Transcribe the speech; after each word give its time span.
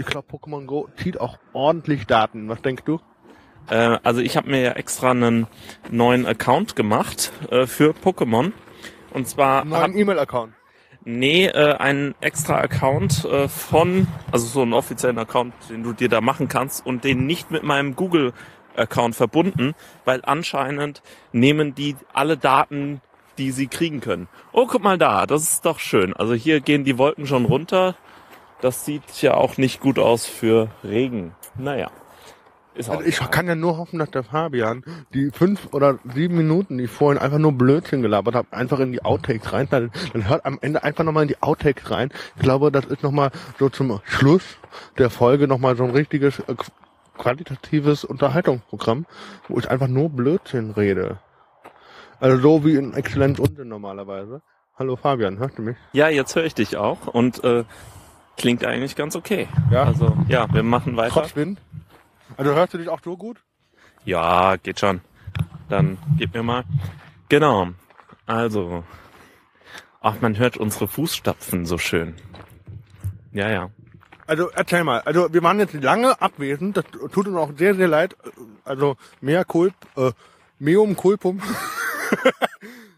ich 0.00 0.06
glaube, 0.06 0.26
Pokémon 0.32 0.64
Go 0.64 0.88
zieht 0.96 1.20
auch 1.20 1.38
ordentlich 1.52 2.06
Daten. 2.06 2.48
Was 2.48 2.62
denkst 2.62 2.84
du? 2.84 3.00
Äh, 3.68 3.98
also 4.02 4.20
ich 4.20 4.36
habe 4.36 4.50
mir 4.50 4.60
ja 4.60 4.72
extra 4.72 5.10
einen 5.10 5.46
neuen 5.90 6.26
Account 6.26 6.74
gemacht 6.74 7.32
äh, 7.50 7.66
für 7.66 7.92
Pokémon. 7.92 8.52
Und 9.12 9.28
zwar 9.28 9.64
Neuen 9.64 9.96
E-Mail-Account. 9.96 10.54
nee, 11.04 11.46
äh, 11.46 11.74
einen 11.74 12.14
extra 12.20 12.58
Account 12.58 13.24
äh, 13.24 13.48
von, 13.48 14.06
also 14.32 14.46
so 14.46 14.62
einen 14.62 14.72
offiziellen 14.72 15.18
Account, 15.18 15.52
den 15.68 15.82
du 15.82 15.92
dir 15.92 16.08
da 16.08 16.20
machen 16.20 16.48
kannst 16.48 16.84
und 16.86 17.04
den 17.04 17.26
nicht 17.26 17.50
mit 17.50 17.62
meinem 17.62 17.94
Google 17.94 18.32
Account 18.76 19.16
verbunden, 19.16 19.74
weil 20.04 20.20
anscheinend 20.24 21.02
nehmen 21.32 21.74
die 21.74 21.96
alle 22.12 22.36
Daten, 22.38 23.02
die 23.36 23.50
sie 23.50 23.66
kriegen 23.66 24.00
können. 24.00 24.28
Oh, 24.52 24.66
guck 24.66 24.82
mal 24.82 24.96
da, 24.96 25.26
das 25.26 25.42
ist 25.42 25.66
doch 25.66 25.78
schön. 25.78 26.14
Also 26.14 26.34
hier 26.34 26.60
gehen 26.60 26.84
die 26.84 26.96
Wolken 26.96 27.26
schon 27.26 27.44
runter. 27.44 27.96
Das 28.60 28.84
sieht 28.84 29.22
ja 29.22 29.34
auch 29.34 29.56
nicht 29.56 29.80
gut 29.80 29.98
aus 29.98 30.26
für 30.26 30.68
Regen. 30.84 31.34
Naja. 31.56 31.90
Ist 32.74 32.88
auch 32.88 32.96
Also 32.98 33.08
ich 33.08 33.16
egal. 33.16 33.30
kann 33.30 33.46
ja 33.48 33.54
nur 33.54 33.78
hoffen, 33.78 33.98
dass 33.98 34.10
der 34.10 34.22
Fabian 34.22 34.84
die 35.12 35.30
fünf 35.32 35.68
oder 35.72 35.98
sieben 36.14 36.36
Minuten, 36.36 36.78
die 36.78 36.84
ich 36.84 36.90
vorhin 36.90 37.20
einfach 37.20 37.38
nur 37.38 37.52
Blödsinn 37.52 38.00
gelabert 38.02 38.34
habe, 38.34 38.52
einfach 38.52 38.78
in 38.78 38.92
die 38.92 39.02
Outtakes 39.04 39.52
rein. 39.52 39.66
Dann, 39.70 39.90
dann 40.12 40.28
hört 40.28 40.44
am 40.46 40.58
Ende 40.60 40.82
einfach 40.84 41.02
nochmal 41.04 41.22
in 41.24 41.28
die 41.28 41.42
Outtakes 41.42 41.90
rein. 41.90 42.10
Ich 42.36 42.42
glaube, 42.42 42.70
das 42.70 42.84
ist 42.84 43.02
nochmal 43.02 43.30
so 43.58 43.68
zum 43.70 44.00
Schluss 44.04 44.44
der 44.98 45.10
Folge 45.10 45.48
nochmal 45.48 45.76
so 45.76 45.84
ein 45.84 45.90
richtiges 45.90 46.38
äh, 46.40 46.52
qu- 46.52 46.70
qualitatives 47.18 48.04
Unterhaltungsprogramm, 48.04 49.04
wo 49.48 49.58
ich 49.58 49.68
einfach 49.70 49.88
nur 49.88 50.08
Blödsinn 50.10 50.70
rede. 50.70 51.18
Also 52.20 52.36
so 52.40 52.64
wie 52.64 52.76
in 52.76 52.94
Exzellenz 52.94 53.38
Unsinn 53.38 53.68
normalerweise. 53.68 54.42
Hallo 54.78 54.96
Fabian, 54.96 55.38
hörst 55.38 55.58
du 55.58 55.62
mich? 55.62 55.76
Ja, 55.92 56.08
jetzt 56.08 56.34
höre 56.36 56.44
ich 56.44 56.54
dich 56.54 56.76
auch 56.76 57.06
und 57.08 57.42
äh, 57.44 57.64
klingt 58.40 58.64
eigentlich 58.64 58.96
ganz 58.96 59.14
okay. 59.16 59.48
Ja. 59.70 59.84
Also 59.84 60.16
ja, 60.28 60.52
wir 60.52 60.62
machen 60.62 60.96
weiter. 60.96 61.12
Trotz 61.12 61.36
Wind? 61.36 61.60
Also 62.36 62.54
hörst 62.54 62.72
du 62.74 62.78
dich 62.78 62.88
auch 62.88 63.00
so 63.04 63.16
gut? 63.16 63.36
Ja, 64.04 64.56
geht 64.56 64.80
schon. 64.80 65.02
Dann 65.68 65.98
gib 66.16 66.34
mir 66.34 66.42
mal. 66.42 66.64
Genau. 67.28 67.68
Also. 68.26 68.84
Ach, 70.00 70.14
man 70.20 70.38
hört 70.38 70.56
unsere 70.56 70.88
Fußstapfen 70.88 71.66
so 71.66 71.76
schön. 71.76 72.14
Ja, 73.32 73.50
ja. 73.50 73.70
Also 74.26 74.48
erzähl 74.50 74.84
mal, 74.84 75.00
also 75.00 75.32
wir 75.32 75.42
waren 75.42 75.58
jetzt 75.58 75.74
lange 75.74 76.20
abwesend, 76.22 76.76
das 76.76 76.84
tut 77.12 77.26
uns 77.26 77.36
auch 77.36 77.50
sehr, 77.58 77.74
sehr 77.74 77.88
leid. 77.88 78.16
Also 78.64 78.96
mehr 79.20 79.44
Culp, 79.44 79.74
äh, 79.96 80.12
meum 80.58 80.96
culpum, 80.96 81.42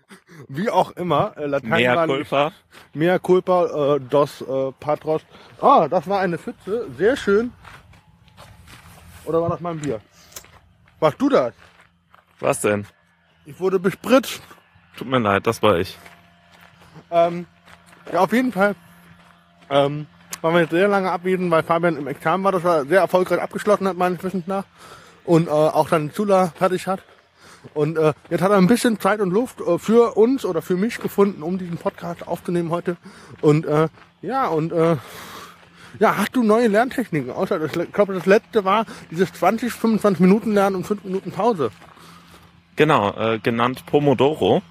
wie 0.48 0.70
auch 0.70 0.90
immer. 0.92 1.36
Äh, 1.36 1.46
Latein 1.46 1.70
Mehr 1.70 1.96
war 1.96 2.06
Kulpa. 2.06 2.52
Mehr 2.94 3.18
culpa, 3.18 3.96
äh, 3.96 4.00
dos 4.00 4.40
äh, 4.42 4.72
patros. 4.78 5.22
Ah, 5.60 5.88
das 5.88 6.08
war 6.08 6.20
eine 6.20 6.38
Pfütze, 6.38 6.88
sehr 6.96 7.16
schön. 7.16 7.52
Oder 9.24 9.40
war 9.40 9.48
das 9.48 9.60
mein 9.60 9.78
Bier? 9.78 10.00
Warst 11.00 11.20
du 11.20 11.28
das? 11.28 11.54
Was 12.40 12.60
denn? 12.60 12.86
Ich 13.44 13.58
wurde 13.60 13.78
bespritzt. 13.78 14.42
Tut 14.96 15.08
mir 15.08 15.18
leid, 15.18 15.46
das 15.46 15.62
war 15.62 15.78
ich. 15.78 15.96
Ähm, 17.10 17.46
ja, 18.12 18.20
auf 18.20 18.32
jeden 18.32 18.52
Fall. 18.52 18.74
Ähm, 19.70 20.06
waren 20.40 20.54
wir 20.54 20.60
jetzt 20.62 20.70
sehr 20.70 20.88
lange 20.88 21.10
abwesend, 21.10 21.50
weil 21.50 21.62
Fabian 21.62 21.96
im 21.96 22.06
Examen 22.08 22.44
war, 22.44 22.52
das 22.52 22.64
er 22.64 22.84
sehr 22.84 23.00
erfolgreich 23.00 23.40
abgeschlossen 23.40 23.86
hat, 23.88 23.96
meines 23.96 24.22
Wissens 24.22 24.46
nach. 24.46 24.64
Und 25.24 25.46
äh, 25.46 25.50
auch 25.50 25.88
dann 25.88 26.12
Zula 26.12 26.48
fertig 26.48 26.86
hat. 26.86 27.00
Und 27.74 27.96
äh, 27.96 28.12
jetzt 28.30 28.42
hat 28.42 28.50
er 28.50 28.58
ein 28.58 28.66
bisschen 28.66 28.98
Zeit 29.00 29.20
und 29.20 29.30
Luft 29.30 29.60
äh, 29.60 29.78
für 29.78 30.16
uns 30.16 30.44
oder 30.44 30.62
für 30.62 30.76
mich 30.76 30.98
gefunden, 30.98 31.42
um 31.42 31.58
diesen 31.58 31.78
Podcast 31.78 32.26
aufzunehmen 32.26 32.70
heute. 32.70 32.96
Und 33.40 33.66
äh, 33.66 33.88
ja, 34.20 34.48
und 34.48 34.72
äh, 34.72 34.96
ja, 35.98 36.16
hast 36.16 36.34
du 36.36 36.42
neue 36.42 36.68
Lerntechniken? 36.68 37.30
Außer 37.30 37.58
das, 37.58 37.76
ich 37.76 37.92
glaube, 37.92 38.14
das 38.14 38.26
letzte 38.26 38.64
war 38.64 38.86
dieses 39.10 39.32
20, 39.32 39.72
25 39.72 40.20
Minuten 40.20 40.52
Lernen 40.52 40.76
und 40.76 40.86
5 40.86 41.04
Minuten 41.04 41.32
Pause. 41.32 41.70
Genau, 42.76 43.10
äh, 43.16 43.38
genannt 43.38 43.84
Pomodoro. 43.86 44.62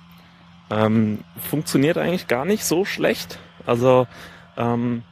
Ähm, 0.69 1.19
funktioniert 1.49 1.97
eigentlich 1.97 2.27
gar 2.27 2.45
nicht 2.45 2.65
so 2.65 2.85
schlecht. 2.85 3.39
Also, 3.65 4.07
ähm, 4.57 5.03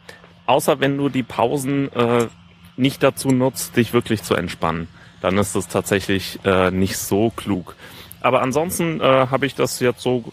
außer 0.45 0.79
wenn 0.79 0.97
du 0.97 1.09
die 1.09 1.23
Pausen 1.23 1.91
äh, 1.93 2.27
nicht 2.77 3.03
dazu 3.03 3.29
nutzt, 3.29 3.75
dich 3.75 3.93
wirklich 3.93 4.23
zu 4.23 4.35
entspannen, 4.35 4.87
dann 5.21 5.37
ist 5.37 5.55
das 5.55 5.67
tatsächlich 5.67 6.39
äh, 6.45 6.71
nicht 6.71 6.97
so 6.97 7.31
klug. 7.35 7.75
Aber 8.21 8.41
ansonsten 8.41 8.99
äh, 8.99 9.03
habe 9.03 9.45
ich 9.45 9.55
das 9.55 9.79
jetzt 9.79 10.01
so 10.01 10.23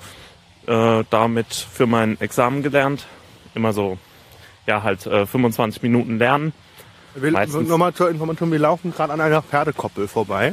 äh, 0.67 1.05
damit 1.11 1.53
für 1.55 1.87
mein 1.87 2.21
Examen 2.21 2.63
gelernt. 2.63 3.07
Immer 3.55 3.73
so, 3.73 3.99
ja, 4.67 4.83
halt 4.83 5.07
äh, 5.07 5.27
25 5.27 5.83
Minuten 5.83 6.19
lernen. 6.19 6.53
Wir, 7.15 7.31
nochmal 7.31 7.95
zur 7.95 8.11
Information, 8.11 8.53
wir 8.53 8.59
laufen 8.59 8.93
gerade 8.93 9.13
an 9.13 9.21
einer 9.21 9.41
Pferdekoppel 9.43 10.07
vorbei. 10.09 10.53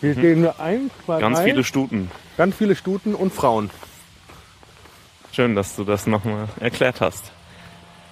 Hier 0.00 0.14
stehen 0.14 0.42
wir 0.42 0.58
ein, 0.60 0.90
zwei, 1.04 1.16
Mhm. 1.16 1.20
Ganz 1.20 1.38
drei, 1.38 1.44
viele 1.44 1.64
Stuten. 1.64 2.10
ganz 2.36 2.56
viele 2.56 2.76
Stuten 2.76 3.14
und 3.14 3.32
Frauen. 3.34 3.70
Schön, 5.32 5.54
dass 5.54 5.76
du 5.76 5.84
das 5.84 6.06
nochmal 6.06 6.48
erklärt 6.60 7.00
hast. 7.00 7.32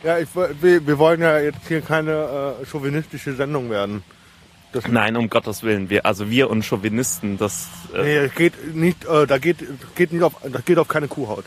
Ja, 0.03 0.19
ich, 0.19 0.29
wir, 0.35 0.87
wir 0.87 0.99
wollen 0.99 1.23
ja 1.23 1.39
jetzt 1.39 1.67
hier 1.67 1.81
keine 1.81 2.57
äh, 2.61 2.67
chauvinistische 2.67 3.35
Sendung 3.35 3.71
werden. 3.71 4.03
Das, 4.77 4.89
Nein, 4.89 5.17
um 5.17 5.31
Gottes 5.31 5.63
Willen. 5.63 5.89
Wir, 5.89 6.05
also 6.05 6.29
wir 6.29 6.51
und 6.51 6.63
Chauvinisten, 6.63 7.39
das, 7.39 7.69
äh, 7.95 8.03
nee, 8.03 8.27
das 8.27 8.35
geht 8.35 8.75
nicht, 8.75 9.07
äh, 9.07 9.27
da 9.27 9.39
geht, 9.39 9.65
geht 9.95 10.13
nicht 10.13 10.23
auf, 10.23 10.35
das 10.45 10.65
geht 10.67 10.77
auf 10.77 10.87
keine 10.87 11.09
Kuhhaut. 11.09 11.47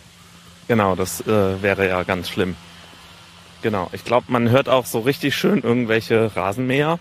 genau, 0.68 0.96
das 0.96 1.22
äh, 1.22 1.62
wäre 1.62 1.88
ja 1.88 2.02
ganz 2.02 2.28
schlimm. 2.28 2.56
Genau. 3.62 3.90
Ich 3.94 4.04
glaube, 4.04 4.32
man 4.32 4.50
hört 4.50 4.68
auch 4.68 4.88
so 4.88 5.00
richtig 5.02 5.36
schön 5.36 5.62
irgendwelche 5.62 6.36
Rasenmäher 6.36 6.98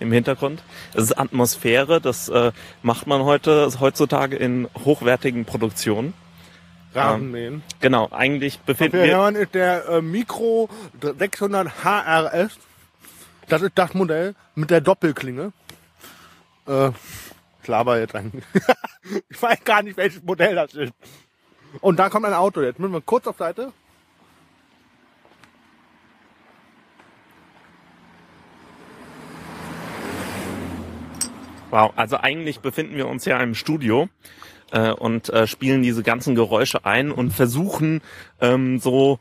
im 0.00 0.12
Hintergrund. 0.12 0.62
Es 0.92 1.04
ist 1.04 1.18
Atmosphäre, 1.18 1.98
das 1.98 2.28
äh, 2.28 2.52
macht 2.82 3.06
man 3.06 3.22
heute, 3.22 3.70
heutzutage 3.80 4.36
in 4.36 4.68
hochwertigen 4.84 5.46
Produktionen. 5.46 6.12
Rasenmähen. 6.94 7.62
Genau, 7.80 8.10
eigentlich 8.10 8.58
befinden 8.60 9.02
Wir 9.02 9.28
ist 9.40 9.54
der 9.54 9.88
äh, 9.88 10.02
Micro 10.02 10.68
600 11.00 11.84
HRS. 11.84 12.58
Das 13.48 13.62
ist 13.62 13.72
das 13.74 13.94
Modell 13.94 14.34
mit 14.54 14.70
der 14.70 14.80
Doppelklinge. 14.80 15.52
Äh, 16.66 16.90
laber 17.66 17.98
jetzt 17.98 18.14
eigentlich. 18.14 18.44
ich 19.28 19.42
weiß 19.42 19.64
gar 19.64 19.82
nicht, 19.82 19.96
welches 19.96 20.22
Modell 20.22 20.54
das 20.54 20.74
ist. 20.74 20.92
Und 21.80 21.98
da 21.98 22.08
kommt 22.08 22.26
ein 22.26 22.34
Auto 22.34 22.62
jetzt. 22.62 22.78
Müssen 22.78 22.92
wir 22.92 23.00
kurz 23.00 23.26
auf 23.26 23.36
Seite. 23.36 23.72
wow, 31.74 31.92
also 31.96 32.18
eigentlich 32.18 32.60
befinden 32.60 32.94
wir 32.94 33.08
uns 33.08 33.24
ja 33.24 33.40
im 33.40 33.56
Studio 33.56 34.08
äh, 34.70 34.92
und 34.92 35.28
äh, 35.30 35.48
spielen 35.48 35.82
diese 35.82 36.04
ganzen 36.04 36.36
Geräusche 36.36 36.86
ein 36.86 37.10
und 37.10 37.32
versuchen 37.32 38.00
ähm, 38.40 38.78
so 38.78 39.18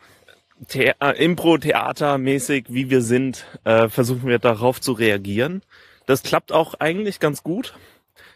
The 0.68 0.94
äh, 1.00 1.24
Impro-Theater-mäßig, 1.24 2.66
wie 2.70 2.90
wir 2.90 3.02
sind, 3.02 3.46
äh, 3.64 3.90
versuchen 3.90 4.28
wir 4.28 4.40
darauf 4.40 4.82
zu 4.82 4.94
reagieren. 4.94 5.62
Das 6.06 6.24
klappt 6.24 6.52
auch 6.52 6.76
eigentlich 6.76 7.20
ganz 7.20 7.44
gut. 7.44 7.74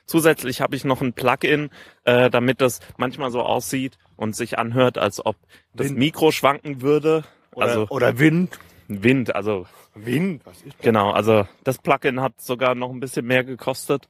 Zusätzlich 0.06 0.62
habe 0.62 0.76
ich 0.76 0.86
noch 0.86 1.02
ein 1.02 1.14
Plugin, 1.14 1.70
äh, 2.06 2.30
damit 2.30 2.62
das 2.62 2.80
manchmal 2.98 3.30
so 3.30 3.42
aussieht 3.42 3.98
und 4.16 4.36
sich 4.36 4.58
anhört, 4.58 4.98
als 4.98 5.26
ob 5.26 5.36
das 5.74 5.90
Wind. 5.90 6.00
Mikro 6.00 6.32
schwanken 6.32 6.82
würde. 6.82 7.24
Oder, 7.52 7.66
also 7.66 7.88
oder 7.90 8.18
Wind. 8.20 8.58
Wind, 8.88 9.36
also 9.36 9.66
Wind, 9.96 10.46
was 10.46 10.62
ist 10.62 10.80
genau, 10.80 11.12
also 11.12 11.46
das 11.66 11.78
Plugin 11.78 12.22
hat 12.22 12.40
sogar 12.40 12.74
noch 12.74 12.90
ein 12.90 13.02
bisschen 13.02 13.26
mehr 13.26 13.44
gekostet. 13.44 14.08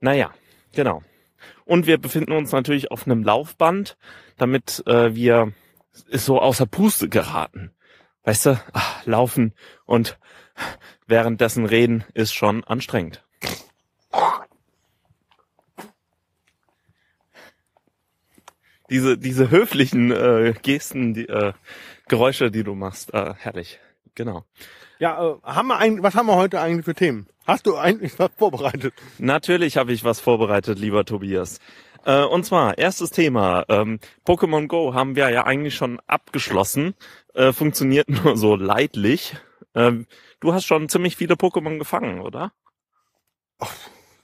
Naja, 0.00 0.32
genau. 0.74 1.04
Und 1.64 1.86
wir 1.86 1.98
befinden 1.98 2.32
uns 2.32 2.50
natürlich 2.52 2.90
auf 2.90 3.06
einem 3.06 3.22
Laufband, 3.22 3.96
damit 4.36 4.82
äh, 4.86 5.14
wir 5.14 5.52
so 5.92 6.40
außer 6.40 6.66
Puste 6.66 7.08
geraten. 7.08 7.72
Weißt 8.24 8.46
du, 8.46 8.60
ach, 8.72 9.04
laufen 9.06 9.54
und 9.86 10.18
währenddessen 11.06 11.64
reden 11.64 12.04
ist 12.14 12.34
schon 12.34 12.64
anstrengend. 12.64 13.24
Diese, 18.90 19.16
diese 19.16 19.50
höflichen 19.50 20.10
äh, 20.10 20.52
Gesten, 20.60 21.14
die 21.14 21.28
äh, 21.28 21.52
Geräusche, 22.08 22.50
die 22.50 22.64
du 22.64 22.74
machst, 22.74 23.14
äh, 23.14 23.34
herrlich. 23.38 23.78
Genau. 24.16 24.44
Ja, 24.98 25.24
äh, 25.24 25.36
haben 25.44 25.68
wir 25.68 25.78
eigentlich, 25.78 26.02
was 26.02 26.16
haben 26.16 26.26
wir 26.26 26.34
heute 26.34 26.60
eigentlich 26.60 26.84
für 26.84 26.94
Themen? 26.94 27.28
Hast 27.46 27.66
du 27.66 27.76
eigentlich 27.76 28.18
was 28.18 28.30
vorbereitet? 28.36 28.92
Natürlich 29.18 29.76
habe 29.76 29.92
ich 29.92 30.02
was 30.02 30.20
vorbereitet, 30.20 30.78
lieber 30.78 31.04
Tobias. 31.04 31.60
Äh, 32.04 32.24
und 32.24 32.44
zwar, 32.44 32.78
erstes 32.78 33.10
Thema. 33.10 33.64
Ähm, 33.68 34.00
Pokémon 34.26 34.66
Go 34.66 34.94
haben 34.94 35.16
wir 35.16 35.30
ja 35.30 35.44
eigentlich 35.44 35.74
schon 35.74 36.00
abgeschlossen. 36.06 36.94
Äh, 37.34 37.52
funktioniert 37.52 38.08
nur 38.24 38.36
so 38.36 38.56
leidlich. 38.56 39.36
Ähm, 39.74 40.06
du 40.40 40.52
hast 40.52 40.64
schon 40.64 40.88
ziemlich 40.88 41.16
viele 41.16 41.34
Pokémon 41.34 41.78
gefangen, 41.78 42.20
oder? 42.20 42.52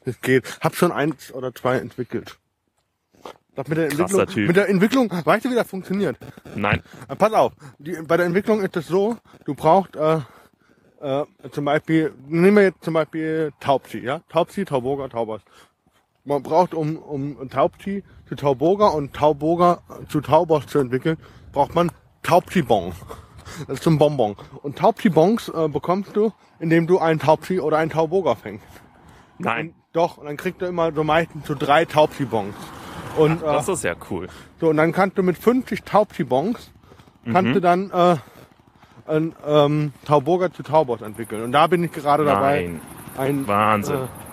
Es 0.04 0.20
geht. 0.20 0.58
Hab 0.60 0.74
schon 0.76 0.92
eins 0.92 1.32
oder 1.32 1.54
zwei 1.54 1.76
entwickelt. 1.76 2.38
Das 3.54 3.68
mit 3.68 3.78
der 3.78 3.88
Krasser 3.88 4.02
Entwicklung, 4.02 4.26
Typ. 4.34 4.46
mit 4.48 4.56
der 4.56 4.68
Entwicklung, 4.68 5.10
weißt 5.10 5.44
du, 5.46 5.50
wie 5.50 5.54
das 5.54 5.68
funktioniert? 5.68 6.18
Nein. 6.54 6.82
Äh, 7.08 7.16
Pass 7.16 7.32
auf, 7.32 7.52
die, 7.78 7.92
bei 8.06 8.16
der 8.18 8.26
Entwicklung 8.26 8.60
ist 8.60 8.76
es 8.76 8.86
so, 8.86 9.16
du 9.46 9.54
brauchst, 9.54 9.96
äh, 9.96 10.20
äh, 11.00 11.24
zum 11.52 11.64
Beispiel, 11.64 12.12
nehmen 12.26 12.56
wir 12.56 12.64
jetzt 12.64 12.84
zum 12.84 12.94
Beispiel 12.94 13.52
Taubsi, 13.60 13.98
ja? 13.98 14.20
Taubsi, 14.28 14.66
Tauburger, 14.66 15.08
Taubers. 15.08 15.42
Man 16.26 16.42
braucht, 16.42 16.74
um, 16.74 16.96
um 16.96 17.48
Taubsi 17.48 18.02
zu 18.28 18.34
Tauburger 18.34 18.92
und 18.92 19.14
Tauburger 19.14 19.80
zu 20.08 20.20
Taubers 20.20 20.66
zu 20.66 20.80
entwickeln, 20.80 21.16
braucht 21.52 21.74
man 21.74 21.90
Taubsi-Bon. 22.24 22.92
Das 23.68 23.78
ist 23.78 23.86
ein 23.86 23.96
Bonbon. 23.96 24.34
Und 24.62 24.76
Taubsi-Bons 24.76 25.50
äh, 25.50 25.68
bekommst 25.68 26.16
du, 26.16 26.32
indem 26.58 26.88
du 26.88 26.98
einen 26.98 27.20
Taubsi 27.20 27.60
oder 27.60 27.78
einen 27.78 27.92
Tauburger 27.92 28.34
fängst. 28.34 28.66
Nein. 29.38 29.68
Und, 29.68 29.74
doch, 29.92 30.18
und 30.18 30.26
dann 30.26 30.36
kriegst 30.36 30.60
du 30.60 30.66
immer 30.66 30.92
so 30.92 31.04
meistens 31.04 31.46
so 31.46 31.54
drei 31.54 31.84
Taubsi-Bons. 31.84 32.54
Und, 33.16 33.42
äh, 33.42 33.44
Das 33.44 33.68
ist 33.68 33.84
ja 33.84 33.94
cool. 34.10 34.28
so, 34.60 34.68
und 34.70 34.78
dann 34.78 34.90
kannst 34.90 35.16
du 35.16 35.22
mit 35.22 35.38
50 35.38 35.84
Taubsi-Bons, 35.84 36.72
kannst 37.30 37.54
du 37.54 37.60
dann 37.60 37.90
äh, 37.92 38.16
ein 39.06 39.32
ähm, 39.46 39.92
Tauburger 40.04 40.52
zu 40.52 40.64
Taubos 40.64 41.02
entwickeln. 41.02 41.44
Und 41.44 41.52
da 41.52 41.68
bin 41.68 41.84
ich 41.84 41.92
gerade 41.92 42.24
dabei. 42.24 42.62
Nein. 42.62 42.80
Ein, 43.16 43.46
Wahnsinn. 43.46 43.96
Äh, 43.96 44.25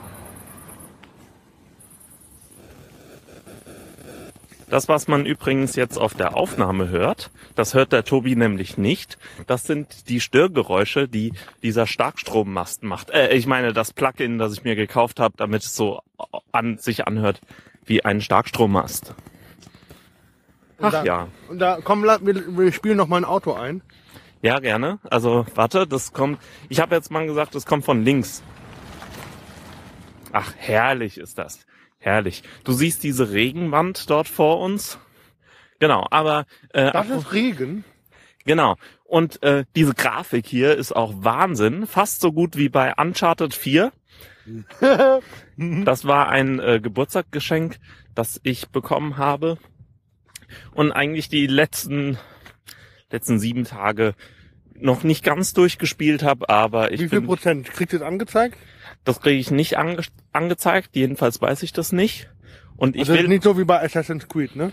Das, 4.73 4.89
was 4.89 5.07
man 5.07 5.27
übrigens 5.27 5.75
jetzt 5.75 5.99
auf 5.99 6.15
der 6.15 6.35
Aufnahme 6.35 6.89
hört, 6.89 7.29
das 7.53 7.75
hört 7.75 7.91
der 7.91 8.05
Tobi 8.05 8.35
nämlich 8.35 8.75
nicht. 8.75 9.19
Das 9.45 9.65
sind 9.65 10.09
die 10.09 10.19
Störgeräusche, 10.19 11.07
die 11.07 11.33
dieser 11.61 11.85
Starkstrommast 11.85 12.81
macht. 12.81 13.11
Äh, 13.11 13.35
ich 13.35 13.45
meine, 13.45 13.71
das 13.71 13.93
Plugin, 13.93 14.39
das 14.39 14.53
ich 14.53 14.63
mir 14.63 14.75
gekauft 14.75 15.19
habe, 15.19 15.35
damit 15.37 15.61
es 15.61 15.75
so 15.75 16.01
an 16.51 16.79
sich 16.79 17.05
anhört 17.05 17.39
wie 17.85 18.03
ein 18.03 18.19
Starkstrommast. 18.19 19.13
und 20.79 20.85
Ach 20.85 20.91
da, 20.91 21.03
ja. 21.03 21.27
Und 21.49 21.59
da, 21.59 21.77
komm, 21.83 22.03
wir, 22.03 22.19
wir 22.23 22.71
spielen 22.71 22.97
noch 22.97 23.07
mal 23.07 23.17
ein 23.17 23.25
Auto 23.25 23.53
ein. 23.53 23.83
Ja, 24.41 24.57
gerne. 24.57 24.97
Also, 25.07 25.45
warte, 25.53 25.85
das 25.85 26.13
kommt. 26.13 26.39
Ich 26.69 26.79
habe 26.79 26.95
jetzt 26.95 27.11
mal 27.11 27.27
gesagt, 27.27 27.53
das 27.53 27.67
kommt 27.67 27.85
von 27.85 28.03
links. 28.03 28.41
Ach, 30.33 30.51
herrlich 30.57 31.19
ist 31.19 31.37
das. 31.37 31.65
Herrlich. 31.99 32.43
Du 32.63 32.73
siehst 32.73 33.03
diese 33.03 33.31
Regenwand 33.31 34.09
dort 34.09 34.27
vor 34.27 34.59
uns. 34.59 34.97
Genau, 35.79 36.05
aber 36.09 36.45
äh, 36.73 36.91
Das 36.91 37.09
ist 37.09 37.31
Regen. 37.31 37.85
Genau. 38.43 38.75
Und 39.03 39.41
äh, 39.43 39.63
diese 39.75 39.93
Grafik 39.93 40.47
hier 40.47 40.75
ist 40.75 40.91
auch 40.93 41.13
Wahnsinn. 41.17 41.85
Fast 41.85 42.19
so 42.19 42.33
gut 42.33 42.57
wie 42.57 42.67
bei 42.67 42.93
Uncharted 42.95 43.53
4. 43.53 43.91
Das 45.55 46.05
war 46.05 46.29
ein 46.29 46.59
äh, 46.59 46.79
Geburtstagsgeschenk, 46.81 47.77
das 48.15 48.41
ich 48.43 48.69
bekommen 48.69 49.17
habe. 49.17 49.59
Und 50.73 50.91
eigentlich 50.91 51.29
die 51.29 51.45
letzten, 51.45 52.17
letzten 53.11 53.39
sieben 53.39 53.63
Tage 53.63 54.15
noch 54.73 55.03
nicht 55.03 55.23
ganz 55.23 55.53
durchgespielt 55.53 56.23
habe, 56.23 56.49
aber 56.49 56.91
ich 56.91 56.99
Wie 57.01 57.09
viel 57.09 57.21
Prozent? 57.21 57.71
Kriegt 57.71 57.93
ihr 57.93 57.99
das 57.99 58.07
angezeigt? 58.07 58.57
Das 59.03 59.21
kriege 59.21 59.39
ich 59.39 59.51
nicht 59.51 59.77
ange 59.77 60.01
angezeigt. 60.31 60.91
Jedenfalls 60.95 61.41
weiß 61.41 61.63
ich 61.63 61.73
das 61.73 61.91
nicht. 61.91 62.29
Und 62.77 62.95
ich 62.95 63.01
Also 63.01 63.13
das 63.13 63.19
ist 63.19 63.23
will, 63.23 63.29
nicht 63.29 63.43
so 63.43 63.57
wie 63.57 63.65
bei 63.65 63.81
Assassin's 63.83 64.27
Creed, 64.27 64.55
ne? 64.55 64.71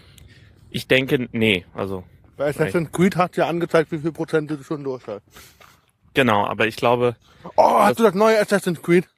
ich 0.70 0.86
denke, 0.88 1.28
nee, 1.32 1.64
also 1.74 2.04
Bei 2.36 2.48
Assassin's 2.48 2.90
Creed 2.92 3.16
hat 3.16 3.36
ja 3.36 3.48
angezeigt, 3.48 3.90
wie 3.92 3.98
viel 3.98 4.12
Prozent 4.12 4.50
du 4.50 4.62
schon 4.62 4.84
durch 4.84 5.06
hast. 5.06 5.22
genau, 6.14 6.46
aber 6.46 6.66
ich 6.66 6.76
glaube, 6.76 7.16
Oh, 7.56 7.78
hast 7.80 7.98
du 7.98 8.02
das 8.04 8.14
neue 8.14 8.38
Assassin's 8.40 8.80
Creed? 8.82 9.08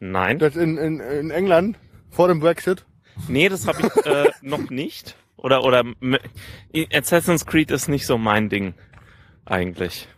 nein. 0.00 0.38
Das 0.38 0.54
in, 0.56 0.78
in, 0.78 1.00
in 1.00 1.30
England 1.30 1.76
vor 2.10 2.28
dem 2.28 2.40
Brexit? 2.40 2.84
Nee, 3.26 3.48
das 3.48 3.66
habe 3.66 3.80
ich 3.82 4.06
äh, 4.06 4.30
noch 4.42 4.70
nicht. 4.70 5.16
Oder 5.36 5.62
oder 5.64 5.84
Assassin's 6.92 7.46
Creed 7.46 7.70
ist 7.70 7.88
nicht 7.88 8.06
so 8.06 8.16
mein 8.18 8.48
Ding 8.48 8.74
eigentlich. 9.44 10.08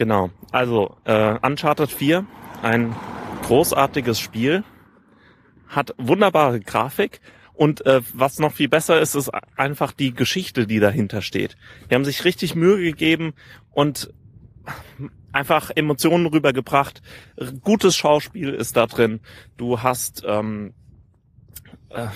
Genau. 0.00 0.30
Also 0.50 0.96
äh, 1.04 1.36
Uncharted 1.42 1.90
4, 1.90 2.24
ein 2.62 2.96
großartiges 3.42 4.18
Spiel, 4.18 4.64
hat 5.68 5.94
wunderbare 5.98 6.58
Grafik 6.60 7.20
und 7.52 7.84
äh, 7.84 8.00
was 8.14 8.38
noch 8.38 8.54
viel 8.54 8.70
besser 8.70 8.98
ist, 8.98 9.14
ist 9.14 9.28
einfach 9.58 9.92
die 9.92 10.14
Geschichte, 10.14 10.66
die 10.66 10.80
dahinter 10.80 11.20
steht. 11.20 11.58
Die 11.90 11.94
haben 11.94 12.06
sich 12.06 12.24
richtig 12.24 12.54
Mühe 12.54 12.78
gegeben 12.78 13.34
und 13.72 14.10
einfach 15.32 15.70
Emotionen 15.70 16.24
rübergebracht. 16.24 17.02
Gutes 17.60 17.94
Schauspiel 17.94 18.54
ist 18.54 18.78
da 18.78 18.86
drin. 18.86 19.20
Du 19.58 19.82
hast 19.82 20.24
ähm, 20.26 20.72
äh, 21.90 22.06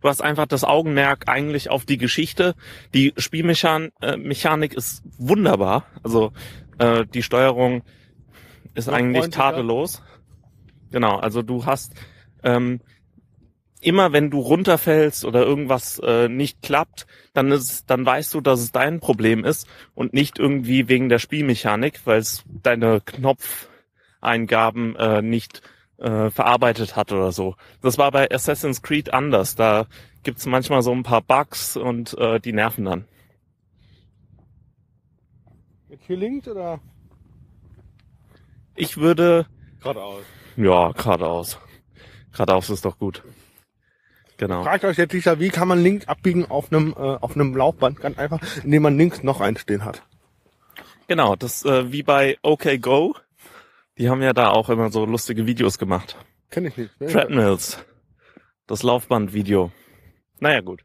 du 0.00 0.08
hast 0.08 0.22
einfach 0.22 0.46
das 0.46 0.64
Augenmerk 0.64 1.28
eigentlich 1.28 1.68
auf 1.68 1.84
die 1.84 1.98
Geschichte. 1.98 2.54
Die 2.94 3.12
Spielmechanik 3.18 3.92
äh, 4.00 4.76
ist 4.76 5.02
wunderbar. 5.18 5.84
Also 6.02 6.32
äh, 6.78 7.04
die 7.06 7.22
Steuerung 7.22 7.82
ist 8.74 8.88
Ja, 8.88 8.94
eigentlich 8.94 9.28
tadellos. 9.30 10.02
Genau, 10.90 11.16
also 11.16 11.42
du 11.42 11.64
hast 11.66 11.94
ähm, 12.42 12.80
immer 13.82 14.12
wenn 14.12 14.30
du 14.30 14.38
runterfällst 14.38 15.24
oder 15.24 15.42
irgendwas 15.42 15.98
äh, 15.98 16.28
nicht 16.28 16.62
klappt, 16.62 17.06
dann 17.34 17.50
ist, 17.50 17.90
dann 17.90 18.06
weißt 18.06 18.32
du, 18.32 18.40
dass 18.40 18.60
es 18.60 18.72
dein 18.72 19.00
Problem 19.00 19.44
ist 19.44 19.66
und 19.94 20.14
nicht 20.14 20.38
irgendwie 20.38 20.88
wegen 20.88 21.08
der 21.08 21.18
Spielmechanik, 21.18 22.00
weil 22.04 22.20
es 22.20 22.44
deine 22.46 23.00
Knopfeingaben 23.00 24.96
äh, 24.96 25.20
nicht 25.20 25.62
äh, 25.98 26.30
verarbeitet 26.30 26.96
hat 26.96 27.12
oder 27.12 27.32
so. 27.32 27.56
Das 27.82 27.98
war 27.98 28.10
bei 28.12 28.30
Assassin's 28.30 28.82
Creed 28.82 29.12
anders. 29.12 29.56
Da 29.56 29.86
gibt's 30.22 30.46
manchmal 30.46 30.82
so 30.82 30.92
ein 30.92 31.02
paar 31.02 31.22
Bugs 31.22 31.76
und 31.76 32.16
äh, 32.18 32.40
die 32.40 32.52
nerven 32.52 32.84
dann. 32.84 33.04
Jetzt 35.92 36.06
hier 36.06 36.16
links 36.16 36.48
oder 36.48 36.80
Ich 38.74 38.96
würde, 38.96 39.46
geradeaus? 39.82 40.22
ja, 40.56 40.90
geradeaus. 40.92 41.58
Geradeaus 42.32 42.70
ist 42.70 42.86
doch 42.86 42.96
gut. 42.96 43.22
Genau. 44.38 44.62
Fragt 44.62 44.86
euch 44.86 44.96
jetzt 44.96 45.12
sicher, 45.12 45.38
wie 45.38 45.50
kann 45.50 45.68
man 45.68 45.82
links 45.82 46.08
abbiegen 46.08 46.50
auf 46.50 46.72
einem, 46.72 46.94
äh, 46.96 46.96
auf 46.96 47.34
einem 47.34 47.54
Laufband? 47.54 48.00
Ganz 48.00 48.16
einfach, 48.16 48.40
indem 48.64 48.84
man 48.84 48.96
links 48.96 49.22
noch 49.22 49.42
einen 49.42 49.58
stehen 49.58 49.84
hat. 49.84 50.02
Genau, 51.08 51.36
das 51.36 51.62
äh, 51.66 51.92
wie 51.92 52.02
bei 52.02 52.38
OK 52.40 52.80
Go. 52.80 53.14
Die 53.98 54.08
haben 54.08 54.22
ja 54.22 54.32
da 54.32 54.48
auch 54.48 54.70
immer 54.70 54.90
so 54.90 55.04
lustige 55.04 55.44
Videos 55.44 55.76
gemacht. 55.76 56.16
Kenn 56.48 56.64
ich 56.64 56.78
nicht. 56.78 56.98
Ne? 57.02 57.08
Treadmills. 57.08 57.84
Das 58.66 58.82
Laufbandvideo. 58.82 59.70
Naja, 60.40 60.62
gut. 60.62 60.84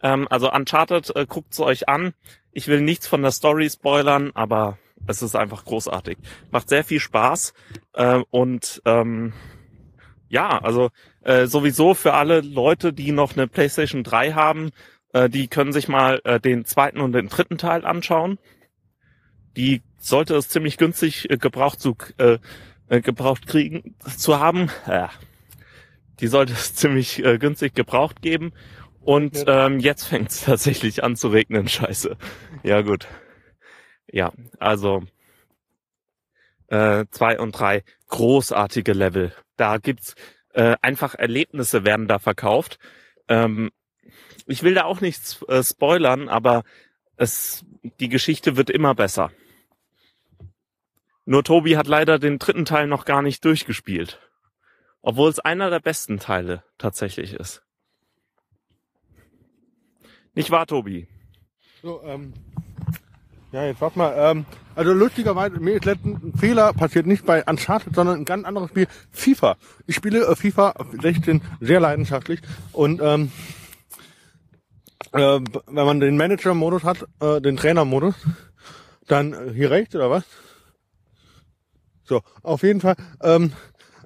Ähm, 0.00 0.28
also 0.30 0.52
Uncharted, 0.52 1.10
äh, 1.16 1.26
guckt's 1.26 1.58
euch 1.58 1.88
an. 1.88 2.14
Ich 2.54 2.68
will 2.68 2.80
nichts 2.80 3.06
von 3.06 3.22
der 3.22 3.32
Story 3.32 3.68
spoilern, 3.68 4.30
aber 4.34 4.78
es 5.06 5.22
ist 5.22 5.34
einfach 5.34 5.64
großartig. 5.64 6.18
Macht 6.50 6.68
sehr 6.68 6.84
viel 6.84 7.00
Spaß. 7.00 7.52
Äh, 7.92 8.20
und 8.30 8.80
ähm, 8.84 9.32
ja, 10.28 10.58
also 10.58 10.90
äh, 11.22 11.46
sowieso 11.46 11.94
für 11.94 12.14
alle 12.14 12.40
Leute, 12.40 12.92
die 12.92 13.12
noch 13.12 13.36
eine 13.36 13.48
PlayStation 13.48 14.04
3 14.04 14.32
haben, 14.32 14.70
äh, 15.12 15.28
die 15.28 15.48
können 15.48 15.72
sich 15.72 15.88
mal 15.88 16.20
äh, 16.24 16.38
den 16.38 16.64
zweiten 16.64 17.00
und 17.00 17.12
den 17.12 17.28
dritten 17.28 17.58
Teil 17.58 17.84
anschauen. 17.84 18.38
Die 19.56 19.82
sollte 19.98 20.36
es 20.36 20.48
ziemlich 20.48 20.76
günstig 20.76 21.30
äh, 21.30 21.36
gebraucht 21.36 21.80
zu 21.80 21.96
äh, 22.18 22.38
äh, 22.88 23.00
gebraucht 23.00 23.46
kriegen 23.46 23.96
zu 24.16 24.38
haben. 24.38 24.70
Ja. 24.86 25.10
Die 26.20 26.28
sollte 26.28 26.52
es 26.52 26.74
ziemlich 26.76 27.24
äh, 27.24 27.38
günstig 27.38 27.74
gebraucht 27.74 28.22
geben. 28.22 28.52
Und 29.04 29.44
ähm, 29.46 29.80
jetzt 29.80 30.04
fängt 30.04 30.30
es 30.30 30.40
tatsächlich 30.44 31.04
an 31.04 31.16
zu 31.16 31.28
regnen. 31.28 31.68
Scheiße. 31.68 32.16
Ja 32.62 32.82
gut. 32.82 33.06
Ja, 34.06 34.32
also 34.58 35.02
äh, 36.68 37.04
zwei 37.10 37.38
und 37.38 37.52
drei 37.52 37.82
großartige 38.08 38.92
Level. 38.92 39.32
Da 39.56 39.78
gibt's 39.78 40.14
äh, 40.52 40.76
einfach 40.82 41.14
Erlebnisse 41.14 41.84
werden 41.84 42.08
da 42.08 42.18
verkauft. 42.18 42.78
Ähm, 43.28 43.70
ich 44.46 44.62
will 44.62 44.74
da 44.74 44.84
auch 44.84 45.00
nichts 45.00 45.42
äh, 45.48 45.62
spoilern, 45.62 46.28
aber 46.28 46.64
es 47.16 47.64
die 48.00 48.08
Geschichte 48.08 48.56
wird 48.56 48.70
immer 48.70 48.94
besser. 48.94 49.30
Nur 51.26 51.44
Tobi 51.44 51.76
hat 51.76 51.86
leider 51.86 52.18
den 52.18 52.38
dritten 52.38 52.64
Teil 52.64 52.86
noch 52.86 53.04
gar 53.04 53.22
nicht 53.22 53.44
durchgespielt. 53.44 54.20
Obwohl 55.00 55.30
es 55.30 55.38
einer 55.38 55.70
der 55.70 55.80
besten 55.80 56.18
Teile 56.18 56.64
tatsächlich 56.78 57.34
ist. 57.34 57.62
Nicht 60.34 60.50
wahr, 60.50 60.66
Tobi? 60.66 61.06
So, 61.82 62.02
ähm, 62.04 62.32
ja, 63.52 63.66
jetzt 63.66 63.80
warte 63.80 63.98
mal. 63.98 64.14
Ähm, 64.16 64.46
also 64.74 64.92
lustigerweise, 64.92 65.60
mir 65.60 65.74
ist 65.74 65.84
letztens 65.84 66.22
ein 66.22 66.36
Fehler 66.36 66.72
passiert, 66.72 67.06
nicht 67.06 67.24
bei 67.24 67.44
Uncharted, 67.44 67.94
sondern 67.94 68.16
ein 68.16 68.24
ganz 68.24 68.44
anderes 68.44 68.70
Spiel, 68.70 68.88
FIFA. 69.12 69.56
Ich 69.86 69.94
spiele 69.94 70.26
äh, 70.26 70.34
FIFA 70.34 70.74
16 71.00 71.40
sehr 71.60 71.78
leidenschaftlich 71.78 72.40
und 72.72 73.00
ähm, 73.00 73.30
äh, 75.12 75.40
wenn 75.66 75.86
man 75.86 76.00
den 76.00 76.16
Manager-Modus 76.16 76.82
hat, 76.82 77.06
äh, 77.20 77.40
den 77.40 77.56
Trainer-Modus, 77.56 78.16
dann 79.06 79.32
äh, 79.32 79.52
hier 79.54 79.70
rechts 79.70 79.94
oder 79.94 80.10
was? 80.10 80.24
So, 82.02 82.22
auf 82.42 82.64
jeden 82.64 82.80
Fall. 82.80 82.96
Ähm, 83.22 83.52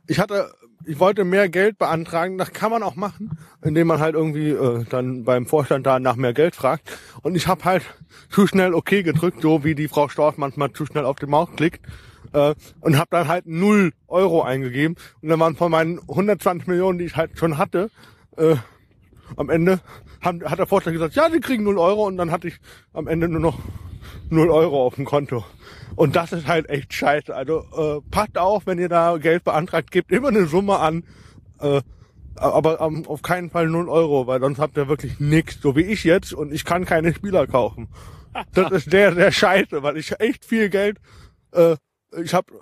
ich 0.06 0.18
hatte 0.18 0.52
ich 0.84 0.98
wollte 0.98 1.24
mehr 1.24 1.48
Geld 1.48 1.78
beantragen. 1.78 2.38
Das 2.38 2.52
kann 2.52 2.70
man 2.70 2.82
auch 2.82 2.96
machen, 2.96 3.38
indem 3.62 3.88
man 3.88 4.00
halt 4.00 4.14
irgendwie 4.14 4.50
äh, 4.50 4.84
dann 4.88 5.24
beim 5.24 5.46
Vorstand 5.46 5.86
da 5.86 5.98
nach 5.98 6.16
mehr 6.16 6.32
Geld 6.32 6.54
fragt. 6.54 6.90
Und 7.22 7.34
ich 7.34 7.46
habe 7.46 7.64
halt 7.64 7.82
zu 8.30 8.46
schnell 8.46 8.74
OK 8.74 8.90
gedrückt, 8.90 9.42
so 9.42 9.64
wie 9.64 9.74
die 9.74 9.88
Frau 9.88 10.08
Storch 10.08 10.36
manchmal 10.36 10.72
zu 10.72 10.86
schnell 10.86 11.04
auf 11.04 11.16
den 11.16 11.30
Maus 11.30 11.48
klickt. 11.56 11.84
Äh, 12.32 12.54
und 12.80 12.96
habe 12.96 13.08
dann 13.10 13.28
halt 13.28 13.46
null 13.46 13.92
Euro 14.06 14.42
eingegeben. 14.42 14.96
Und 15.22 15.28
dann 15.28 15.40
waren 15.40 15.56
von 15.56 15.70
meinen 15.70 15.98
120 16.00 16.68
Millionen, 16.68 16.98
die 16.98 17.06
ich 17.06 17.16
halt 17.16 17.38
schon 17.38 17.58
hatte, 17.58 17.90
äh, 18.36 18.56
am 19.36 19.50
Ende 19.50 19.80
haben, 20.20 20.42
hat 20.44 20.58
der 20.58 20.66
Vorstand 20.66 20.94
gesagt, 20.94 21.14
ja, 21.14 21.30
sie 21.30 21.40
kriegen 21.40 21.64
null 21.64 21.78
Euro. 21.78 22.06
Und 22.06 22.16
dann 22.16 22.30
hatte 22.30 22.48
ich 22.48 22.58
am 22.92 23.06
Ende 23.06 23.28
nur 23.28 23.40
noch 23.40 23.58
null 24.30 24.50
Euro 24.50 24.86
auf 24.86 24.94
dem 24.94 25.04
Konto. 25.04 25.44
Und 25.98 26.14
das 26.14 26.32
ist 26.32 26.46
halt 26.46 26.70
echt 26.70 26.94
scheiße. 26.94 27.34
Also 27.34 27.64
äh, 27.76 28.00
passt 28.12 28.38
auf, 28.38 28.66
wenn 28.66 28.78
ihr 28.78 28.88
da 28.88 29.16
Geld 29.16 29.42
beantragt, 29.42 29.90
gebt 29.90 30.12
immer 30.12 30.28
eine 30.28 30.46
Summe 30.46 30.78
an. 30.78 31.02
Äh, 31.58 31.80
aber 32.36 32.80
ähm, 32.80 33.04
auf 33.08 33.22
keinen 33.22 33.50
Fall 33.50 33.66
null 33.66 33.88
Euro, 33.88 34.28
weil 34.28 34.38
sonst 34.38 34.60
habt 34.60 34.76
ihr 34.76 34.86
wirklich 34.86 35.18
nichts, 35.18 35.60
so 35.60 35.74
wie 35.74 35.82
ich 35.82 36.04
jetzt, 36.04 36.32
und 36.32 36.52
ich 36.52 36.64
kann 36.64 36.84
keine 36.84 37.12
Spieler 37.12 37.48
kaufen. 37.48 37.88
Das 38.54 38.70
ist 38.70 38.88
sehr, 38.92 39.12
sehr 39.12 39.32
scheiße, 39.32 39.82
weil 39.82 39.96
ich 39.96 40.20
echt 40.20 40.44
viel 40.44 40.68
Geld, 40.68 40.98
äh, 41.50 41.74
ich 42.22 42.32
habe 42.32 42.52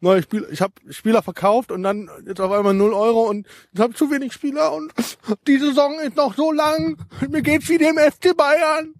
neue 0.00 0.22
Spieler, 0.22 0.48
ich 0.50 0.60
habe 0.60 0.74
Spieler 0.90 1.22
verkauft 1.22 1.72
und 1.72 1.82
dann 1.82 2.10
jetzt 2.26 2.40
auf 2.40 2.52
einmal 2.52 2.74
null 2.74 2.92
Euro 2.92 3.22
und 3.22 3.46
ich 3.72 3.80
habe 3.80 3.94
zu 3.94 4.10
wenig 4.10 4.32
Spieler 4.32 4.72
und 4.72 4.92
die 5.46 5.58
Saison 5.58 5.98
ist 6.00 6.16
noch 6.16 6.34
so 6.34 6.52
lang. 6.52 6.98
Mir 7.28 7.42
geht's 7.42 7.68
wie 7.68 7.78
dem 7.78 7.96
FC 7.96 8.36
Bayern. 8.36 8.94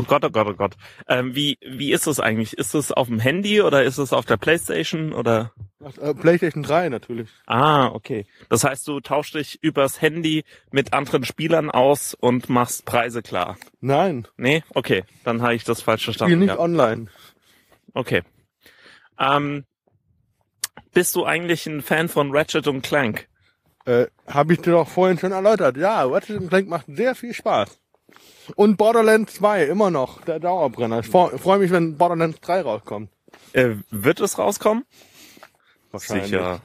Oh 0.00 0.04
Gott, 0.08 0.24
oh 0.24 0.30
Gott, 0.30 0.46
oh 0.48 0.54
Gott. 0.54 0.76
Ähm, 1.08 1.34
wie, 1.34 1.58
wie 1.60 1.92
ist 1.92 2.06
das 2.06 2.20
eigentlich? 2.20 2.54
Ist 2.54 2.74
das 2.74 2.92
auf 2.92 3.08
dem 3.08 3.20
Handy 3.20 3.60
oder 3.60 3.82
ist 3.84 3.98
es 3.98 4.12
auf 4.12 4.24
der 4.24 4.36
Playstation 4.36 5.12
oder? 5.12 5.52
Äh, 6.00 6.14
Playstation 6.14 6.62
3 6.62 6.88
natürlich. 6.88 7.28
Ah, 7.46 7.88
okay. 7.88 8.26
Das 8.48 8.64
heißt, 8.64 8.86
du 8.88 9.00
tauschst 9.00 9.34
dich 9.34 9.62
übers 9.62 10.00
Handy 10.00 10.44
mit 10.70 10.92
anderen 10.92 11.24
Spielern 11.24 11.70
aus 11.70 12.14
und 12.14 12.48
machst 12.48 12.84
Preise 12.84 13.22
klar. 13.22 13.56
Nein. 13.80 14.26
Nee? 14.36 14.62
Okay. 14.74 15.04
Dann 15.24 15.42
habe 15.42 15.54
ich 15.54 15.64
das 15.64 15.82
falsch 15.82 16.04
verstanden. 16.04 16.32
Spiel 16.32 16.38
nicht 16.38 16.46
gehabt. 16.48 16.60
online. 16.62 17.06
Okay. 17.94 18.22
Ähm, 19.18 19.64
bist 20.92 21.14
du 21.14 21.24
eigentlich 21.24 21.66
ein 21.66 21.82
Fan 21.82 22.08
von 22.08 22.34
Ratchet 22.34 22.66
und 22.66 22.82
Clank? 22.82 23.28
Äh, 23.86 24.06
Habe 24.26 24.52
ich 24.54 24.60
dir 24.60 24.72
doch 24.72 24.88
vorhin 24.88 25.18
schon 25.18 25.32
erläutert. 25.32 25.76
Ja, 25.76 26.04
Ratchet 26.04 26.48
Clank 26.48 26.68
macht 26.68 26.86
sehr 26.88 27.14
viel 27.14 27.32
Spaß. 27.32 27.78
Und 28.56 28.76
Borderlands 28.76 29.34
2 29.34 29.64
immer 29.64 29.90
noch, 29.90 30.22
der 30.22 30.40
Dauerbrenner. 30.40 31.00
Ich 31.00 31.06
freue 31.06 31.38
freu 31.38 31.58
mich, 31.58 31.70
wenn 31.70 31.96
Borderlands 31.96 32.40
3 32.40 32.62
rauskommt. 32.62 33.10
Äh, 33.52 33.76
wird 33.90 34.20
es 34.20 34.38
rauskommen? 34.38 34.84
Wahrscheinlich. 35.90 36.26
Sicher. 36.26 36.60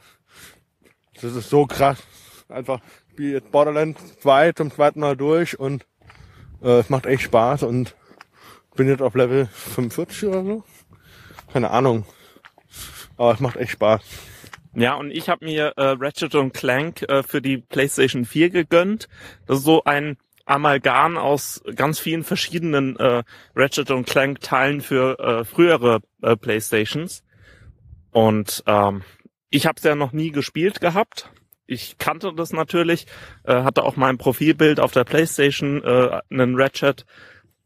Das 1.14 1.34
ist 1.34 1.50
so 1.50 1.66
krass. 1.66 2.02
Einfach, 2.48 2.80
spiele 3.10 3.34
jetzt 3.34 3.50
Borderlands 3.50 4.18
2 4.20 4.52
zum 4.52 4.70
zweiten 4.70 5.00
Mal 5.00 5.16
durch 5.16 5.58
und 5.58 5.86
äh, 6.62 6.78
es 6.78 6.90
macht 6.90 7.06
echt 7.06 7.22
Spaß 7.22 7.64
und 7.64 7.96
bin 8.76 8.88
jetzt 8.88 9.02
auf 9.02 9.14
Level 9.14 9.46
45 9.46 10.28
oder 10.28 10.44
so. 10.44 10.64
Keine 11.52 11.70
Ahnung. 11.70 12.04
Aber 13.16 13.32
es 13.32 13.40
macht 13.40 13.56
echt 13.56 13.72
Spaß. 13.72 14.02
Ja, 14.74 14.94
und 14.94 15.10
ich 15.10 15.30
habe 15.30 15.44
mir 15.44 15.72
äh, 15.76 15.96
Ratchet 15.98 16.34
und 16.34 16.52
Clank 16.52 17.02
äh, 17.08 17.22
für 17.22 17.40
die 17.40 17.56
PlayStation 17.56 18.26
4 18.26 18.50
gegönnt. 18.50 19.08
Das 19.46 19.58
ist 19.58 19.64
so 19.64 19.84
ein 19.84 20.18
Amalgam 20.46 21.18
aus 21.18 21.62
ganz 21.74 21.98
vielen 21.98 22.24
verschiedenen 22.24 22.96
äh, 22.96 23.24
Ratchet 23.54 23.90
und 23.90 24.06
Clank 24.06 24.40
Teilen 24.40 24.80
für 24.80 25.18
äh, 25.18 25.44
frühere 25.44 26.00
äh, 26.22 26.36
PlayStations. 26.36 27.24
Und 28.12 28.62
ähm, 28.66 29.02
ich 29.50 29.66
habe 29.66 29.76
es 29.76 29.84
ja 29.84 29.94
noch 29.94 30.12
nie 30.12 30.30
gespielt 30.30 30.80
gehabt. 30.80 31.30
Ich 31.66 31.98
kannte 31.98 32.32
das 32.32 32.52
natürlich, 32.52 33.06
äh, 33.44 33.62
hatte 33.62 33.82
auch 33.82 33.96
mein 33.96 34.18
Profilbild 34.18 34.78
auf 34.78 34.92
der 34.92 35.04
PlayStation 35.04 35.82
äh, 35.82 36.20
einen 36.30 36.54
Ratchet, 36.54 37.04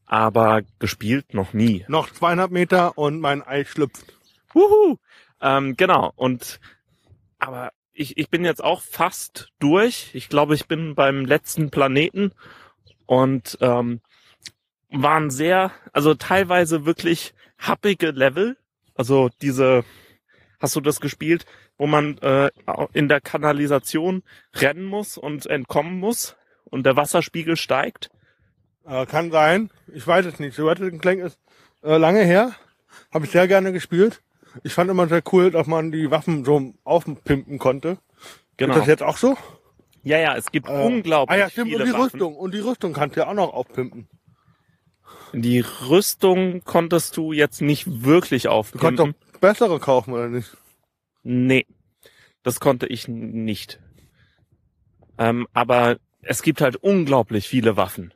aber 0.06 0.62
gespielt 0.78 1.34
noch 1.34 1.52
nie. 1.52 1.84
Noch 1.86 2.10
zweieinhalb 2.10 2.50
Meter 2.50 2.96
und 2.96 3.20
mein 3.20 3.46
Ei 3.46 3.64
schlüpft. 3.64 4.14
Wuhu! 4.54 4.96
Ähm, 5.42 5.76
genau. 5.76 6.12
Und 6.16 6.60
aber 7.38 7.72
ich, 7.92 8.16
ich 8.16 8.30
bin 8.30 8.44
jetzt 8.44 8.64
auch 8.64 8.80
fast 8.80 9.48
durch. 9.58 10.10
Ich 10.14 10.28
glaube, 10.28 10.54
ich 10.54 10.66
bin 10.66 10.94
beim 10.94 11.26
letzten 11.26 11.70
Planeten 11.70 12.32
und 13.10 13.58
ähm, 13.60 14.00
waren 14.88 15.30
sehr, 15.30 15.72
also 15.92 16.14
teilweise 16.14 16.86
wirklich 16.86 17.34
happige 17.58 18.12
Level. 18.12 18.56
Also 18.94 19.30
diese, 19.42 19.84
hast 20.60 20.76
du 20.76 20.80
das 20.80 21.00
gespielt, 21.00 21.44
wo 21.76 21.88
man 21.88 22.18
äh, 22.18 22.50
in 22.92 23.08
der 23.08 23.20
Kanalisation 23.20 24.22
rennen 24.54 24.84
muss 24.84 25.18
und 25.18 25.46
entkommen 25.46 25.98
muss 25.98 26.36
und 26.66 26.86
der 26.86 26.94
Wasserspiegel 26.94 27.56
steigt? 27.56 28.10
Äh, 28.86 29.06
kann 29.06 29.32
sein. 29.32 29.70
Ich 29.92 30.06
weiß 30.06 30.26
es 30.26 30.38
nicht. 30.38 30.56
Ratchet 30.60 31.02
Clank 31.02 31.20
ist 31.20 31.36
äh, 31.82 31.96
lange 31.96 32.22
her. 32.22 32.54
Habe 33.12 33.24
ich 33.24 33.32
sehr 33.32 33.48
gerne 33.48 33.72
gespielt. 33.72 34.22
Ich 34.62 34.72
fand 34.72 34.88
immer 34.88 35.08
sehr 35.08 35.22
cool, 35.32 35.50
dass 35.50 35.66
man 35.66 35.90
die 35.90 36.12
Waffen 36.12 36.44
so 36.44 36.74
aufpimpen 36.84 37.58
konnte. 37.58 37.98
Genau. 38.56 38.74
Ist 38.74 38.80
das 38.82 38.86
jetzt 38.86 39.02
auch 39.02 39.16
so? 39.16 39.36
Ja, 40.02 40.18
ja, 40.18 40.36
es 40.36 40.50
gibt 40.50 40.68
Äh, 40.68 40.72
unglaublich 40.84 41.34
Ah 41.36 41.38
ja, 41.38 41.50
stimmt. 41.50 41.68
viele 41.70 41.82
Und 41.82 41.86
die 41.88 41.92
Waffen. 41.92 42.02
Rüstung. 42.04 42.36
Und 42.36 42.54
die 42.54 42.60
Rüstung 42.60 42.92
kannst 42.92 43.16
du 43.16 43.20
ja 43.20 43.26
auch 43.28 43.34
noch 43.34 43.52
aufpimpen. 43.52 44.08
Die 45.32 45.60
Rüstung 45.60 46.62
konntest 46.64 47.16
du 47.16 47.32
jetzt 47.32 47.60
nicht 47.60 48.02
wirklich 48.04 48.44
Du 48.44 48.48
kannst 48.50 49.00
aufpimpen. 49.00 49.14
doch 49.32 49.40
bessere 49.40 49.78
kaufen, 49.78 50.12
oder 50.14 50.28
nicht? 50.28 50.56
Nee, 51.22 51.66
das 52.42 52.60
konnte 52.60 52.86
ich 52.86 53.06
nicht. 53.08 53.78
Ähm, 55.18 55.46
aber 55.52 55.98
es 56.22 56.42
gibt 56.42 56.60
halt 56.60 56.76
unglaublich 56.76 57.46
viele 57.48 57.76
Waffen. 57.76 58.12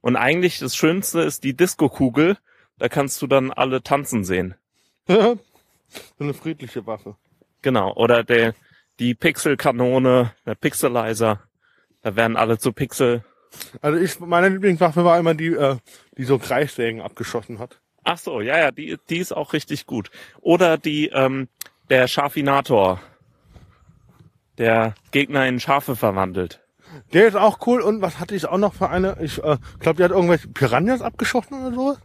Und 0.00 0.16
eigentlich 0.16 0.58
das 0.58 0.76
Schönste 0.76 1.20
ist 1.22 1.44
die 1.44 1.54
Disco-Kugel. 1.56 2.36
Da 2.78 2.88
kannst 2.88 3.20
du 3.22 3.26
dann 3.26 3.50
alle 3.52 3.82
tanzen 3.82 4.24
sehen. 4.24 4.54
so 5.08 5.38
eine 6.18 6.34
friedliche 6.34 6.86
Waffe. 6.86 7.16
Genau. 7.62 7.92
Oder 7.94 8.24
der, 8.24 8.54
die 8.98 9.14
Pixelkanone, 9.14 10.32
der 10.46 10.54
Pixelizer. 10.54 11.40
Da 12.02 12.16
werden 12.16 12.36
alle 12.36 12.58
zu 12.58 12.72
Pixel. 12.72 13.24
Also 13.80 13.98
ich, 13.98 14.20
meine 14.20 14.48
Lieblingswaffe 14.48 15.04
war 15.04 15.18
immer 15.18 15.34
die, 15.34 15.48
äh, 15.48 15.76
die 16.16 16.24
so 16.24 16.38
Kreissägen 16.38 17.00
abgeschossen 17.00 17.58
hat. 17.58 17.80
Ach 18.04 18.18
so, 18.18 18.40
ja, 18.40 18.58
ja, 18.58 18.70
die, 18.70 18.98
die 19.08 19.18
ist 19.18 19.32
auch 19.32 19.52
richtig 19.52 19.86
gut. 19.86 20.10
Oder 20.40 20.76
die, 20.76 21.08
ähm, 21.08 21.48
der 21.88 22.08
Scharfinator. 22.08 23.00
Der 24.58 24.94
Gegner 25.10 25.46
in 25.46 25.58
Schafe 25.58 25.96
verwandelt. 25.96 26.60
Der 27.12 27.26
ist 27.26 27.36
auch 27.36 27.66
cool. 27.66 27.80
Und 27.80 28.02
was 28.02 28.20
hatte 28.20 28.34
ich 28.34 28.46
auch 28.46 28.58
noch 28.58 28.74
für 28.74 28.88
eine? 28.88 29.16
Ich 29.20 29.42
äh, 29.42 29.56
glaube, 29.80 29.96
die 29.96 30.04
hat 30.04 30.12
irgendwelche 30.12 30.48
Piranhas 30.48 31.02
abgeschossen 31.02 31.66
oder 31.66 31.74
so. 31.74 31.96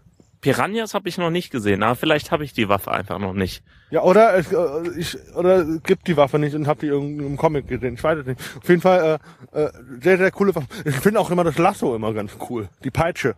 Piranhas 0.42 0.94
habe 0.94 1.10
ich 1.10 1.18
noch 1.18 1.30
nicht 1.30 1.52
gesehen, 1.52 1.84
aber 1.84 1.96
vielleicht 1.96 2.32
habe 2.32 2.44
ich 2.44 2.54
die 2.54 2.70
Waffe 2.70 2.92
einfach 2.92 3.20
noch 3.20 3.34
nicht. 3.34 3.64
Ja, 3.92 4.04
oder 4.04 4.36
es, 4.36 4.52
äh, 4.52 4.98
ich 4.98 5.18
oder 5.36 5.66
gibt 5.80 6.08
die 6.08 6.16
Waffe 6.18 6.40
nicht 6.40 6.56
und 6.56 6.68
hab 6.68 6.80
die 6.80 6.88
irgendwie 6.88 7.26
im 7.26 7.36
Comic 7.38 7.68
gesehen. 7.68 7.96
Ich 7.96 8.04
weiß 8.04 8.20
es 8.20 8.26
nicht. 8.26 8.40
Auf 8.62 8.70
jeden 8.70 8.82
Fall 8.82 9.20
äh, 9.52 9.64
äh, 9.64 9.72
sehr, 10.02 10.18
sehr 10.18 10.32
coole 10.32 10.56
Waffe. 10.56 10.68
Ich 10.86 10.96
finde 10.96 11.20
auch 11.20 11.30
immer 11.32 11.44
das 11.44 11.58
Lasso 11.58 11.96
immer 11.96 12.14
ganz 12.14 12.38
cool. 12.50 12.70
Die 12.84 12.92
Peitsche. 12.92 13.36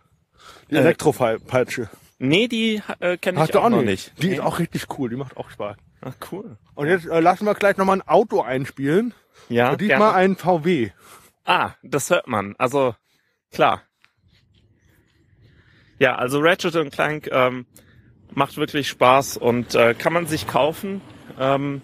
Die 0.70 0.76
Äh, 0.76 0.80
Elektropeitsche. 0.80 1.88
Nee, 2.18 2.46
die 2.46 2.80
äh, 3.00 3.16
kenne 3.16 3.38
Hast 3.40 3.48
ich 3.48 3.52
du 3.52 3.58
auch, 3.60 3.64
auch 3.64 3.70
noch 3.70 3.82
nicht. 3.82 4.12
Die 4.22 4.28
nee. 4.28 4.34
ist 4.34 4.40
auch 4.40 4.58
richtig 4.60 4.86
cool. 4.98 5.10
Die 5.10 5.16
macht 5.16 5.36
auch 5.36 5.50
Spaß. 5.50 5.76
Ach, 6.02 6.14
cool. 6.30 6.56
Und 6.74 6.86
jetzt 6.88 7.06
äh, 7.06 7.20
lassen 7.20 7.46
wir 7.46 7.54
gleich 7.54 7.76
nochmal 7.76 7.96
ein 7.98 8.08
Auto 8.08 8.42
einspielen. 8.42 9.12
Ja, 9.48 9.70
Und 9.72 9.80
diesmal 9.80 9.98
gerne. 9.98 10.14
ein 10.14 10.36
VW. 10.36 10.90
Ah, 11.44 11.70
das 11.82 12.10
hört 12.10 12.28
man. 12.28 12.54
Also, 12.58 12.94
klar. 13.50 13.82
Ja, 16.02 16.16
also 16.16 16.40
Ratchet 16.40 16.74
und 16.74 16.90
Clank 16.90 17.28
ähm, 17.30 17.64
macht 18.34 18.56
wirklich 18.56 18.88
Spaß 18.88 19.36
und 19.36 19.76
äh, 19.76 19.94
kann 19.94 20.12
man 20.12 20.26
sich 20.26 20.48
kaufen. 20.48 21.00
Ähm, 21.38 21.80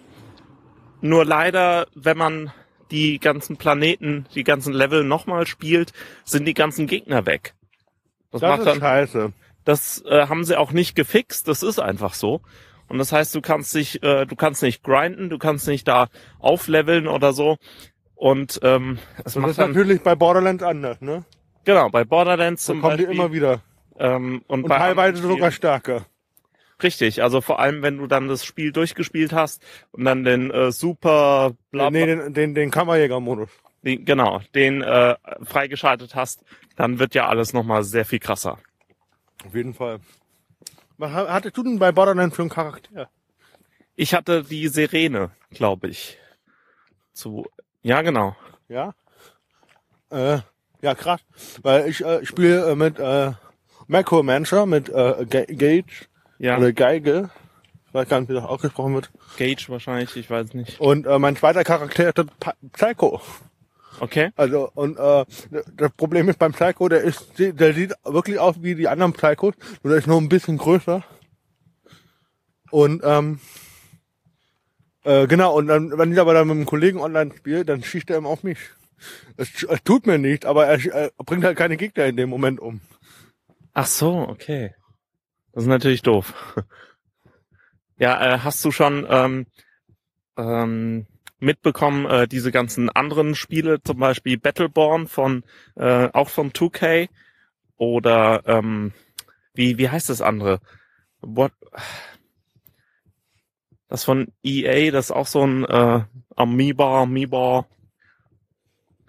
nur 0.99 1.23
leider, 1.23 1.87
wenn 1.95 2.17
man 2.17 2.51
die 2.91 3.19
ganzen 3.19 3.55
Planeten, 3.55 4.25
die 4.35 4.43
ganzen 4.43 4.73
Level 4.73 5.05
nochmal 5.05 5.47
spielt, 5.47 5.93
sind 6.25 6.43
die 6.43 6.53
ganzen 6.53 6.85
Gegner 6.85 7.25
weg. 7.25 7.53
Das, 8.31 8.41
Das 8.41 8.49
macht 8.49 8.59
ist 8.59 8.65
dann, 8.65 8.79
scheiße. 8.79 9.31
das 9.63 10.03
äh, 10.05 10.27
haben 10.27 10.43
sie 10.43 10.57
auch 10.57 10.73
nicht 10.73 10.95
gefixt. 10.95 11.47
Das 11.47 11.63
ist 11.63 11.79
einfach 11.79 12.13
so. 12.13 12.41
Und 12.89 12.97
das 12.97 13.13
heißt, 13.13 13.33
du 13.35 13.39
kannst 13.39 13.73
dich, 13.73 14.03
äh, 14.03 14.25
du 14.25 14.35
kannst 14.35 14.61
nicht 14.63 14.83
grinden, 14.83 15.29
du 15.29 15.37
kannst 15.37 15.65
nicht 15.65 15.87
da 15.87 16.09
aufleveln 16.39 17.07
oder 17.07 17.31
so. 17.31 17.55
Und 18.15 18.59
ähm, 18.63 18.99
es 19.19 19.23
Das 19.23 19.35
macht 19.37 19.51
ist 19.51 19.59
dann 19.59 19.71
natürlich 19.71 20.01
bei 20.01 20.15
Borderlands 20.15 20.61
anders, 20.61 20.99
ne? 20.99 21.23
genau 21.63 21.87
bei 21.89 22.03
Borderlands 22.03 22.65
Da 22.65 22.73
zum 22.73 22.81
kommen 22.81 22.97
die 22.97 23.05
Beispiel. 23.05 23.23
immer 23.23 23.31
wieder. 23.31 23.61
Ähm, 23.99 24.43
und, 24.47 24.63
Und 24.63 24.69
teilweise 24.69 25.21
sogar 25.21 25.51
stärker. 25.51 26.05
richtig. 26.81 27.21
Also 27.23 27.41
vor 27.41 27.59
allem, 27.59 27.81
wenn 27.81 27.97
du 27.97 28.07
dann 28.07 28.27
das 28.27 28.43
Spiel 28.45 28.71
durchgespielt 28.71 29.33
hast 29.33 29.61
und 29.91 30.05
dann 30.05 30.23
den 30.23 30.49
äh, 30.51 30.71
super 30.71 31.51
bla, 31.71 31.89
Nee, 31.91 32.05
den, 32.05 32.33
den, 32.33 32.55
den 32.55 32.71
Kammerjäger-Modus. 32.71 33.49
den, 33.83 34.05
genau 34.05 34.39
den 34.55 34.81
äh, 34.81 35.15
freigeschaltet 35.43 36.15
hast, 36.15 36.43
dann 36.75 36.99
wird 36.99 37.13
ja 37.15 37.27
alles 37.27 37.53
nochmal 37.53 37.83
sehr 37.83 38.05
viel 38.05 38.19
krasser. 38.19 38.57
Auf 39.45 39.53
jeden 39.55 39.73
Fall. 39.73 39.99
Was 40.97 41.11
ha- 41.13 41.27
hattest 41.29 41.55
du 41.57 41.63
denn 41.63 41.79
bei 41.79 41.91
Borderlands 41.91 42.35
für 42.35 42.41
einen 42.41 42.49
Charakter? 42.51 43.09
Ich 43.95 44.13
hatte 44.13 44.43
die 44.43 44.67
Sirene, 44.69 45.31
glaube 45.51 45.87
ich. 45.89 46.17
zu, 47.13 47.45
ja 47.81 48.01
genau. 48.01 48.35
Ja. 48.69 48.93
Äh, 50.09 50.39
ja, 50.81 50.95
krass. 50.95 51.21
Weil 51.61 51.87
ich 51.89 52.03
äh, 52.03 52.25
spiele 52.25 52.69
äh, 52.71 52.75
mit 52.75 52.97
äh, 52.99 53.31
Macromancer, 53.89 54.65
mit 54.65 54.87
äh, 54.89 55.25
Ga- 55.29 55.45
Gage 55.45 55.83
Ja, 56.37 56.57
oder 56.57 56.71
Geige. 56.71 57.29
Ich 57.87 57.93
weiß 57.93 58.07
gar 58.07 58.19
nicht, 58.19 58.29
wie 58.29 58.35
das 58.35 58.43
ausgesprochen 58.45 58.93
wird. 58.93 59.09
Gage 59.37 59.65
wahrscheinlich, 59.67 60.15
ich 60.15 60.29
weiß 60.29 60.53
nicht. 60.53 60.79
Und 60.79 61.07
äh, 61.07 61.17
mein 61.17 61.35
zweiter 61.35 61.63
Charakter 61.63 62.07
ist 62.09 62.27
Psycho. 62.73 63.19
Okay. 63.99 64.29
Also 64.35 64.69
und 64.75 64.97
äh, 64.99 65.25
das 65.75 65.91
Problem 65.97 66.29
ist 66.29 66.37
beim 66.37 66.53
Psycho, 66.53 66.87
der 66.87 67.01
ist, 67.01 67.33
der 67.39 67.73
sieht 67.73 67.93
wirklich 68.05 68.37
aus 68.39 68.61
wie 68.61 68.75
die 68.75 68.87
anderen 68.87 69.11
Psychos, 69.13 69.55
nur 69.83 69.91
der 69.91 69.99
ist 69.99 70.07
nur 70.07 70.21
ein 70.21 70.29
bisschen 70.29 70.57
größer. 70.57 71.03
Und 72.69 73.01
ähm, 73.03 73.39
äh, 75.03 75.25
genau, 75.25 75.55
und 75.57 75.67
dann, 75.67 75.97
wenn 75.97 76.13
ich 76.13 76.19
aber 76.19 76.35
dann 76.35 76.47
mit 76.47 76.57
einem 76.57 76.65
Kollegen 76.67 76.99
online 76.99 77.31
spiele, 77.35 77.65
dann 77.65 77.83
schießt 77.83 78.09
er 78.11 78.17
immer 78.17 78.29
auf 78.29 78.43
mich. 78.43 78.59
Es, 79.37 79.63
es 79.63 79.83
tut 79.83 80.05
mir 80.05 80.19
nicht, 80.19 80.45
aber 80.45 80.67
er, 80.67 80.85
er 80.93 81.11
bringt 81.25 81.43
halt 81.43 81.57
keine 81.57 81.75
Gegner 81.77 82.05
in 82.05 82.17
dem 82.17 82.29
Moment 82.29 82.59
um. 82.59 82.81
Ach 83.81 83.87
so, 83.87 84.27
okay. 84.27 84.75
Das 85.53 85.63
ist 85.63 85.69
natürlich 85.69 86.01
doof. 86.01 86.33
Ja, 88.01 88.35
äh, 88.35 88.39
hast 88.39 88.63
du 88.63 88.71
schon 88.71 89.05
ähm, 89.09 89.45
ähm, 90.37 91.05
mitbekommen, 91.39 92.05
äh, 92.05 92.29
diese 92.29 92.49
ganzen 92.49 92.89
anderen 92.89 93.35
Spiele, 93.35 93.83
zum 93.83 93.99
Beispiel 93.99 94.37
Battleborn 94.37 95.07
von 95.07 95.43
äh, 95.75 96.07
auch 96.13 96.29
von 96.29 96.53
2K 96.53 97.09
oder 97.75 98.43
ähm, 98.45 98.93
wie 99.53 99.77
wie 99.77 99.89
heißt 99.89 100.09
das 100.09 100.21
andere? 100.21 100.61
What? 101.19 101.51
Das 103.89 104.05
von 104.05 104.31
EA, 104.43 104.91
das 104.91 105.07
ist 105.07 105.11
auch 105.11 105.27
so 105.27 105.45
ein 105.45 105.65
äh, 105.65 106.05
Amoeba, 106.37 107.01
Amoeba. 107.01 107.65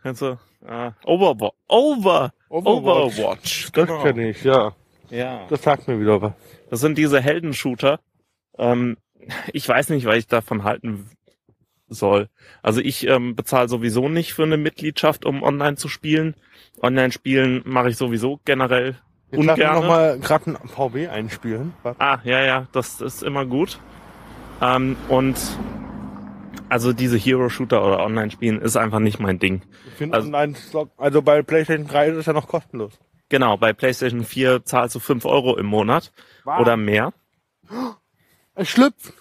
Kennst 0.03 0.23
du? 0.23 0.37
Äh, 0.67 0.91
Overwatch. 1.05 1.55
Over, 1.69 2.33
Overwatch. 2.51 3.71
Das 3.73 3.87
genau. 3.87 4.03
kenne 4.03 4.31
ich, 4.31 4.45
ja. 4.45 4.75
Ja. 5.09 5.47
Das 5.49 5.63
sagt 5.63 5.89
mir 5.89 6.01
wieder 6.01 6.21
was. 6.21 6.33
Das 6.69 6.81
sind 6.81 6.99
diese 6.99 7.21
Heldenshooter. 7.21 8.01
Ähm, 8.59 8.97
ich 9.53 9.69
weiß 9.69 9.91
nicht, 9.91 10.07
was 10.07 10.17
ich 10.17 10.27
davon 10.27 10.65
halten 10.65 11.09
soll. 11.89 12.29
Also 12.63 12.81
ich 12.81 13.07
ähm, 13.07 13.35
bezahle 13.35 13.69
sowieso 13.69 14.09
nicht 14.09 14.35
für 14.35 14.45
eine 14.45 14.57
Mitgliedschaft, 14.57 15.25
um 15.25 15.43
online 15.43 15.77
zu 15.77 15.89
spielen. 15.89 16.35
Online 16.83 17.13
spielen 17.13 17.63
mache 17.65 17.91
ich 17.91 17.97
sowieso 17.97 18.41
generell 18.45 18.97
Jetzt 19.31 19.45
lass 19.45 19.59
ungern. 19.59 19.75
noch 19.75 19.87
mal 19.87 20.19
gerade 20.19 20.51
ein 20.51 20.69
VW 20.69 21.09
einspielen. 21.09 21.73
Warte. 21.83 22.01
Ah, 22.01 22.21
ja, 22.25 22.43
ja, 22.43 22.67
das 22.73 23.01
ist 23.01 23.23
immer 23.23 23.47
gut. 23.47 23.79
Ähm, 24.61 24.97
und 25.09 25.37
also 26.71 26.93
diese 26.93 27.17
Hero-Shooter 27.19 27.85
oder 27.85 27.99
Online-Spielen 28.05 28.61
ist 28.63 28.77
einfach 28.77 29.01
nicht 29.01 29.19
mein 29.21 29.39
Ding. 29.39 29.63
Also- 30.11 30.33
also 30.97 31.23
bei 31.23 31.43
PlayStation 31.43 31.87
3 31.87 32.09
ist 32.09 32.17
es 32.17 32.27
ja 32.27 32.33
noch 32.33 32.49
kostenlos. 32.49 32.99
Genau, 33.29 33.57
bei 33.57 33.73
PlayStation 33.73 34.25
4 34.25 34.65
zahlst 34.65 34.95
du 34.95 34.99
5 35.01 35.25
Euro 35.25 35.57
im 35.57 35.67
Monat 35.67 36.13
oder 36.61 36.77
mehr. 36.77 37.13
Es 38.55 38.69
schlüpft. 38.69 39.13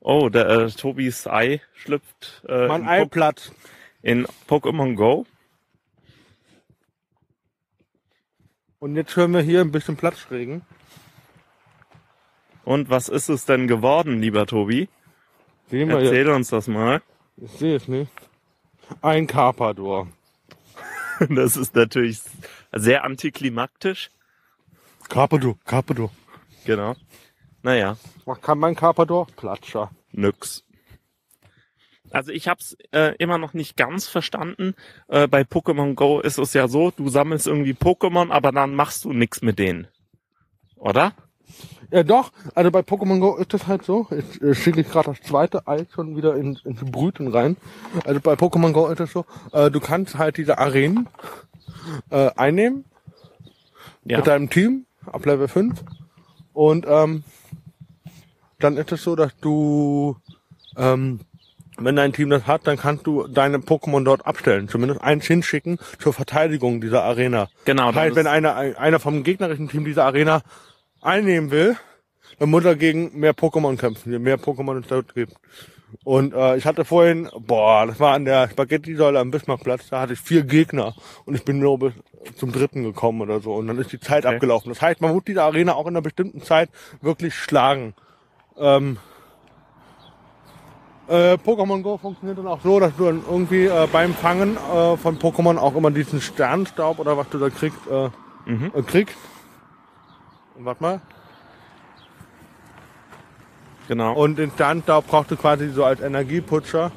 Oh, 0.00 0.28
der 0.28 0.48
äh, 0.48 0.70
Tobis 0.70 1.26
Ei 1.26 1.60
schlüpft 1.74 2.44
äh, 2.48 2.68
Mein 2.68 2.82
in 2.82 2.88
Ei 2.88 3.04
platt. 3.06 3.52
in 4.02 4.26
Pokémon 4.48 4.94
Go. 4.96 5.26
Und 8.78 8.96
jetzt 8.96 9.16
hören 9.16 9.32
wir 9.32 9.40
hier 9.40 9.60
ein 9.62 9.72
bisschen 9.72 9.96
Platzregen. 9.96 10.62
Und 12.64 12.90
was 12.90 13.08
ist 13.08 13.28
es 13.28 13.44
denn 13.44 13.66
geworden, 13.68 14.20
lieber 14.20 14.46
Tobi? 14.46 14.88
Sehen 15.70 15.88
wir 15.88 16.00
jetzt. 16.00 16.12
Erzähl 16.12 16.28
uns 16.30 16.48
das 16.50 16.66
mal. 16.68 17.02
Ich 17.36 17.50
sehe 17.52 17.76
es 17.76 17.88
nicht. 17.88 18.10
Ein 19.02 19.26
Carpador. 19.26 20.08
Das 21.28 21.56
ist 21.56 21.76
natürlich 21.76 22.20
sehr 22.72 23.04
antiklimaktisch. 23.04 24.10
Carpador, 25.08 25.56
Carpador. 25.64 26.10
Genau. 26.64 26.96
Naja, 27.62 27.96
Was 28.24 28.40
kann 28.40 28.58
mein 28.58 28.74
Carpador? 28.74 29.28
Platscher. 29.36 29.92
nix. 30.10 30.64
Also 32.10 32.32
ich 32.32 32.48
hab's 32.48 32.76
äh, 32.92 33.14
immer 33.18 33.38
noch 33.38 33.54
nicht 33.54 33.76
ganz 33.76 34.08
verstanden. 34.08 34.74
Äh, 35.06 35.28
bei 35.28 35.42
Pokémon 35.42 35.94
Go 35.94 36.18
ist 36.20 36.38
es 36.38 36.52
ja 36.52 36.66
so, 36.66 36.90
du 36.90 37.08
sammelst 37.08 37.46
irgendwie 37.46 37.74
Pokémon, 37.74 38.30
aber 38.32 38.50
dann 38.50 38.74
machst 38.74 39.04
du 39.04 39.12
nix 39.12 39.40
mit 39.40 39.58
denen. 39.60 39.86
Oder? 40.76 41.12
Ja 41.90 42.02
doch, 42.02 42.32
also 42.54 42.70
bei 42.70 42.80
Pokémon 42.80 43.20
Go 43.20 43.36
ist 43.36 43.54
das 43.54 43.66
halt 43.66 43.84
so. 43.84 44.06
Jetzt 44.10 44.40
äh, 44.42 44.54
schicke 44.54 44.80
ich 44.80 44.88
gerade 44.90 45.10
das 45.10 45.20
zweite 45.22 45.66
Ei 45.68 45.86
schon 45.94 46.16
wieder 46.16 46.34
in, 46.36 46.58
ins 46.64 46.80
Brüten 46.84 47.28
rein. 47.28 47.56
Also 48.04 48.20
bei 48.20 48.32
Pokémon 48.34 48.72
Go 48.72 48.88
ist 48.88 48.98
das 49.00 49.12
so, 49.12 49.24
äh, 49.52 49.70
du 49.70 49.80
kannst 49.80 50.16
halt 50.18 50.36
diese 50.36 50.58
Arenen 50.58 51.08
äh, 52.10 52.30
einnehmen 52.36 52.84
Ja. 54.04 54.18
mit 54.18 54.26
deinem 54.26 54.50
Team 54.50 54.86
ab 55.06 55.24
Level 55.26 55.46
5. 55.48 55.84
Und 56.52 56.86
ähm, 56.88 57.22
dann 58.58 58.76
ist 58.76 58.90
es 58.92 59.02
so, 59.02 59.14
dass 59.14 59.36
du, 59.40 60.16
ähm, 60.76 61.20
wenn 61.76 61.96
dein 61.96 62.12
Team 62.12 62.30
das 62.30 62.46
hat, 62.46 62.66
dann 62.66 62.76
kannst 62.76 63.06
du 63.06 63.26
deine 63.28 63.58
Pokémon 63.58 64.04
dort 64.04 64.26
abstellen. 64.26 64.68
Zumindest 64.68 65.00
eins 65.02 65.26
hinschicken 65.26 65.78
zur 65.98 66.12
Verteidigung 66.12 66.80
dieser 66.80 67.02
Arena. 67.04 67.48
Genau. 67.64 67.88
Das 67.92 67.96
heißt, 67.96 68.10
das 68.16 68.24
wenn 68.24 68.26
einer, 68.26 68.54
einer 68.56 68.98
vom 69.00 69.22
gegnerischen 69.22 69.68
Team 69.68 69.84
diese 69.84 70.02
Arena 70.04 70.42
einnehmen 71.04 71.50
will, 71.50 71.76
dann 72.38 72.50
muss 72.50 72.64
er 72.64 72.74
gegen 72.76 73.18
mehr 73.18 73.34
Pokémon 73.34 73.76
kämpfen, 73.76 74.12
je 74.12 74.18
mehr 74.18 74.38
Pokémon 74.38 74.80
es 74.80 74.86
dort 74.88 75.14
gibt. 75.14 75.34
Und 76.02 76.34
äh, 76.34 76.56
ich 76.56 76.66
hatte 76.66 76.84
vorhin, 76.84 77.28
boah, 77.38 77.86
das 77.86 78.00
war 78.00 78.14
an 78.14 78.24
der 78.24 78.48
Spaghetti-Säule 78.48 79.20
am 79.20 79.30
Bismarckplatz, 79.30 79.88
da 79.90 80.00
hatte 80.00 80.14
ich 80.14 80.20
vier 80.20 80.42
Gegner 80.42 80.94
und 81.24 81.34
ich 81.36 81.44
bin 81.44 81.60
nur 81.60 81.78
bis 81.78 81.92
zum 82.36 82.50
dritten 82.50 82.82
gekommen 82.82 83.20
oder 83.20 83.38
so. 83.40 83.54
Und 83.54 83.68
dann 83.68 83.78
ist 83.78 83.92
die 83.92 84.00
Zeit 84.00 84.26
Okay. 84.26 84.34
abgelaufen. 84.34 84.70
Das 84.70 84.82
heißt, 84.82 85.00
man 85.00 85.12
muss 85.14 85.22
diese 85.24 85.42
Arena 85.42 85.74
auch 85.74 85.82
in 85.86 85.90
einer 85.94 86.02
bestimmten 86.02 86.42
Zeit 86.42 86.68
wirklich 87.00 87.34
schlagen. 87.34 87.94
Ähm, 88.58 88.96
äh, 91.08 91.34
Pokémon 91.34 91.82
Go 91.82 91.96
funktioniert 91.98 92.38
dann 92.38 92.46
auch 92.48 92.60
so, 92.62 92.80
dass 92.80 92.96
du 92.96 93.04
dann 93.04 93.22
irgendwie 93.28 93.66
äh, 93.66 93.86
beim 93.92 94.14
Fangen 94.14 94.56
äh, 94.56 94.96
von 94.96 95.18
Pokémon 95.18 95.58
auch 95.58 95.76
immer 95.76 95.90
diesen 95.90 96.20
Sternstaub 96.20 96.98
oder 96.98 97.16
was 97.16 97.28
du 97.28 97.38
da 97.38 97.50
kriegst, 97.50 97.78
äh, 97.90 98.08
Mhm. 98.46 98.72
äh, 98.74 98.82
kriegst. 98.82 99.16
Und 100.56 100.64
warte 100.64 100.82
mal. 100.82 101.00
Genau. 103.88 104.14
Und 104.14 104.38
den 104.38 104.50
Sternstaub 104.50 105.06
brauchst 105.06 105.30
du 105.30 105.36
quasi 105.36 105.68
so 105.68 105.84
als 105.84 106.00
Energieputscher, 106.00 106.90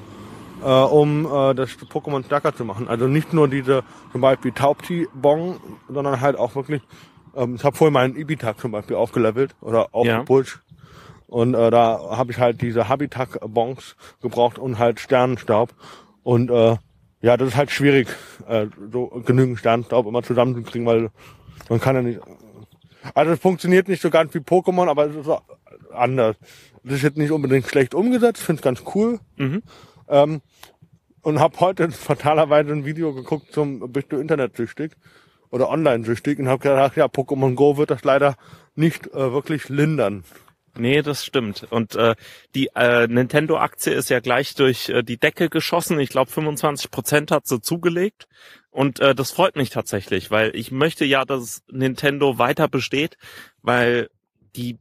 äh, 0.63 0.65
um 0.65 1.25
äh, 1.25 1.53
das 1.53 1.71
Pokémon 1.71 2.23
stärker 2.25 2.55
zu 2.55 2.63
machen. 2.63 2.87
Also 2.87 3.07
nicht 3.07 3.33
nur 3.33 3.47
diese 3.47 3.83
zum 4.11 4.21
Beispiel 4.21 4.51
Taubti-Bong, 4.51 5.59
sondern 5.89 6.21
halt 6.21 6.37
auch 6.37 6.55
wirklich, 6.55 6.81
ähm, 7.35 7.55
ich 7.55 7.63
habe 7.63 7.75
vorhin 7.75 7.93
meinen 7.93 8.15
Ibitak 8.15 8.59
zum 8.59 8.71
Beispiel 8.71 8.95
aufgelevelt 8.95 9.55
oder 9.59 9.89
aufgepusht. 9.93 10.61
Und 11.27 11.55
äh, 11.55 11.69
da 11.71 11.99
habe 12.11 12.31
ich 12.31 12.37
halt 12.39 12.61
diese 12.61 12.87
Habitak-Bongs 12.87 13.97
gebraucht 14.21 14.57
und 14.57 14.79
halt 14.79 15.01
Sternenstaub. 15.01 15.73
Und 16.23 16.49
äh, 16.49 16.77
ja, 17.21 17.35
das 17.35 17.49
ist 17.49 17.55
halt 17.57 17.71
schwierig, 17.71 18.07
äh, 18.47 18.67
so 18.91 19.07
genügend 19.25 19.59
Sternenstaub 19.59 20.05
immer 20.07 20.23
zusammenzukriegen, 20.23 20.85
weil 20.87 21.09
man 21.69 21.81
kann 21.81 21.95
ja 21.95 22.01
nicht. 22.01 22.19
Also 23.13 23.33
es 23.33 23.39
funktioniert 23.39 23.87
nicht 23.87 24.01
so 24.01 24.09
ganz 24.09 24.33
wie 24.33 24.39
Pokémon, 24.39 24.89
aber 24.89 25.07
es 25.07 25.15
ist 25.15 25.29
anders. 25.93 26.35
Das 26.83 26.95
ist 26.95 27.03
jetzt 27.03 27.17
nicht 27.17 27.31
unbedingt 27.31 27.67
schlecht 27.67 27.93
umgesetzt, 27.93 28.41
finde 28.41 28.59
es 28.59 28.63
ganz 28.63 28.83
cool. 28.95 29.19
Mhm. 29.35 29.63
Ähm, 30.07 30.41
und 31.21 31.39
habe 31.39 31.59
heute 31.59 31.91
fatalerweise 31.91 32.71
ein 32.71 32.85
Video 32.85 33.13
geguckt 33.13 33.51
zum 33.51 33.91
Bist 33.91 34.11
du 34.11 34.17
internetsüchtig 34.17 34.93
oder 35.49 35.69
online-süchtig 35.69 36.39
und 36.39 36.47
habe 36.47 36.61
gedacht, 36.61 36.95
ja, 36.95 37.05
Pokémon 37.05 37.55
Go 37.55 37.77
wird 37.77 37.91
das 37.91 38.03
leider 38.03 38.35
nicht 38.75 39.07
äh, 39.07 39.31
wirklich 39.31 39.69
lindern. 39.69 40.23
Nee, 40.77 41.01
das 41.01 41.25
stimmt. 41.25 41.67
Und 41.69 41.95
äh, 41.95 42.15
die 42.55 42.69
äh, 42.75 43.07
Nintendo-Aktie 43.07 43.93
ist 43.93 44.09
ja 44.09 44.19
gleich 44.19 44.55
durch 44.55 44.89
äh, 44.89 45.03
die 45.03 45.17
Decke 45.17 45.49
geschossen. 45.49 45.99
Ich 45.99 46.09
glaube, 46.09 46.31
25 46.31 46.91
Prozent 46.91 47.31
hat 47.31 47.47
sie 47.47 47.61
zugelegt. 47.61 48.27
Und 48.69 48.99
äh, 48.99 49.15
das 49.15 49.31
freut 49.31 49.55
mich 49.55 49.69
tatsächlich, 49.69 50.29
weil 50.29 50.55
ich 50.55 50.71
möchte 50.71 51.05
ja, 51.05 51.25
dass 51.25 51.63
Nintendo 51.71 52.37
weiter 52.37 52.67
besteht, 52.67 53.17
weil 53.61 54.09
die 54.55 54.77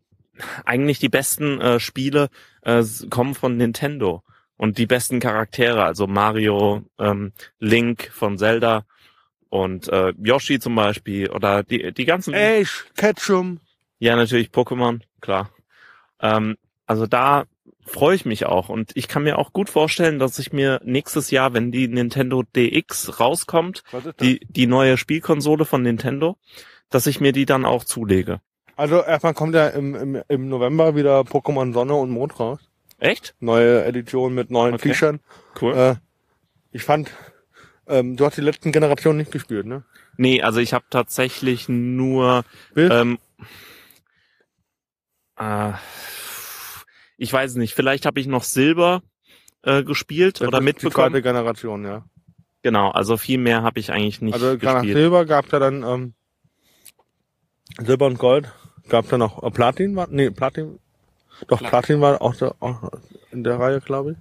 eigentlich 0.64 0.98
die 0.98 1.08
besten 1.08 1.60
äh, 1.60 1.80
Spiele 1.80 2.28
äh, 2.62 2.82
kommen 3.10 3.34
von 3.34 3.56
Nintendo 3.56 4.22
und 4.56 4.78
die 4.78 4.86
besten 4.86 5.20
Charaktere, 5.20 5.84
also 5.84 6.06
Mario, 6.06 6.84
ähm, 6.98 7.32
Link 7.58 8.10
von 8.12 8.38
Zelda 8.38 8.84
und 9.48 9.88
äh, 9.88 10.12
Yoshi 10.22 10.58
zum 10.58 10.74
Beispiel 10.74 11.30
oder 11.30 11.62
die 11.62 11.92
die 11.92 12.04
ganzen 12.04 12.34
Ash, 12.34 12.86
Ketchum. 12.96 13.60
ja, 13.98 14.16
natürlich 14.16 14.48
Pokémon, 14.48 15.00
klar. 15.20 15.50
Ähm, 16.20 16.56
also 16.86 17.06
da 17.06 17.44
freue 17.84 18.16
ich 18.16 18.24
mich 18.24 18.46
auch 18.46 18.68
und 18.68 18.90
ich 18.96 19.06
kann 19.08 19.22
mir 19.22 19.38
auch 19.38 19.52
gut 19.52 19.70
vorstellen, 19.70 20.18
dass 20.18 20.38
ich 20.38 20.52
mir 20.52 20.80
nächstes 20.84 21.30
Jahr, 21.30 21.52
wenn 21.54 21.70
die 21.70 21.86
Nintendo 21.88 22.42
DX 22.42 23.20
rauskommt, 23.20 23.84
die, 24.20 24.40
die 24.48 24.66
neue 24.66 24.96
Spielkonsole 24.96 25.64
von 25.64 25.82
Nintendo, 25.82 26.36
dass 26.90 27.06
ich 27.06 27.20
mir 27.20 27.32
die 27.32 27.46
dann 27.46 27.64
auch 27.64 27.84
zulege. 27.84 28.40
Also 28.76 29.02
erstmal 29.02 29.34
kommt 29.34 29.54
ja 29.54 29.68
im, 29.68 29.94
im, 29.94 30.22
im 30.28 30.48
November 30.48 30.96
wieder 30.96 31.20
Pokémon 31.20 31.72
Sonne 31.72 31.94
und 31.94 32.10
Mond 32.10 32.38
raus. 32.40 32.58
Echt? 32.98 33.34
Neue 33.40 33.84
Edition 33.84 34.34
mit 34.34 34.50
neuen 34.50 34.74
Okay. 34.74 34.92
Features. 34.94 35.20
Cool. 35.60 35.74
Äh, 35.74 35.94
Ich 36.72 36.82
fand, 36.82 37.10
ähm, 37.86 38.16
du 38.16 38.26
hast 38.26 38.36
die 38.36 38.42
letzten 38.42 38.72
Generationen 38.72 39.18
nicht 39.18 39.30
gespielt, 39.32 39.64
ne? 39.66 39.84
Nee, 40.18 40.42
also 40.42 40.60
ich 40.60 40.72
habe 40.74 40.84
tatsächlich 40.90 41.68
nur 41.68 42.44
Bild? 42.74 42.92
ähm, 42.92 43.18
äh, 45.38 45.72
ich 47.16 47.32
weiß 47.32 47.54
nicht, 47.56 47.74
vielleicht 47.74 48.06
habe 48.06 48.20
ich 48.20 48.26
noch 48.26 48.42
Silber 48.42 49.02
äh, 49.62 49.82
gespielt 49.82 50.40
Das 50.40 50.48
oder 50.48 50.58
ist 50.58 50.62
Die 50.62 50.64
mitbekommen. 50.64 51.12
zweite 51.12 51.22
Generation, 51.22 51.84
ja. 51.84 52.04
Genau, 52.62 52.90
also 52.90 53.16
viel 53.16 53.38
mehr 53.38 53.62
habe 53.62 53.78
ich 53.80 53.92
eigentlich 53.92 54.20
nicht 54.20 54.34
also 54.34 54.54
nach 54.54 54.58
gespielt. 54.58 54.96
Silber 54.96 55.24
gab's 55.24 55.50
ja 55.52 55.58
dann 55.58 55.82
ähm, 55.82 56.14
Silber 57.78 58.06
und 58.06 58.18
Gold. 58.18 58.50
Gab's 58.88 59.08
dann 59.08 59.20
noch 59.20 59.42
äh, 59.42 59.50
Platin? 59.50 59.96
War, 59.96 60.08
nee, 60.10 60.30
Platin. 60.30 60.78
Doch, 61.48 61.58
Platin. 61.58 61.68
Platin 61.68 62.00
war 62.00 62.22
auch, 62.22 62.34
der, 62.36 62.54
auch 62.60 62.90
in 63.30 63.44
der 63.44 63.58
Reihe, 63.58 63.80
glaube 63.80 64.12
ich. 64.12 64.16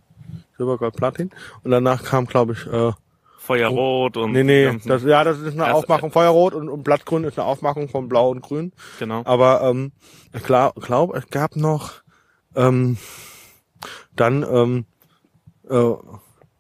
Silber, 0.58 0.78
Gold, 0.78 0.96
Platin. 0.96 1.30
Und 1.64 1.72
danach 1.72 2.04
kam, 2.04 2.26
glaube 2.26 2.54
ich, 2.54 2.66
äh, 2.68 2.92
Feuerrot 3.46 4.18
und 4.18 4.32
nee, 4.32 4.44
nee, 4.44 4.80
das, 4.86 5.04
ja, 5.04 5.24
das 5.24 5.40
ist 5.40 5.54
eine 5.54 5.74
Aufmachung. 5.74 6.12
Feuerrot 6.12 6.54
und, 6.54 6.68
und 6.68 6.84
Blattgrün 6.84 7.24
ist 7.24 7.38
eine 7.38 7.48
Aufmachung 7.48 7.90
von 7.90 8.10
Blau 8.10 8.30
und 8.30 8.42
Grün. 8.42 8.74
genau. 9.00 9.22
Aber 9.26 9.62
ähm, 9.62 9.92
ich 10.34 10.44
glaube, 10.44 10.82
glaub, 10.82 11.16
es 11.16 11.30
gab 11.30 11.56
noch 11.56 11.94
ähm, 12.56 12.98
dann 14.16 14.44
ähm, 14.44 14.86
äh, 15.70 15.94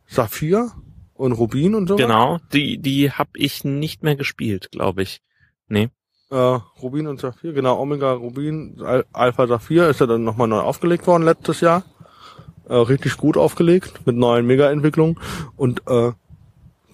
Saphir 0.07 0.71
und 1.15 1.31
Rubin 1.31 1.75
und 1.75 1.87
so. 1.87 1.95
Genau, 1.95 2.39
die 2.53 2.77
die 2.77 3.11
habe 3.11 3.31
ich 3.33 3.63
nicht 3.63 4.03
mehr 4.03 4.15
gespielt, 4.15 4.69
glaube 4.71 5.01
ich. 5.01 5.21
Nee. 5.67 5.89
Äh, 6.29 6.35
Rubin 6.35 7.07
und 7.07 7.19
Saphir, 7.19 7.53
genau, 7.53 7.79
Omega, 7.79 8.13
Rubin, 8.13 8.81
Al 8.81 9.05
Alpha 9.13 9.47
Saphir 9.47 9.89
ist 9.89 9.99
ja 9.99 10.05
dann 10.05 10.23
nochmal 10.23 10.47
neu 10.47 10.59
aufgelegt 10.59 11.07
worden 11.07 11.23
letztes 11.23 11.61
Jahr. 11.61 11.83
Äh, 12.67 12.75
richtig 12.75 13.17
gut 13.17 13.37
aufgelegt, 13.37 14.01
mit 14.05 14.15
neuen 14.15 14.45
Mega-Entwicklungen. 14.47 15.19
Und 15.55 15.83
äh, 15.87 16.13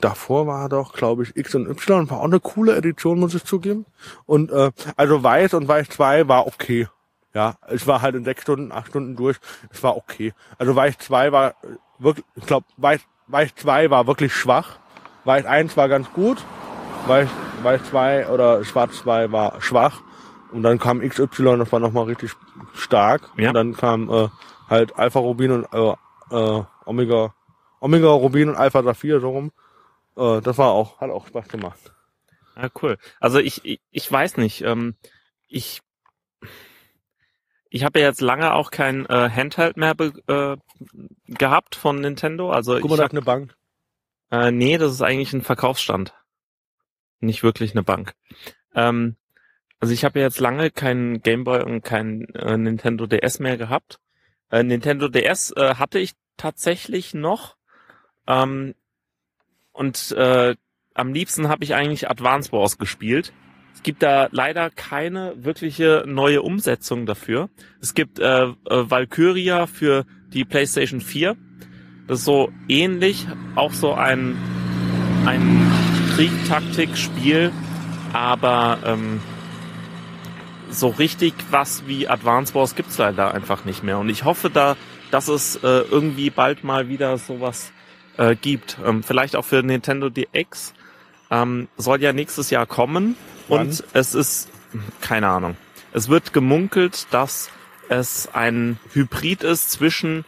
davor 0.04 0.48
war 0.48 0.70
doch, 0.70 0.94
glaube 0.94 1.24
ich, 1.24 1.36
X 1.36 1.56
und 1.56 1.68
Y, 1.68 2.10
war 2.10 2.20
auch 2.20 2.26
eine 2.26 2.40
coole 2.40 2.76
Edition, 2.76 3.20
muss 3.20 3.34
ich 3.34 3.44
zugeben. 3.44 3.86
Und 4.26 4.52
äh, 4.52 4.72
also 4.96 5.24
Weiß 5.24 5.54
und 5.54 5.68
Weiß 5.68 5.90
2 5.90 6.28
war 6.28 6.48
okay. 6.48 6.88
Ja, 7.34 7.56
es 7.68 7.88
war 7.88 8.02
halt 8.02 8.16
in 8.16 8.26
sechs 8.26 8.42
Stunden, 8.42 8.72
acht 8.72 8.88
Stunden 8.88 9.16
durch. 9.16 9.38
Es 9.72 9.82
war 9.84 9.96
okay. 9.96 10.34
Also 10.58 10.76
Weiß 10.76 10.98
2 10.98 11.32
war 11.32 11.50
äh, 11.50 11.54
wirklich, 12.00 12.26
ich 12.36 12.46
glaube, 12.46 12.66
Weiß, 12.78 13.02
Weiß 13.28 13.56
2 13.56 13.90
war 13.90 14.08
wirklich 14.08 14.34
schwach. 14.34 14.80
Weiß 15.24 15.46
1 15.46 15.78
war 15.78 15.88
ganz 15.88 16.12
gut. 16.12 16.44
Weiß, 17.08 17.30
Weiß 17.64 17.84
2 17.86 18.28
oder 18.28 18.64
Schwarz 18.66 18.98
2 18.98 19.32
war 19.32 19.62
schwach. 19.62 20.02
Und 20.52 20.64
dann 20.64 20.80
kam 20.80 21.00
XY, 21.00 21.58
das 21.58 21.72
war 21.72 21.80
nochmal 21.80 22.06
richtig 22.06 22.34
stark. 22.74 23.22
Ja. 23.38 23.50
Und 23.50 23.54
dann 23.56 23.78
kam 23.78 24.10
äh, 24.10 24.28
halt 24.70 24.98
Alpha 24.98 25.20
Rubin 25.20 25.52
und 25.52 25.68
äh, 25.74 25.96
äh, 26.32 26.64
Omega, 26.86 27.34
Omega 27.80 28.10
Rubin 28.10 28.50
und 28.50 28.56
Alpha 28.56 28.84
Saphir 28.84 29.22
so 29.22 29.30
rum. 29.30 29.52
Äh, 30.16 30.42
das 30.42 30.58
war 30.58 30.72
auch, 30.72 31.00
hat 31.00 31.10
auch 31.10 31.28
Spaß 31.28 31.48
gemacht. 31.48 31.80
Ja, 32.56 32.70
cool. 32.82 32.98
Also 33.20 33.40
ich, 33.40 33.64
ich, 33.66 33.80
ich 33.92 34.12
weiß 34.12 34.38
nicht. 34.38 34.62
Ähm, 34.62 34.96
ich 35.48 35.82
ich 37.74 37.86
habe 37.86 38.00
ja 38.02 38.08
jetzt 38.08 38.22
lange 38.22 38.54
auch 38.54 38.70
kein 38.70 39.06
äh, 39.06 39.30
Handheld 39.30 39.78
mehr 39.78 39.96
be, 39.96 40.12
äh, 40.28 40.58
gehabt 41.34 41.76
von 41.76 42.02
Nintendo. 42.02 42.52
Also 42.52 42.78
Guck 42.80 42.90
mal, 42.90 42.96
ich 42.96 43.00
da 43.00 43.06
ist 43.06 43.12
eine 43.14 43.22
Bank. 43.22 43.56
äh, 44.30 44.52
nee, 44.52 44.78
das 44.78 44.92
ist 44.92 45.02
eigentlich 45.02 45.32
ein 45.32 45.42
Verkaufsstand, 45.42 46.14
nicht 47.22 47.44
wirklich 47.44 47.72
eine 47.72 47.84
Bank. 47.84 48.14
Ähm, 48.76 49.16
also 49.80 49.94
ich 49.94 50.04
habe 50.04 50.20
ja 50.20 50.26
jetzt 50.26 50.42
lange 50.42 50.70
keinen 50.70 51.22
Gameboy 51.22 51.64
und 51.64 51.82
kein 51.82 52.26
äh, 52.36 52.58
Nintendo 52.58 53.08
DS 53.08 53.40
mehr 53.40 53.58
gehabt. 53.58 54.00
Äh, 54.52 54.64
Nintendo 54.64 55.08
DS 55.08 55.52
äh, 55.56 55.76
hatte 55.76 55.98
ich 56.00 56.14
tatsächlich 56.36 57.14
noch. 57.14 57.56
Ähm, 58.28 58.76
und 59.74 60.12
äh, 60.12 60.56
am 60.94 61.14
liebsten 61.14 61.48
habe 61.48 61.64
ich 61.64 61.74
eigentlich 61.74 62.10
Advance 62.10 62.52
Wars 62.52 62.78
gespielt. 62.78 63.34
Es 63.74 63.84
gibt 63.84 64.04
da 64.04 64.28
leider 64.32 64.70
keine 64.70 65.34
wirkliche 65.38 66.04
neue 66.06 66.42
Umsetzung 66.42 67.06
dafür. 67.06 67.50
Es 67.82 67.94
gibt 67.94 68.20
äh, 68.20 68.44
äh, 68.44 68.54
Valkyria 68.68 69.66
für 69.68 70.06
die 70.28 70.46
PlayStation 70.46 71.02
4. 71.02 71.36
Das 72.08 72.20
ist 72.20 72.26
so 72.26 72.52
ähnlich, 72.68 73.28
auch 73.56 73.72
so 73.72 73.94
ein, 73.94 74.38
ein 75.26 75.72
Krieg-Taktik-Spiel, 76.16 77.52
aber 78.12 78.80
ähm, 78.86 79.22
so 80.70 80.90
richtig 80.90 81.34
was 81.50 81.88
wie 81.88 82.08
Advance 82.08 82.54
Wars 82.54 82.76
gibt's 82.76 82.98
leider 82.98 83.34
einfach 83.34 83.66
nicht 83.66 83.84
mehr. 83.84 83.98
Und 84.00 84.10
ich 84.10 84.26
hoffe 84.26 84.50
da, 84.50 84.76
dass 85.12 85.28
es 85.28 85.56
äh, 85.58 85.68
irgendwie 85.68 86.30
bald 86.30 86.64
mal 86.64 86.90
wieder 86.90 87.18
sowas 87.18 87.72
äh, 88.18 88.36
gibt. 88.36 88.78
Ähm, 88.86 89.04
vielleicht 89.04 89.36
auch 89.36 89.46
für 89.46 89.64
Nintendo 89.64 90.10
DX. 90.10 90.74
Ähm, 91.30 91.68
soll 91.78 92.02
ja 92.02 92.14
nächstes 92.14 92.50
Jahr 92.50 92.66
kommen. 92.66 93.16
Wann? 93.48 93.68
Und 93.68 93.84
es 93.94 94.16
ist, 94.16 94.50
keine 95.02 95.28
Ahnung. 95.28 95.58
Es 95.94 96.10
wird 96.10 96.34
gemunkelt, 96.34 97.08
dass 97.12 97.50
es 97.90 98.30
ein 98.34 98.80
Hybrid 98.94 99.44
ist 99.44 99.72
zwischen 99.72 100.26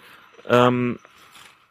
ähm, 0.48 1.00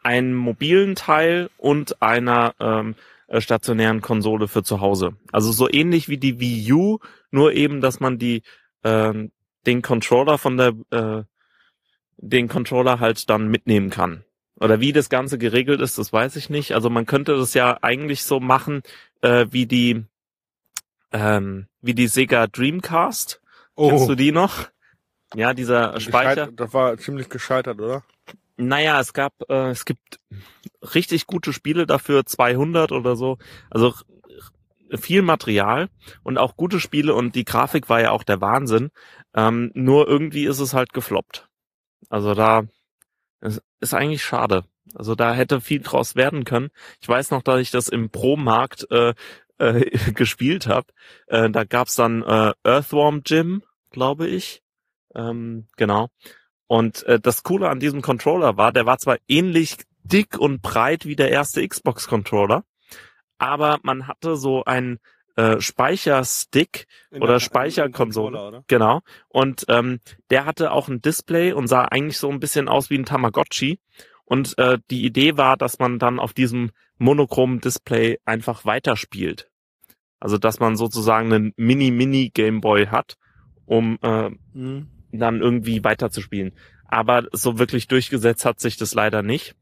einem 0.01 0.33
mobilen 0.33 0.95
Teil 0.95 1.49
und 1.57 2.01
einer 2.01 2.53
ähm, 2.59 2.95
äh, 3.27 3.41
stationären 3.41 4.01
Konsole 4.01 4.47
für 4.47 4.63
zu 4.63 4.81
Hause. 4.81 5.13
Also 5.31 5.51
so 5.51 5.69
ähnlich 5.69 6.09
wie 6.09 6.17
die 6.17 6.39
Wii 6.39 6.73
U, 6.73 6.99
nur 7.31 7.53
eben, 7.53 7.81
dass 7.81 7.99
man 7.99 8.17
die 8.17 8.43
ähm, 8.83 9.31
den 9.65 9.81
Controller 9.81 10.37
von 10.37 10.57
der 10.57 10.73
äh, 10.91 11.23
den 12.17 12.47
Controller 12.47 12.99
halt 12.99 13.29
dann 13.29 13.47
mitnehmen 13.49 13.89
kann. 13.89 14.23
Oder 14.63 14.79
wie 14.79 14.93
das 14.93 15.09
Ganze 15.09 15.37
geregelt 15.37 15.81
ist, 15.81 15.97
das 15.97 16.13
weiß 16.13 16.35
ich 16.37 16.49
nicht. 16.49 16.73
Also 16.73 16.89
man 16.89 17.05
könnte 17.05 17.35
das 17.37 17.53
ja 17.53 17.77
eigentlich 17.81 18.23
so 18.23 18.39
machen, 18.39 18.81
äh, 19.21 19.45
wie 19.51 19.65
die 19.65 20.05
ähm, 21.11 21.67
wie 21.81 21.93
die 21.93 22.07
Sega 22.07 22.47
Dreamcast. 22.47 23.41
Kennst 23.89 24.09
du 24.09 24.15
die 24.15 24.31
noch? 24.31 24.69
Ja, 25.35 25.53
dieser 25.53 25.99
Speicher. 25.99 26.47
Gescheit- 26.47 26.59
Das 26.59 26.73
war 26.73 26.97
ziemlich 26.97 27.29
gescheitert, 27.29 27.79
oder? 27.79 28.03
Naja, 28.55 28.99
es 28.99 29.13
gab, 29.13 29.33
äh, 29.49 29.69
es 29.71 29.83
gibt 29.85 30.19
richtig 30.93 31.25
gute 31.27 31.53
Spiele 31.53 31.85
dafür, 31.87 32.25
200 32.25 32.91
oder 32.91 33.15
so. 33.15 33.37
Also 33.69 33.93
viel 34.95 35.23
Material 35.23 35.89
und 36.21 36.37
auch 36.37 36.55
gute 36.55 36.79
Spiele 36.79 37.15
und 37.15 37.33
die 37.35 37.45
Grafik 37.45 37.89
war 37.89 37.99
ja 37.99 38.11
auch 38.11 38.23
der 38.23 38.41
Wahnsinn. 38.41 38.91
Ähm, 39.33 39.71
nur 39.73 40.07
irgendwie 40.07 40.45
ist 40.45 40.59
es 40.59 40.73
halt 40.75 40.93
gefloppt. 40.93 41.47
Also 42.09 42.35
da 42.35 42.63
es 43.43 43.61
ist 43.79 43.93
eigentlich 43.93 44.23
schade. 44.23 44.63
Also 44.95 45.15
da 45.15 45.33
hätte 45.33 45.61
viel 45.61 45.81
draus 45.81 46.15
werden 46.15 46.45
können. 46.45 46.69
Ich 47.01 47.09
weiß 47.09 47.31
noch, 47.31 47.41
dass 47.41 47.59
ich 47.59 47.71
das 47.71 47.89
im 47.89 48.09
Pro-Markt 48.09 48.89
äh, 48.91 49.13
äh, 49.57 49.89
gespielt 50.13 50.67
habe. 50.67 50.87
Äh, 51.27 51.49
da 51.49 51.63
gab's 51.63 51.95
dann 51.95 52.23
äh, 52.23 52.53
Earthworm 52.63 53.21
Jim, 53.25 53.63
glaube 53.91 54.27
ich. 54.27 54.61
Ähm, 55.15 55.67
genau. 55.77 56.09
Und 56.67 57.03
äh, 57.03 57.19
das 57.19 57.43
Coole 57.43 57.69
an 57.69 57.79
diesem 57.79 58.01
Controller 58.01 58.57
war, 58.57 58.71
der 58.71 58.85
war 58.85 58.97
zwar 58.97 59.17
ähnlich 59.27 59.77
dick 60.03 60.37
und 60.37 60.61
breit 60.61 61.05
wie 61.05 61.15
der 61.15 61.29
erste 61.29 61.67
Xbox-Controller, 61.67 62.63
aber 63.37 63.79
man 63.83 64.07
hatte 64.07 64.35
so 64.37 64.63
einen 64.65 64.99
äh, 65.35 65.59
Speicherstick 65.59 66.85
In 67.11 67.21
Oder 67.23 67.33
der- 67.33 67.39
Speicherkonsole. 67.39 68.41
Oder? 68.47 68.63
Genau. 68.67 69.01
Und 69.29 69.65
ähm, 69.69 69.99
der 70.29 70.45
hatte 70.45 70.71
auch 70.71 70.87
ein 70.89 71.01
Display 71.01 71.53
und 71.53 71.67
sah 71.67 71.85
eigentlich 71.85 72.17
so 72.17 72.29
ein 72.29 72.39
bisschen 72.39 72.67
aus 72.67 72.89
wie 72.89 72.97
ein 72.97 73.05
Tamagotchi. 73.05 73.79
Und 74.25 74.57
äh, 74.57 74.77
die 74.89 75.03
Idee 75.05 75.37
war, 75.37 75.57
dass 75.57 75.79
man 75.79 75.99
dann 75.99 76.19
auf 76.19 76.33
diesem 76.33 76.71
monochromen 76.97 77.61
Display 77.61 78.19
einfach 78.25 78.65
weiterspielt. 78.65 79.49
Also 80.19 80.37
dass 80.37 80.59
man 80.59 80.77
sozusagen 80.77 81.33
einen 81.33 81.53
Mini-Mini-Gameboy 81.57 82.87
hat, 82.87 83.15
um 83.65 83.97
äh, 84.01 84.29
Mhm. 84.53 84.87
dann 85.11 85.41
irgendwie 85.41 85.83
weiterzuspielen. 85.83 86.53
Aber 86.85 87.25
so 87.33 87.59
wirklich 87.59 87.87
durchgesetzt 87.87 88.45
hat 88.45 88.59
sich 88.59 88.77
das 88.77 88.93
leider 88.93 89.21
nicht. 89.23 89.55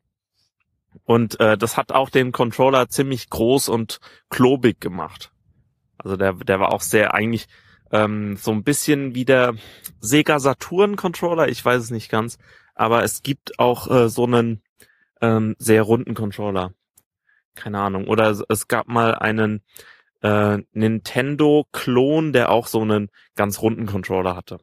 Und 1.05 1.39
äh, 1.39 1.57
das 1.57 1.77
hat 1.77 1.91
auch 1.93 2.09
den 2.09 2.31
Controller 2.31 2.89
ziemlich 2.89 3.29
groß 3.29 3.69
und 3.69 3.99
klobig 4.29 4.79
gemacht. 4.81 5.30
Also 6.03 6.17
der, 6.17 6.33
der 6.33 6.59
war 6.59 6.73
auch 6.73 6.81
sehr 6.81 7.13
eigentlich 7.13 7.47
ähm, 7.91 8.37
so 8.37 8.51
ein 8.51 8.63
bisschen 8.63 9.15
wie 9.15 9.25
der 9.25 9.55
Sega 9.99 10.39
Saturn 10.39 10.95
Controller, 10.95 11.47
ich 11.47 11.63
weiß 11.63 11.81
es 11.81 11.91
nicht 11.91 12.09
ganz, 12.09 12.37
aber 12.73 13.03
es 13.03 13.21
gibt 13.21 13.59
auch 13.59 13.89
äh, 13.89 14.09
so 14.09 14.25
einen 14.25 14.61
ähm, 15.21 15.55
sehr 15.59 15.83
runden 15.83 16.15
Controller. 16.15 16.73
Keine 17.53 17.79
Ahnung. 17.79 18.07
Oder 18.07 18.35
es, 18.47 18.67
gab 18.67 18.87
mal 18.87 19.13
einen 19.15 19.61
äh, 20.21 20.59
Nintendo-Klon, 20.71 22.33
der 22.33 22.49
auch 22.49 22.67
so 22.67 22.81
einen 22.81 23.09
ganz 23.35 23.61
runden 23.61 23.85
Controller 23.85 24.35
hatte. 24.35 24.59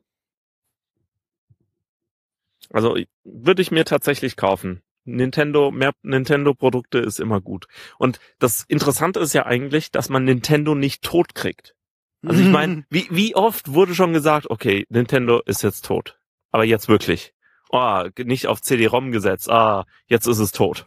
Also 2.70 2.96
würde 3.24 3.62
ich 3.62 3.70
mir 3.70 3.84
tatsächlich 3.84 4.36
kaufen. 4.36 4.82
Nintendo, 5.16 5.70
mehr 5.70 5.92
Nintendo-Produkte 6.02 6.98
ist 6.98 7.20
immer 7.20 7.40
gut. 7.40 7.66
Und 7.98 8.20
das 8.38 8.64
Interessante 8.68 9.20
ist 9.20 9.32
ja 9.32 9.46
eigentlich, 9.46 9.90
dass 9.90 10.08
man 10.08 10.24
Nintendo 10.24 10.74
nicht 10.74 11.02
tot 11.02 11.34
kriegt. 11.34 11.74
Also 12.26 12.40
ich 12.40 12.48
meine, 12.48 12.84
wie, 12.90 13.06
wie 13.10 13.34
oft 13.34 13.72
wurde 13.72 13.94
schon 13.94 14.12
gesagt, 14.12 14.50
okay, 14.50 14.86
Nintendo 14.88 15.40
ist 15.46 15.62
jetzt 15.62 15.84
tot. 15.84 16.18
Aber 16.50 16.64
jetzt 16.64 16.88
wirklich. 16.88 17.32
Oh, 17.70 18.04
nicht 18.18 18.46
auf 18.46 18.62
CD-ROM 18.62 19.10
gesetzt. 19.12 19.50
Ah, 19.50 19.84
jetzt 20.06 20.26
ist 20.26 20.38
es 20.38 20.52
tot. 20.52 20.86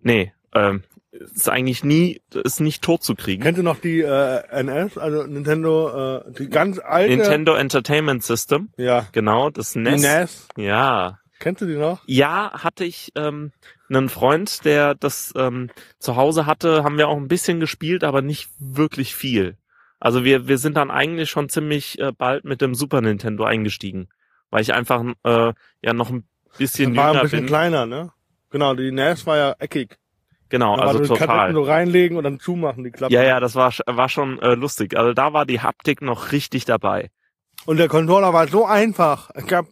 Nee, 0.00 0.32
ähm, 0.54 0.82
ist 1.10 1.48
eigentlich 1.48 1.84
nie, 1.84 2.20
ist 2.32 2.60
nicht 2.60 2.82
tot 2.82 3.02
zu 3.02 3.14
kriegen. 3.14 3.42
Kennst 3.42 3.58
du 3.58 3.62
noch 3.62 3.78
die 3.78 4.00
äh, 4.00 4.42
NS, 4.50 4.96
also 4.98 5.24
Nintendo, 5.24 6.18
äh, 6.18 6.32
die 6.38 6.48
ganz 6.48 6.78
alte? 6.78 7.16
Nintendo 7.16 7.54
Entertainment 7.54 8.22
System, 8.22 8.70
Ja. 8.76 9.06
genau, 9.12 9.50
das 9.50 9.72
Die 9.74 9.80
NES. 9.80 10.00
NES. 10.02 10.48
Ja, 10.56 11.18
Kennst 11.42 11.60
du 11.60 11.66
die 11.66 11.74
noch? 11.74 12.02
Ja, 12.06 12.52
hatte 12.54 12.84
ich 12.84 13.10
ähm, 13.16 13.50
einen 13.88 14.08
Freund, 14.08 14.64
der 14.64 14.94
das 14.94 15.34
ähm, 15.36 15.70
zu 15.98 16.14
Hause 16.14 16.46
hatte, 16.46 16.84
haben 16.84 16.98
wir 16.98 17.08
auch 17.08 17.16
ein 17.16 17.26
bisschen 17.26 17.58
gespielt, 17.58 18.04
aber 18.04 18.22
nicht 18.22 18.48
wirklich 18.60 19.16
viel. 19.16 19.56
Also 19.98 20.22
wir, 20.22 20.46
wir 20.46 20.58
sind 20.58 20.76
dann 20.76 20.92
eigentlich 20.92 21.30
schon 21.30 21.48
ziemlich 21.48 21.98
äh, 21.98 22.12
bald 22.12 22.44
mit 22.44 22.60
dem 22.60 22.76
Super 22.76 23.00
Nintendo 23.00 23.42
eingestiegen, 23.42 24.08
weil 24.50 24.62
ich 24.62 24.72
einfach 24.72 25.02
äh, 25.24 25.52
ja 25.82 25.92
noch 25.92 26.10
ein 26.10 26.28
bisschen 26.58 26.94
war 26.94 27.06
ein 27.06 27.10
jünger 27.14 27.22
bisschen 27.24 27.40
bin. 27.40 27.46
kleiner, 27.48 27.86
ne? 27.86 28.12
Genau, 28.50 28.74
die 28.74 28.92
NES 28.92 29.26
war 29.26 29.36
ja 29.36 29.56
eckig. 29.58 29.98
Genau, 30.48 30.76
Da 30.76 30.82
war 30.82 30.88
also 30.90 31.00
Kassetten 31.00 31.26
total. 31.26 31.52
so 31.54 31.62
reinlegen 31.62 32.16
und 32.18 32.22
dann 32.24 32.38
zumachen, 32.38 32.84
die 32.84 32.92
Klappe. 32.92 33.12
Ja, 33.12 33.24
ja, 33.24 33.40
das 33.40 33.56
war, 33.56 33.72
war 33.86 34.08
schon 34.08 34.38
äh, 34.42 34.54
lustig. 34.54 34.96
Also 34.96 35.12
da 35.12 35.32
war 35.32 35.44
die 35.44 35.60
Haptik 35.60 36.02
noch 36.02 36.30
richtig 36.30 36.66
dabei. 36.66 37.10
Und 37.64 37.78
der 37.78 37.88
Controller 37.88 38.32
war 38.32 38.46
so 38.46 38.64
einfach. 38.64 39.30
Es 39.34 39.46
gab 39.46 39.66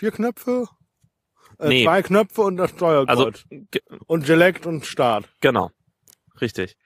vier 0.00 0.10
Knöpfe, 0.12 0.66
äh, 1.58 1.68
Nee. 1.68 1.84
zwei 1.84 2.00
Knöpfe 2.02 2.40
und 2.42 2.56
das 2.56 2.70
Steuerkreuz. 2.70 3.08
Also 3.08 3.30
und 4.06 4.26
Select 4.26 4.64
und 4.66 4.86
Start. 4.86 5.28
genau, 5.40 5.70
richtig. 6.40 6.76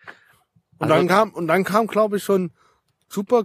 Und 0.78 0.90
Also- 0.90 0.94
dann 0.96 1.06
kam, 1.08 1.30
und 1.32 1.46
dann 1.46 1.62
kam, 1.64 1.86
glaube 1.86 2.16
ich, 2.16 2.24
schon 2.24 2.52
Super, 3.08 3.40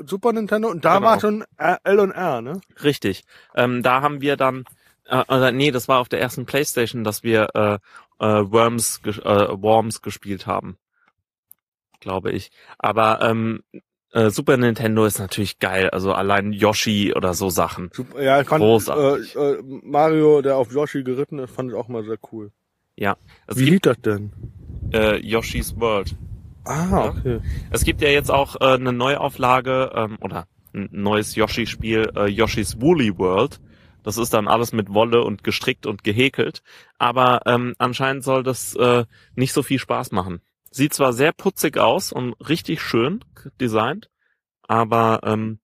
äh, 0.00 0.06
Super 0.06 0.32
Nintendo 0.32 0.68
und 0.68 0.84
da 0.84 0.96
Genau. 0.98 1.06
war 1.08 1.20
schon 1.20 1.44
R- 1.56 1.80
L 1.82 1.98
und 1.98 2.12
R, 2.12 2.40
ne? 2.42 2.60
Richtig. 2.84 3.24
Ähm, 3.56 3.82
da 3.82 4.00
haben 4.02 4.20
wir 4.20 4.36
dann, 4.36 4.64
äh, 5.06 5.24
oder 5.26 5.50
nee, 5.50 5.72
das 5.72 5.88
war 5.88 5.98
auf 5.98 6.08
der 6.08 6.20
ersten 6.20 6.46
Playstation, 6.46 7.02
dass 7.02 7.24
wir 7.24 7.48
äh, 7.54 7.74
äh, 8.24 8.52
Worms, 8.52 9.00
äh, 9.04 9.12
Worms 9.14 10.02
gespielt 10.02 10.46
haben, 10.46 10.76
glaube 11.98 12.30
ich. 12.30 12.50
Aber 12.78 13.20
ähm, 13.22 13.64
äh, 14.12 14.30
Super 14.30 14.56
Nintendo 14.56 15.04
ist 15.04 15.18
natürlich 15.18 15.58
geil. 15.58 15.90
Also 15.90 16.12
allein 16.12 16.52
Yoshi 16.52 17.12
oder 17.14 17.34
so 17.34 17.50
Sachen. 17.50 17.90
Super, 17.92 18.22
ja, 18.22 18.40
ich 18.40 18.48
fand 18.48 18.62
Großartig. 18.62 19.36
äh, 19.36 19.38
äh, 19.38 19.62
Mario, 19.82 20.42
der 20.42 20.56
auf 20.56 20.72
Yoshi 20.72 21.02
geritten 21.02 21.38
ist, 21.38 21.52
fand 21.54 21.70
ich 21.70 21.76
auch 21.76 21.88
mal 21.88 22.04
sehr 22.04 22.18
cool. 22.32 22.50
Es 23.46 23.56
Wie 23.58 23.64
gibt 23.70 23.86
hieß 23.86 23.94
das 23.94 24.00
denn? 24.02 24.32
äh, 24.92 25.16
Yoshi's 25.18 25.78
World. 25.78 26.14
Ah, 26.64 27.06
okay. 27.08 27.40
Es 27.70 27.84
gibt 27.84 28.02
ja 28.02 28.08
jetzt 28.08 28.30
auch 28.30 28.56
äh, 28.60 28.74
eine 28.74 28.92
Neuauflage 28.92 29.90
ähm, 29.94 30.18
oder 30.20 30.46
ein 30.74 30.88
neues 30.92 31.34
Yoshi-Spiel, 31.34 32.12
äh, 32.16 32.26
Yoshi's 32.26 32.80
Woolly 32.80 33.16
World. 33.18 33.60
Das 34.02 34.18
ist 34.18 34.34
dann 34.34 34.48
alles 34.48 34.72
mit 34.72 34.92
Wolle 34.92 35.22
und 35.22 35.44
gestrickt 35.44 35.86
und 35.86 36.04
gehäkelt. 36.04 36.62
Aber 36.98 37.42
ähm, 37.46 37.74
anscheinend 37.78 38.24
soll 38.24 38.42
das 38.42 38.74
äh, 38.76 39.04
nicht 39.34 39.52
so 39.52 39.62
viel 39.62 39.78
Spaß 39.78 40.12
machen. 40.12 40.40
Sieht 40.70 40.94
zwar 40.94 41.12
sehr 41.12 41.32
putzig 41.32 41.78
aus 41.78 42.12
und 42.12 42.34
richtig 42.48 42.82
schön 42.82 43.24
designt, 43.60 44.10
aber 44.62 45.20
ähm, 45.24 45.60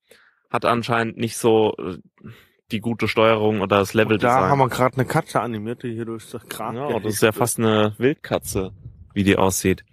hat 0.50 0.64
anscheinend 0.64 1.16
nicht 1.16 1.36
so 1.36 1.74
äh, 1.78 1.98
die 2.70 2.80
gute 2.80 3.08
Steuerung 3.08 3.60
oder 3.60 3.78
das 3.78 3.90
Und 3.90 3.98
da 3.98 4.02
Level-Design. 4.04 4.50
haben 4.50 4.58
wir 4.58 4.68
gerade 4.68 4.96
eine 4.96 5.04
Katze 5.06 5.40
animiert, 5.40 5.82
die 5.82 5.92
hier 5.92 6.06
durch 6.06 6.30
das 6.30 6.48
Gras 6.48 6.74
Ja, 6.74 6.98
das 6.98 7.14
ist 7.14 7.22
ja 7.22 7.32
fast 7.32 7.58
eine 7.58 7.94
Wildkatze, 7.98 8.72
wie 9.12 9.22
die 9.24 9.36
aussieht. 9.36 9.84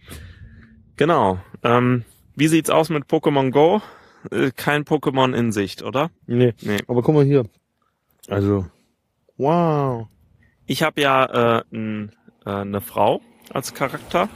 Genau. 0.95 1.39
Ähm, 1.63 2.05
wie 2.35 2.47
sieht's 2.47 2.69
aus 2.69 2.89
mit 2.89 3.05
Pokémon 3.05 3.51
Go? 3.51 3.81
Äh, 4.31 4.51
kein 4.55 4.83
Pokémon 4.85 5.33
in 5.35 5.51
Sicht, 5.51 5.83
oder? 5.83 6.11
Nee. 6.27 6.53
Nee. 6.61 6.79
Aber 6.87 7.01
guck 7.01 7.15
mal 7.15 7.25
hier. 7.25 7.45
Also, 8.27 8.65
wow. 9.37 10.07
Ich 10.65 10.83
habe 10.83 11.01
ja 11.01 11.57
äh, 11.57 11.63
n, 11.71 12.11
äh, 12.45 12.49
eine 12.51 12.81
Frau 12.81 13.21
als 13.51 13.73
Charakter, 13.73 14.29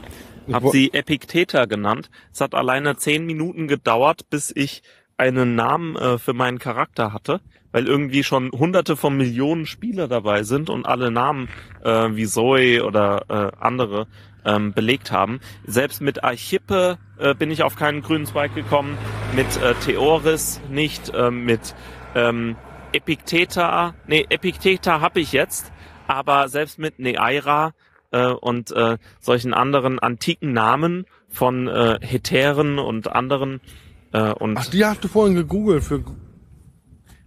Hab 0.52 0.68
sie 0.68 0.92
Epicteta 0.92 1.64
genannt. 1.64 2.10
Es 2.32 2.40
hat 2.40 2.54
alleine 2.54 2.96
zehn 2.96 3.26
Minuten 3.26 3.68
gedauert, 3.68 4.30
bis 4.30 4.52
ich 4.54 4.82
einen 5.16 5.54
Namen 5.54 5.96
äh, 5.96 6.18
für 6.18 6.34
meinen 6.34 6.58
Charakter 6.58 7.12
hatte, 7.12 7.40
weil 7.72 7.86
irgendwie 7.86 8.22
schon 8.22 8.50
hunderte 8.52 8.96
von 8.96 9.16
Millionen 9.16 9.66
Spieler 9.66 10.08
dabei 10.08 10.42
sind 10.42 10.70
und 10.70 10.86
alle 10.86 11.10
Namen 11.10 11.48
äh, 11.82 12.08
wie 12.12 12.26
Zoe 12.26 12.84
oder 12.84 13.24
äh, 13.28 13.56
andere 13.58 14.06
ähm, 14.44 14.72
belegt 14.72 15.10
haben. 15.10 15.40
Selbst 15.64 16.00
mit 16.00 16.22
Archippe 16.22 16.98
äh, 17.18 17.34
bin 17.34 17.50
ich 17.50 17.62
auf 17.62 17.76
keinen 17.76 18.02
grünen 18.02 18.26
Zweig 18.26 18.54
gekommen, 18.54 18.96
mit 19.34 19.46
äh, 19.62 19.74
Theoris 19.84 20.60
nicht, 20.70 21.12
äh, 21.14 21.30
mit 21.30 21.74
ähm, 22.14 22.56
Epicteta, 22.92 23.94
nee, 24.06 24.24
Epicteta 24.28 25.00
habe 25.00 25.20
ich 25.20 25.32
jetzt, 25.32 25.72
aber 26.06 26.48
selbst 26.48 26.78
mit 26.78 26.98
Neaira 26.98 27.72
äh, 28.10 28.28
und 28.28 28.70
äh, 28.72 28.98
solchen 29.20 29.54
anderen 29.54 29.98
antiken 29.98 30.52
Namen 30.52 31.06
von 31.28 31.68
äh, 31.68 31.98
Heteren 32.00 32.78
und 32.78 33.08
anderen 33.08 33.60
äh, 34.12 34.32
und 34.32 34.56
Ach, 34.58 34.66
die 34.66 34.84
hast 34.84 35.04
du 35.04 35.08
vorhin 35.08 35.34
gegoogelt 35.34 35.84
für. 35.84 36.02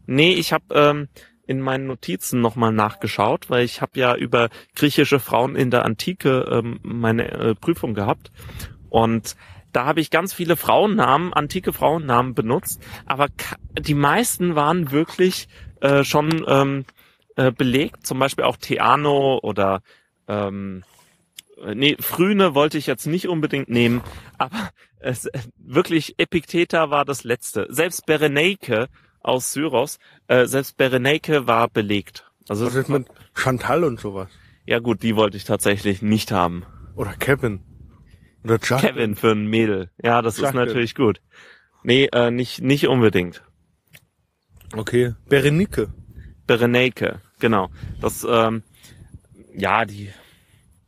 Nee, 0.06 0.34
ich 0.34 0.54
habe 0.54 0.66
ähm, 0.72 1.08
in 1.46 1.62
meinen 1.62 1.88
Notizen 1.88 2.42
nochmal 2.42 2.72
nachgeschaut, 2.72 3.50
weil 3.50 3.64
ich 3.64 3.82
habe 3.82 4.00
ja 4.00 4.16
über 4.16 4.50
griechische 4.76 5.20
Frauen 5.20 5.56
in 5.56 5.72
der 5.72 5.86
Antike 5.86 6.48
ähm, 6.52 6.80
meine 6.84 7.32
äh, 7.32 7.56
Prüfung 7.56 7.94
gehabt. 7.94 8.32
Und 8.90 9.36
da 9.72 9.86
habe 9.86 10.00
ich 10.02 10.10
ganz 10.10 10.34
viele 10.34 10.56
Frauennamen, 10.56 11.34
antike 11.34 11.74
Frauennamen 11.74 12.34
benutzt, 12.34 12.82
aber 13.06 13.28
die 13.80 13.94
meisten 13.94 14.56
waren 14.56 14.92
wirklich 14.92 15.48
äh, 15.82 16.04
schon 16.04 16.44
ähm, 16.48 16.86
äh, 17.36 17.52
belegt, 17.52 18.06
zum 18.06 18.20
Beispiel 18.20 18.46
auch 18.46 18.58
Theano 18.58 19.40
oder 19.42 19.82
ähm, 20.30 20.84
äh, 21.62 21.76
nee, 21.76 21.98
Frühne 22.00 22.56
wollte 22.56 22.78
ich 22.78 22.88
jetzt 22.88 23.06
nicht 23.08 23.28
unbedingt 23.28 23.70
nehmen, 23.70 24.02
aber 24.38 24.70
es, 25.00 25.26
äh, 25.26 25.40
wirklich 25.58 26.16
Epicteta 26.18 26.90
war 26.90 27.04
das 27.04 27.24
letzte. 27.24 27.68
Selbst 27.70 28.06
Berenike 28.06 28.88
aus 29.22 29.52
Syros, 29.52 30.00
äh, 30.28 30.46
selbst 30.46 30.78
Berenike 30.78 31.48
war 31.48 31.68
belegt. 31.68 32.32
Also 32.48 32.66
Was 32.66 32.76
ist 32.76 32.90
mit 32.90 33.08
Chantal 33.34 33.84
und 33.84 34.00
sowas? 34.00 34.30
ja 34.66 34.80
gut, 34.80 35.04
die 35.04 35.16
wollte 35.16 35.36
ich 35.36 35.44
tatsächlich 35.46 36.02
nicht 36.02 36.32
haben. 36.32 36.64
Oder 36.96 37.14
Kevin. 37.14 37.62
Oder 38.44 38.58
Justin. 38.58 38.80
Kevin 38.80 39.16
für 39.16 39.32
ein 39.32 39.48
Mädel. 39.48 39.90
Ja, 40.02 40.22
das 40.22 40.36
ist 40.36 40.42
Justin. 40.42 40.60
natürlich 40.60 40.96
gut. 40.96 41.22
Nee, 41.84 42.08
äh, 42.14 42.30
nicht, 42.30 42.62
nicht 42.62 42.88
unbedingt. 42.88 43.44
Okay. 44.76 45.16
Berenike. 45.28 45.92
Berenike, 46.46 47.22
genau. 47.40 47.70
Das, 48.02 48.26
ähm, 48.30 48.64
ja, 49.60 49.86
die, 49.86 50.12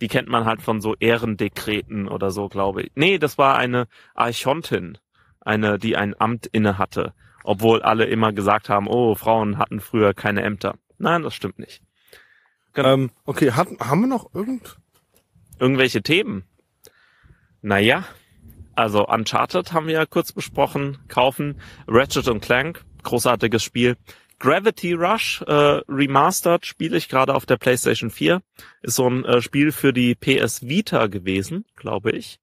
die 0.01 0.07
kennt 0.07 0.27
man 0.27 0.45
halt 0.45 0.61
von 0.61 0.81
so 0.81 0.95
Ehrendekreten 0.99 2.07
oder 2.07 2.31
so, 2.31 2.49
glaube 2.49 2.83
ich. 2.83 2.91
Nee, 2.95 3.17
das 3.17 3.37
war 3.37 3.57
eine 3.57 3.87
Archontin, 4.15 4.97
eine, 5.39 5.77
die 5.77 5.95
ein 5.95 6.19
Amt 6.19 6.47
inne 6.47 6.77
hatte, 6.77 7.13
obwohl 7.43 7.81
alle 7.81 8.05
immer 8.05 8.33
gesagt 8.33 8.69
haben, 8.69 8.87
oh, 8.87 9.15
Frauen 9.15 9.57
hatten 9.57 9.79
früher 9.79 10.13
keine 10.13 10.41
Ämter. 10.43 10.75
Nein, 10.97 11.23
das 11.23 11.35
stimmt 11.35 11.59
nicht. 11.59 11.81
Genau. 12.73 12.93
Ähm, 12.93 13.11
okay, 13.25 13.51
hat, 13.51 13.67
haben 13.79 14.01
wir 14.01 14.07
noch 14.07 14.33
irgend? 14.33 14.77
Irgendwelche 15.59 16.01
Themen? 16.01 16.45
Naja, 17.61 18.05
also 18.75 19.07
Uncharted 19.07 19.73
haben 19.73 19.87
wir 19.87 19.93
ja 19.93 20.05
kurz 20.05 20.31
besprochen, 20.31 20.97
kaufen, 21.07 21.61
Ratchet 21.87 22.27
und 22.27 22.41
Clank, 22.41 22.83
großartiges 23.03 23.61
Spiel. 23.61 23.97
Gravity 24.41 24.93
Rush 24.93 25.43
äh, 25.47 25.53
Remastered 25.87 26.65
spiele 26.65 26.97
ich 26.97 27.09
gerade 27.09 27.35
auf 27.35 27.45
der 27.45 27.57
PlayStation 27.57 28.09
4. 28.09 28.41
Ist 28.81 28.95
so 28.95 29.07
ein 29.07 29.23
äh, 29.23 29.39
Spiel 29.41 29.71
für 29.71 29.93
die 29.93 30.15
PS 30.15 30.67
Vita 30.67 31.05
gewesen, 31.05 31.63
glaube 31.75 32.09
ich. 32.11 32.39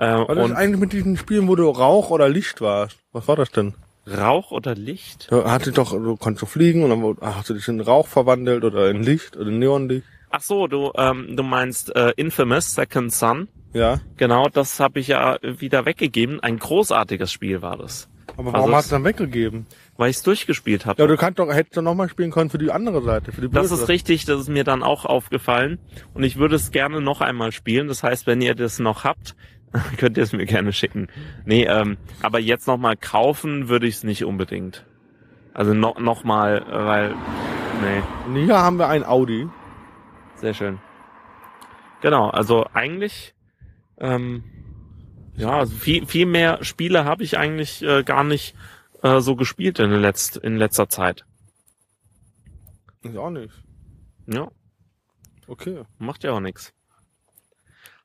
Äh, 0.00 0.22
ist 0.22 0.28
und 0.28 0.52
eigentlich 0.52 0.80
mit 0.80 0.92
diesen 0.92 1.16
Spielen, 1.16 1.46
wo 1.46 1.54
du 1.54 1.68
Rauch 1.70 2.10
oder 2.10 2.28
Licht 2.28 2.60
warst? 2.60 2.98
Was 3.12 3.28
war 3.28 3.36
das 3.36 3.52
denn? 3.52 3.74
Rauch 4.08 4.50
oder 4.50 4.74
Licht? 4.74 5.28
Da 5.30 5.48
hatte 5.50 5.70
doch, 5.70 5.92
du 5.92 6.16
konntest 6.16 6.42
du 6.42 6.46
fliegen 6.46 6.82
und 6.82 6.90
dann 6.90 7.16
ach, 7.20 7.36
hast 7.36 7.50
du 7.50 7.54
dich 7.54 7.68
in 7.68 7.80
Rauch 7.80 8.08
verwandelt 8.08 8.64
oder 8.64 8.90
in 8.90 9.02
Licht 9.04 9.36
oder 9.36 9.48
in 9.48 9.60
Neonlicht. 9.60 10.04
Ach 10.30 10.40
so, 10.42 10.66
du 10.66 10.90
ähm, 10.96 11.36
du 11.36 11.44
meinst 11.44 11.94
äh, 11.94 12.12
Infamous 12.16 12.74
Second 12.74 13.12
Son. 13.12 13.48
Ja. 13.72 14.00
Genau, 14.16 14.48
das 14.48 14.80
habe 14.80 14.98
ich 14.98 15.08
ja 15.08 15.38
wieder 15.42 15.86
weggegeben. 15.86 16.40
Ein 16.40 16.58
großartiges 16.58 17.30
Spiel 17.30 17.62
war 17.62 17.76
das, 17.76 18.08
Aber 18.36 18.46
Also 18.48 18.52
warum 18.54 18.70
es- 18.70 18.76
hast 18.76 18.90
du 18.90 18.94
dann 18.96 19.04
weggegeben? 19.04 19.66
Weil 19.96 20.10
ich 20.10 20.16
es 20.16 20.22
durchgespielt 20.22 20.86
habe. 20.86 21.00
Ja, 21.00 21.06
du 21.08 21.16
kannst 21.16 21.38
doch, 21.38 21.52
hättest 21.52 21.76
du 21.76 21.82
nochmal 21.82 22.08
spielen 22.08 22.30
können 22.30 22.50
für 22.50 22.58
die 22.58 22.70
andere 22.70 23.02
Seite, 23.02 23.32
für 23.32 23.40
die 23.40 23.48
Das 23.50 23.70
böse. 23.70 23.82
ist 23.82 23.88
richtig, 23.88 24.24
das 24.24 24.40
ist 24.40 24.48
mir 24.48 24.64
dann 24.64 24.82
auch 24.82 25.04
aufgefallen. 25.04 25.78
Und 26.14 26.22
ich 26.22 26.36
würde 26.36 26.56
es 26.56 26.70
gerne 26.70 27.00
noch 27.00 27.20
einmal 27.20 27.52
spielen. 27.52 27.88
Das 27.88 28.02
heißt, 28.02 28.26
wenn 28.26 28.40
ihr 28.40 28.54
das 28.54 28.78
noch 28.78 29.04
habt, 29.04 29.34
könnt 29.98 30.16
ihr 30.16 30.22
es 30.22 30.32
mir 30.32 30.46
gerne 30.46 30.72
schicken. 30.72 31.08
Nee, 31.44 31.64
ähm, 31.64 31.96
aber 32.22 32.38
jetzt 32.38 32.66
noch 32.66 32.76
mal 32.78 32.96
kaufen 32.96 33.68
würde 33.68 33.86
ich 33.86 33.96
es 33.96 34.04
nicht 34.04 34.24
unbedingt. 34.24 34.84
Also 35.54 35.72
noch, 35.74 35.98
noch 35.98 36.22
mal, 36.24 36.58
äh, 36.68 36.84
weil, 36.86 37.14
nee, 38.30 38.44
hier 38.44 38.58
haben 38.58 38.78
wir 38.78 38.88
ein 38.88 39.04
Audi. 39.04 39.48
sehr 40.36 40.52
schön. 40.54 40.78
Genau, 42.02 42.28
also 42.28 42.66
eigentlich, 42.74 43.34
ähm, 43.98 44.44
ja, 45.34 45.50
also 45.58 45.74
viel, 45.74 46.06
viel 46.06 46.26
mehr 46.26 46.62
Spiele 46.62 47.04
habe 47.04 47.22
ich 47.22 47.38
eigentlich 47.38 47.82
äh, 47.82 48.02
gar 48.04 48.22
nicht 48.22 48.54
äh, 49.06 49.20
so 49.20 49.36
gespielt 49.36 49.78
in, 49.78 49.90
letzt, 49.90 50.36
in 50.36 50.56
letzter 50.56 50.88
Zeit. 50.88 51.24
Ich 53.02 53.16
auch 53.16 53.30
nicht. 53.30 53.54
Ja, 54.26 54.48
Okay. 55.48 55.82
macht 55.98 56.24
ja 56.24 56.32
auch 56.32 56.40
nichts. 56.40 56.72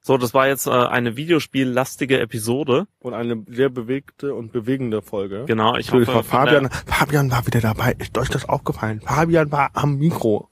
So, 0.03 0.17
das 0.17 0.33
war 0.33 0.47
jetzt 0.47 0.65
äh, 0.67 0.71
eine 0.71 1.15
Videospiellastige 1.15 2.19
Episode. 2.19 2.87
Und 2.99 3.13
eine 3.13 3.43
sehr 3.47 3.69
bewegte 3.69 4.33
und 4.33 4.51
bewegende 4.51 5.01
Folge. 5.01 5.45
Genau, 5.47 5.75
ich 5.75 5.91
hoffe, 5.91 6.07
war 6.07 6.23
Fabian, 6.23 6.69
Fabian 6.87 7.29
war 7.31 7.45
wieder 7.45 7.61
dabei. 7.61 7.93
Ist 7.99 8.17
euch 8.17 8.29
das 8.29 8.47
aufgefallen? 8.49 9.01
Fabian 9.01 9.51
war 9.51 9.69
am 9.73 9.97
Mikro. 9.97 10.49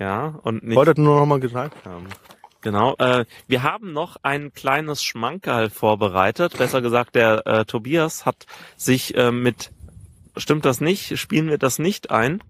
ja, 0.00 0.38
und 0.42 0.64
nicht, 0.64 0.76
Wollte 0.76 1.00
nur 1.00 1.20
noch 1.20 1.26
mal 1.26 1.38
gesagt 1.40 1.84
haben. 1.84 2.06
Genau. 2.66 2.96
Äh, 2.98 3.26
wir 3.46 3.62
haben 3.62 3.92
noch 3.92 4.16
ein 4.24 4.52
kleines 4.52 5.04
Schmankerl 5.04 5.70
vorbereitet. 5.70 6.58
Besser 6.58 6.82
gesagt, 6.82 7.14
der 7.14 7.46
äh, 7.46 7.64
Tobias 7.64 8.26
hat 8.26 8.46
sich 8.76 9.16
äh, 9.16 9.30
mit, 9.30 9.70
stimmt 10.36 10.64
das 10.64 10.80
nicht? 10.80 11.16
Spielen 11.16 11.48
wir 11.48 11.58
das 11.58 11.78
nicht 11.78 12.10
ein? 12.10 12.42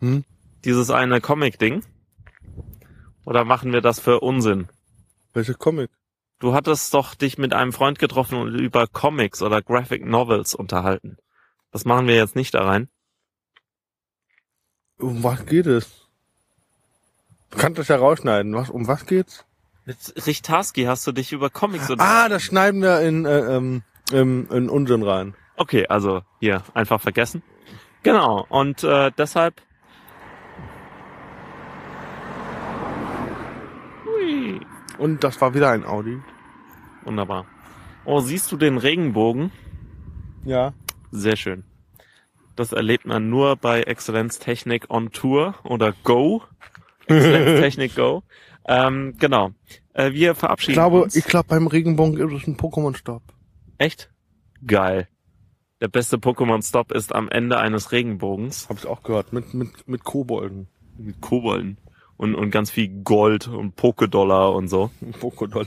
Hm? 0.00 0.24
Dieses 0.64 0.90
eine 0.90 1.20
Comic-Ding? 1.20 1.84
Oder 3.24 3.44
machen 3.44 3.72
wir 3.72 3.82
das 3.82 4.00
für 4.00 4.18
Unsinn? 4.18 4.68
Welche 5.32 5.54
Comic? 5.54 5.90
Du 6.40 6.54
hattest 6.54 6.92
doch 6.92 7.14
dich 7.14 7.38
mit 7.38 7.54
einem 7.54 7.72
Freund 7.72 8.00
getroffen 8.00 8.38
und 8.40 8.56
über 8.56 8.88
Comics 8.88 9.42
oder 9.42 9.62
Graphic 9.62 10.04
Novels 10.04 10.56
unterhalten. 10.56 11.18
Das 11.70 11.84
machen 11.84 12.08
wir 12.08 12.16
jetzt 12.16 12.34
nicht 12.34 12.54
da 12.54 12.64
rein. 12.64 12.88
Um 14.98 15.22
was 15.22 15.46
geht 15.46 15.66
es? 15.66 16.08
Du 17.50 17.58
kannst 17.58 17.78
das 17.78 17.86
ja 17.86 17.96
rausschneiden. 17.96 18.52
Was, 18.54 18.70
um 18.70 18.88
was 18.88 19.06
geht's? 19.06 19.44
Mit 19.84 20.26
Richtarski 20.26 20.84
hast 20.84 21.06
du 21.06 21.12
dich 21.12 21.32
über 21.32 21.50
Comics 21.50 21.90
und 21.90 22.00
Ah, 22.00 22.28
das 22.28 22.42
schneiden 22.42 22.82
wir 22.82 23.00
in, 23.00 23.24
äh, 23.24 23.56
ähm, 23.56 23.82
in, 24.12 24.46
in 24.48 24.68
Unsinn 24.68 25.02
rein. 25.02 25.34
Okay, 25.56 25.86
also 25.88 26.22
hier 26.40 26.62
einfach 26.74 27.00
vergessen. 27.00 27.42
Genau, 28.02 28.46
und 28.48 28.84
äh, 28.84 29.10
deshalb. 29.16 29.60
Hui, 34.04 34.60
Und 34.98 35.24
das 35.24 35.40
war 35.40 35.54
wieder 35.54 35.70
ein 35.70 35.84
Audi. 35.84 36.20
wunderbar. 37.04 37.46
Oh, 38.04 38.20
siehst 38.20 38.50
du 38.50 38.56
den 38.56 38.78
Regenbogen? 38.78 39.52
Ja. 40.44 40.74
Sehr 41.12 41.36
schön. 41.36 41.64
Das 42.56 42.72
erlebt 42.72 43.06
man 43.06 43.30
nur 43.30 43.56
bei 43.56 43.82
Exzellenz 43.82 44.38
Technik 44.38 44.90
on 44.90 45.10
Tour 45.12 45.54
oder 45.64 45.92
Go. 46.04 46.42
Exzellenz 47.06 47.60
Technik 47.60 47.94
Go. 47.96 48.22
Ähm, 48.66 49.14
genau. 49.18 49.50
Äh, 49.94 50.12
wir 50.12 50.32
Ich 50.32 50.38
verabschieden 50.38 50.74
glaube, 50.74 51.02
uns. 51.02 51.16
ich 51.16 51.24
glaube, 51.24 51.48
beim 51.48 51.66
Regenbogen 51.66 52.16
gibt 52.16 52.32
es 52.32 52.46
einen 52.46 52.56
Pokémon-Stop. 52.56 53.22
Echt? 53.78 54.10
Geil. 54.66 55.08
Der 55.80 55.88
beste 55.88 56.16
Pokémon-Stop 56.18 56.92
ist 56.92 57.14
am 57.14 57.28
Ende 57.28 57.58
eines 57.58 57.90
Regenbogens. 57.92 58.68
Hab 58.68 58.78
ich 58.78 58.86
auch 58.86 59.02
gehört. 59.02 59.32
Mit, 59.32 59.52
mit, 59.54 59.88
mit 59.88 60.04
Kobolden. 60.04 60.68
Mit 60.96 61.20
Kobolden. 61.20 61.78
Und, 62.16 62.36
und 62.36 62.50
ganz 62.52 62.70
viel 62.70 63.02
Gold 63.02 63.48
und 63.48 63.76
Pokédollar 63.76 64.54
und 64.54 64.68
so. 64.68 64.90
Pokédollar. 65.20 65.66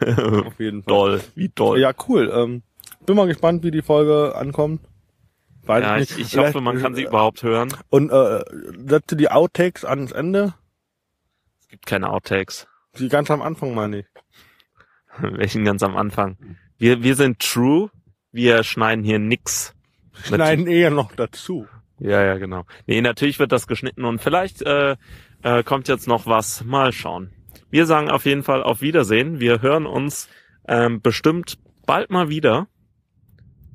Auf 0.46 0.58
jeden 0.60 0.82
Fall. 0.82 0.92
Doll, 0.92 1.20
wie 1.34 1.48
doll. 1.48 1.78
Ja, 1.80 1.92
cool. 2.08 2.30
Ähm, 2.34 2.62
bin 3.06 3.16
mal 3.16 3.26
gespannt, 3.26 3.62
wie 3.62 3.70
die 3.70 3.82
Folge 3.82 4.34
ankommt. 4.36 4.80
Weiß 5.64 5.82
Ja, 5.82 5.96
nicht. 5.96 6.10
ich, 6.18 6.34
ich 6.34 6.36
hoffe, 6.36 6.60
man 6.60 6.78
kann 6.80 6.94
sie 6.94 7.04
überhaupt 7.04 7.42
hören. 7.42 7.72
Und 7.88 8.10
äh, 8.10 8.40
setze 8.86 9.16
die 9.16 9.30
Outtakes 9.30 9.84
ans 9.84 10.10
Ende. 10.12 10.54
Es 11.72 11.76
gibt 11.76 11.86
keine 11.86 12.10
Outtakes. 12.10 12.66
Die 12.98 13.08
ganz 13.08 13.30
am 13.30 13.40
Anfang 13.40 13.74
meine 13.74 14.00
ich. 14.00 14.06
Welchen 15.18 15.64
ganz 15.64 15.82
am 15.82 15.96
Anfang. 15.96 16.36
Wir, 16.76 17.02
wir 17.02 17.14
sind 17.16 17.38
true. 17.38 17.90
Wir 18.30 18.62
schneiden 18.62 19.02
hier 19.02 19.18
nix. 19.18 19.74
Schneiden 20.22 20.66
eher 20.66 20.90
noch 20.90 21.12
dazu. 21.14 21.66
Ja, 21.98 22.22
ja, 22.22 22.36
genau. 22.36 22.66
Nee, 22.86 23.00
natürlich 23.00 23.38
wird 23.38 23.52
das 23.52 23.66
geschnitten 23.66 24.04
und 24.04 24.20
vielleicht 24.20 24.60
äh, 24.60 24.96
äh, 25.42 25.62
kommt 25.62 25.88
jetzt 25.88 26.06
noch 26.06 26.26
was. 26.26 26.62
Mal 26.62 26.92
schauen. 26.92 27.32
Wir 27.70 27.86
sagen 27.86 28.10
auf 28.10 28.26
jeden 28.26 28.42
Fall 28.42 28.62
auf 28.62 28.82
Wiedersehen. 28.82 29.40
Wir 29.40 29.62
hören 29.62 29.86
uns 29.86 30.28
ähm, 30.68 31.00
bestimmt 31.00 31.58
bald 31.86 32.10
mal 32.10 32.28
wieder. 32.28 32.66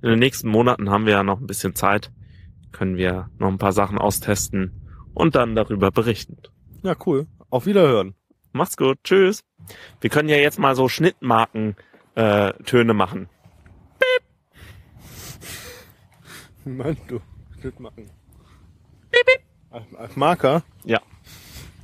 In 0.03 0.10
den 0.10 0.19
nächsten 0.19 0.49
Monaten 0.49 0.91
haben 0.91 1.07
wir 1.07 1.13
ja 1.13 1.23
noch 1.23 1.39
ein 1.39 1.47
bisschen 1.47 1.73
Zeit. 1.73 2.12
Können 2.71 2.95
wir 2.95 3.31
noch 3.39 3.47
ein 3.47 3.57
paar 3.57 3.73
Sachen 3.73 3.97
austesten 3.97 4.83
und 5.15 5.33
dann 5.33 5.55
darüber 5.55 5.89
berichten. 5.89 6.38
Ja, 6.83 6.95
cool. 7.07 7.25
Auf 7.49 7.65
Wiederhören. 7.65 8.15
Macht's 8.51 8.75
gut. 8.75 8.97
Tschüss. 9.03 9.43
Wir 10.01 10.10
können 10.10 10.29
ja 10.29 10.38
jetzt 10.38 10.60
mal 10.60 10.75
so 10.75 10.89
Schnittmarken 10.89 11.75
äh, 12.15 12.53
Töne 12.63 12.93
machen. 12.93 13.29
Wie 16.65 16.71
meinst 16.71 17.03
du? 17.07 17.21
Schnitt 17.60 17.79
machen. 17.79 18.10
Als, 19.69 19.95
als 19.95 20.15
Marker? 20.15 20.63
Ja. 20.83 21.01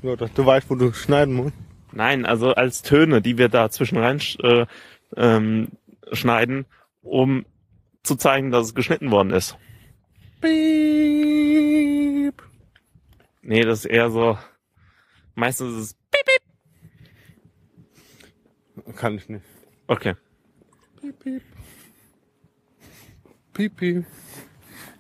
Ja, 0.02 0.16
dass 0.16 0.34
du 0.34 0.46
weißt, 0.46 0.70
wo 0.70 0.76
du 0.76 0.92
schneiden 0.92 1.34
musst. 1.36 1.56
Nein, 1.94 2.26
also 2.26 2.54
als 2.54 2.82
Töne, 2.82 3.22
die 3.22 3.38
wir 3.38 3.48
da 3.50 3.70
zwischen 3.70 3.98
rein 3.98 4.20
äh, 4.40 4.66
ähm, 5.16 5.70
schneiden, 6.12 6.66
um 7.02 7.46
zu 8.04 8.16
zeigen, 8.16 8.52
dass 8.52 8.66
es 8.68 8.76
geschnitten 8.76 9.12
worden 9.12 9.32
ist. 9.32 9.58
Piep. 10.42 10.64
Nee, 13.42 13.62
das 13.62 13.80
ist 13.80 13.86
eher 13.86 14.10
so. 14.10 14.38
Meistens 15.36 15.76
ist 15.76 15.98
es. 18.86 18.96
Kann 18.96 19.16
ich 19.16 19.30
nicht. 19.30 19.46
Okay. 19.88 20.16
Piep, 21.00 21.20
piep. 21.20 21.44
Piep, 23.54 23.76
piep. 23.76 24.06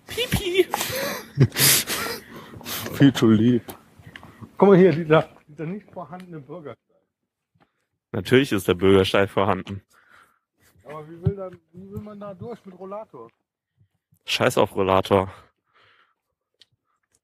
Pipi. 0.08 0.68
Viel 2.94 3.14
zu 3.14 3.30
lieb. 3.32 3.64
Guck 4.58 4.70
mal 4.70 4.78
hier, 4.78 4.92
dieser, 4.94 5.30
dieser 5.48 5.66
nicht 5.66 5.90
vorhandene 5.92 6.40
Bürgersteig. 6.40 7.02
Natürlich 8.12 8.52
ist 8.52 8.68
der 8.68 8.76
Bürgersteig 8.76 9.30
vorhanden. 9.30 9.82
Aber 10.86 11.10
wie 11.10 11.22
will, 11.24 11.36
dann, 11.36 11.60
wie 11.72 11.92
will 11.92 12.02
man 12.02 12.20
da 12.20 12.34
durch 12.34 12.64
mit 12.66 12.78
Rollator? 12.78 13.30
Scheiß 14.26 14.58
auf 14.58 14.76
Rollator. 14.76 15.34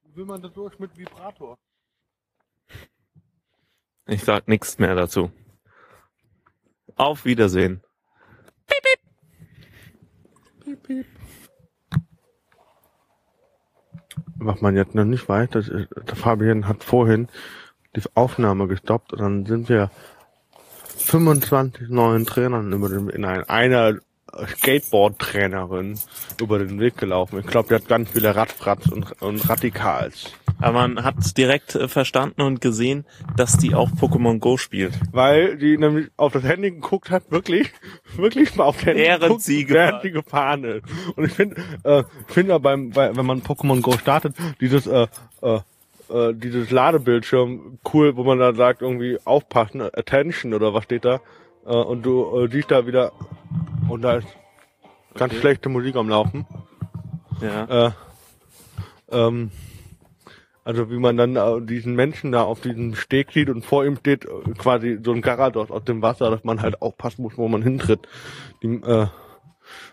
Wie 0.03 0.15
will 0.15 0.25
man 0.25 0.41
da 0.41 0.47
durch 0.47 0.79
mit 0.79 0.97
Vibrator? 0.97 1.57
Ich 4.09 4.23
sag 4.23 4.47
nichts 4.47 4.79
mehr 4.79 4.95
dazu. 4.95 5.31
Auf 6.95 7.25
Wiedersehen. 7.25 7.81
Piep, 10.63 10.81
piep. 10.83 11.05
Was 14.37 14.61
man 14.61 14.75
jetzt 14.75 14.95
noch 14.95 15.05
nicht 15.05 15.29
ist, 15.29 15.69
der 15.69 16.15
Fabian 16.15 16.67
hat 16.67 16.83
vorhin 16.83 17.27
die 17.95 18.01
Aufnahme 18.15 18.67
gestoppt 18.67 19.13
und 19.13 19.19
dann 19.19 19.45
sind 19.45 19.69
wir 19.69 19.91
25 20.97 21.89
neuen 21.89 22.25
Trainern 22.25 22.73
über 22.73 22.89
den, 22.89 23.09
in 23.09 23.25
ein, 23.25 23.47
einer 23.47 23.99
Skateboard-Trainerin 24.47 25.99
über 26.39 26.59
den 26.59 26.79
Weg 26.79 26.97
gelaufen. 26.97 27.39
Ich 27.39 27.47
glaube, 27.47 27.69
die 27.69 27.75
hat 27.75 27.87
ganz 27.87 28.09
viele 28.11 28.35
Radfratz 28.35 28.87
und, 28.87 29.21
und 29.21 29.49
Radikals. 29.49 30.31
Aber 30.61 30.87
man 30.87 31.03
hat 31.03 31.15
direkt 31.37 31.75
äh, 31.75 31.87
verstanden 31.87 32.41
und 32.41 32.59
gesehen, 32.59 33.05
dass 33.37 33.57
die 33.57 33.75
auch 33.75 33.89
Pokémon 33.91 34.39
Go 34.39 34.57
spielt. 34.57 34.93
Weil 35.11 35.57
die 35.57 35.77
nämlich 35.77 36.07
auf 36.17 36.33
das 36.33 36.43
Handy 36.43 36.71
geguckt 36.71 37.09
hat, 37.09 37.31
wirklich, 37.31 37.71
wirklich 38.15 38.55
mal 38.55 38.65
auf 38.65 38.77
das 38.77 38.87
Handy 38.87 39.03
Während 39.03 39.21
geguckt, 39.21 39.41
sie 39.41 39.69
während 39.69 40.01
sie 40.01 40.11
gefahren 40.11 40.63
ist. 40.65 40.83
Und 41.15 41.25
ich 41.25 41.31
finde, 41.31 41.61
äh, 41.83 42.03
finde 42.27 42.51
ja 42.51 42.57
beim, 42.57 42.89
bei, 42.89 43.15
wenn 43.15 43.25
man 43.25 43.41
Pokémon 43.41 43.81
Go 43.81 43.93
startet, 43.93 44.35
dieses, 44.59 44.85
äh, 44.87 45.07
äh, 45.41 45.59
äh, 46.09 46.33
dieses 46.33 46.71
Ladebildschirm 46.71 47.79
cool, 47.93 48.17
wo 48.17 48.23
man 48.23 48.39
da 48.39 48.53
sagt, 48.53 48.81
irgendwie 48.81 49.17
aufpassen, 49.23 49.81
Attention 49.81 50.53
oder 50.53 50.73
was 50.73 50.83
steht 50.83 51.05
da, 51.05 51.21
äh, 51.65 51.69
und 51.69 52.03
du 52.03 52.37
äh, 52.37 52.49
siehst 52.51 52.71
da 52.71 52.85
wieder, 52.85 53.11
und 53.89 54.01
da 54.01 54.15
ist 54.17 54.27
ganz 55.15 55.33
Okay. 55.33 55.41
schlechte 55.41 55.69
Musik 55.69 55.95
am 55.95 56.09
Laufen. 56.09 56.45
Ja. 57.41 57.87
Äh, 57.87 57.91
ähm, 59.11 59.51
also 60.63 60.91
wie 60.91 60.99
man 60.99 61.17
dann 61.17 61.35
äh, 61.35 61.61
diesen 61.61 61.95
Menschen 61.95 62.31
da 62.31 62.43
auf 62.43 62.61
diesem 62.61 62.95
Steg 62.95 63.31
sieht 63.31 63.49
und 63.49 63.65
vor 63.65 63.85
ihm 63.85 63.97
steht 63.97 64.25
äh, 64.25 64.51
quasi 64.57 64.99
so 65.03 65.11
ein 65.13 65.21
Garados 65.21 65.71
aus 65.71 65.83
dem 65.83 66.01
Wasser, 66.01 66.29
dass 66.29 66.43
man 66.43 66.61
halt 66.61 66.81
aufpassen 66.81 67.23
muss, 67.23 67.37
wo 67.37 67.47
man 67.47 67.63
hintritt. 67.63 68.07
Die, 68.61 68.67
äh, 68.67 69.07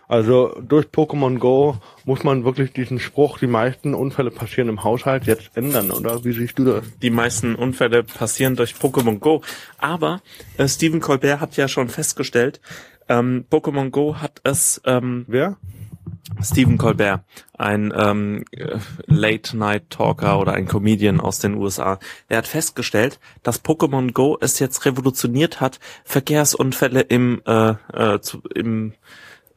also 0.07 0.57
durch 0.61 0.87
Pokémon 0.87 1.37
Go 1.37 1.77
muss 2.05 2.23
man 2.23 2.45
wirklich 2.45 2.71
diesen 2.71 2.99
Spruch, 2.99 3.39
die 3.39 3.47
meisten 3.47 3.93
Unfälle 3.93 4.31
passieren 4.31 4.69
im 4.69 4.83
Haushalt, 4.83 5.25
jetzt 5.25 5.51
ändern, 5.55 5.91
oder? 5.91 6.23
Wie 6.23 6.31
siehst 6.31 6.57
du 6.59 6.65
das? 6.65 6.83
die 7.01 7.09
meisten 7.09 7.55
Unfälle 7.55 8.03
passieren 8.03 8.55
durch 8.55 8.75
Pokémon 8.75 9.19
Go. 9.19 9.41
Aber 9.77 10.21
äh, 10.57 10.67
Stephen 10.67 11.01
Colbert 11.01 11.41
hat 11.41 11.57
ja 11.57 11.67
schon 11.67 11.89
festgestellt, 11.89 12.61
ähm, 13.09 13.45
Pokémon 13.49 13.89
Go 13.89 14.15
hat 14.15 14.41
es 14.43 14.81
ähm, 14.85 15.25
Wer? 15.27 15.57
Stephen 16.41 16.77
Colbert, 16.77 17.21
ein 17.57 17.93
ähm, 17.95 18.43
äh, 18.51 18.77
Late-Night-Talker 19.07 20.39
oder 20.39 20.53
ein 20.53 20.67
Comedian 20.67 21.19
aus 21.19 21.39
den 21.39 21.55
USA, 21.55 21.99
der 22.29 22.39
hat 22.39 22.47
festgestellt, 22.47 23.19
dass 23.43 23.63
Pokémon 23.63 24.11
Go 24.11 24.37
es 24.39 24.59
jetzt 24.59 24.85
revolutioniert 24.85 25.61
hat, 25.61 25.79
Verkehrsunfälle 26.03 27.01
im, 27.01 27.41
äh, 27.45 27.75
äh, 27.93 28.19
zu, 28.19 28.41
im 28.53 28.93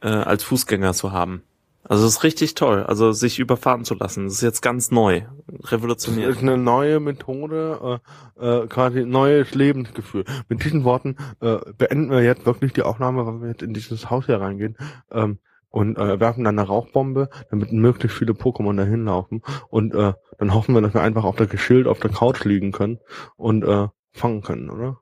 äh, 0.01 0.07
als 0.07 0.43
Fußgänger 0.43 0.93
zu 0.93 1.11
haben. 1.11 1.43
Also 1.83 2.05
es 2.05 2.17
ist 2.17 2.23
richtig 2.23 2.53
toll, 2.53 2.83
also 2.83 3.11
sich 3.11 3.39
überfahren 3.39 3.83
zu 3.85 3.95
lassen. 3.95 4.25
Das 4.25 4.35
ist 4.35 4.41
jetzt 4.41 4.61
ganz 4.61 4.91
neu, 4.91 5.23
Das 5.47 5.71
revolutioniert. 5.71 6.29
ist 6.29 6.41
eine 6.41 6.57
neue 6.57 6.99
Methode, 6.99 7.99
äh, 8.39 8.63
äh, 8.63 8.67
quasi 8.67 9.03
neues 9.03 9.55
Lebensgefühl. 9.55 10.23
Mit 10.47 10.63
diesen 10.63 10.83
Worten 10.83 11.17
äh, 11.41 11.57
beenden 11.77 12.11
wir 12.11 12.21
jetzt 12.21 12.45
wirklich 12.45 12.73
die 12.73 12.83
Aufnahme, 12.83 13.25
weil 13.25 13.41
wir 13.41 13.49
jetzt 13.49 13.63
in 13.63 13.73
dieses 13.73 14.09
Haus 14.11 14.27
hier 14.27 14.39
reingehen 14.39 14.77
ähm, 15.11 15.39
und 15.69 15.97
äh, 15.97 16.19
werfen 16.19 16.43
dann 16.43 16.59
eine 16.59 16.67
Rauchbombe, 16.67 17.29
damit 17.49 17.73
möglichst 17.73 18.17
viele 18.17 18.33
Pokémon 18.33 18.77
dahin 18.77 19.05
laufen 19.05 19.41
und 19.69 19.95
äh, 19.95 20.13
dann 20.37 20.53
hoffen 20.53 20.75
wir, 20.75 20.81
dass 20.81 20.93
wir 20.93 21.01
einfach 21.01 21.23
auf 21.23 21.35
der 21.35 21.47
Geschild 21.47 21.87
auf 21.87 21.99
der 21.99 22.11
Couch 22.11 22.45
liegen 22.45 22.71
können 22.71 22.99
und 23.37 23.63
äh, 23.63 23.87
fangen 24.13 24.41
können, 24.41 24.69
oder? 24.69 24.99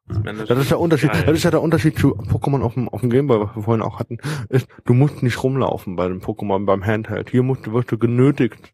Das 0.48 0.60
ist 0.60 0.70
der 0.70 0.80
Unterschied. 0.80 1.12
Geil. 1.12 1.24
Das 1.26 1.36
ist 1.36 1.44
ja 1.44 1.52
der 1.52 1.62
Unterschied 1.62 1.98
zu 1.98 2.16
Pokémon 2.16 2.62
auf 2.62 2.76
dem, 2.76 2.88
auf 2.90 3.02
dem 3.02 3.10
Gameboy, 3.10 3.40
was 3.42 3.56
wir 3.56 3.64
vorhin 3.64 3.82
auch 3.82 4.00
hatten, 4.00 4.20
ist, 4.50 4.68
du 4.86 4.94
musst 4.94 5.24
nicht 5.24 5.42
rumlaufen 5.44 5.96
bei 5.96 6.08
dem 6.08 6.22
Pokémon 6.22 6.66
beim 6.66 6.86
Handheld. 6.86 7.30
Hier 7.32 7.42
musst 7.42 7.66
du, 7.66 7.74
wirst 7.74 7.92
du 7.92 7.98
genötigt 7.98 8.74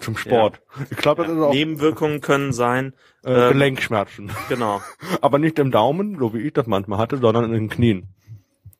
zum 0.00 0.16
Sport. 0.16 0.60
Ich 0.90 0.96
glaube, 0.96 1.22
das 1.22 1.32
ist 1.32 1.38
auch 1.38 1.52
Nebenwirkungen 1.52 2.20
können 2.20 2.52
sein, 2.52 2.94
äh, 3.24 3.32
ähm, 3.32 3.52
Gelenkschmerzen. 3.52 4.30
genau, 4.48 4.80
Aber 5.20 5.38
nicht 5.38 5.58
im 5.60 5.70
Daumen, 5.70 6.18
so 6.18 6.34
wie 6.34 6.38
ich 6.40 6.52
das 6.52 6.66
manchmal 6.66 6.98
hatte, 6.98 7.18
sondern 7.18 7.44
in 7.44 7.52
den 7.52 7.68
Knien. 7.68 8.08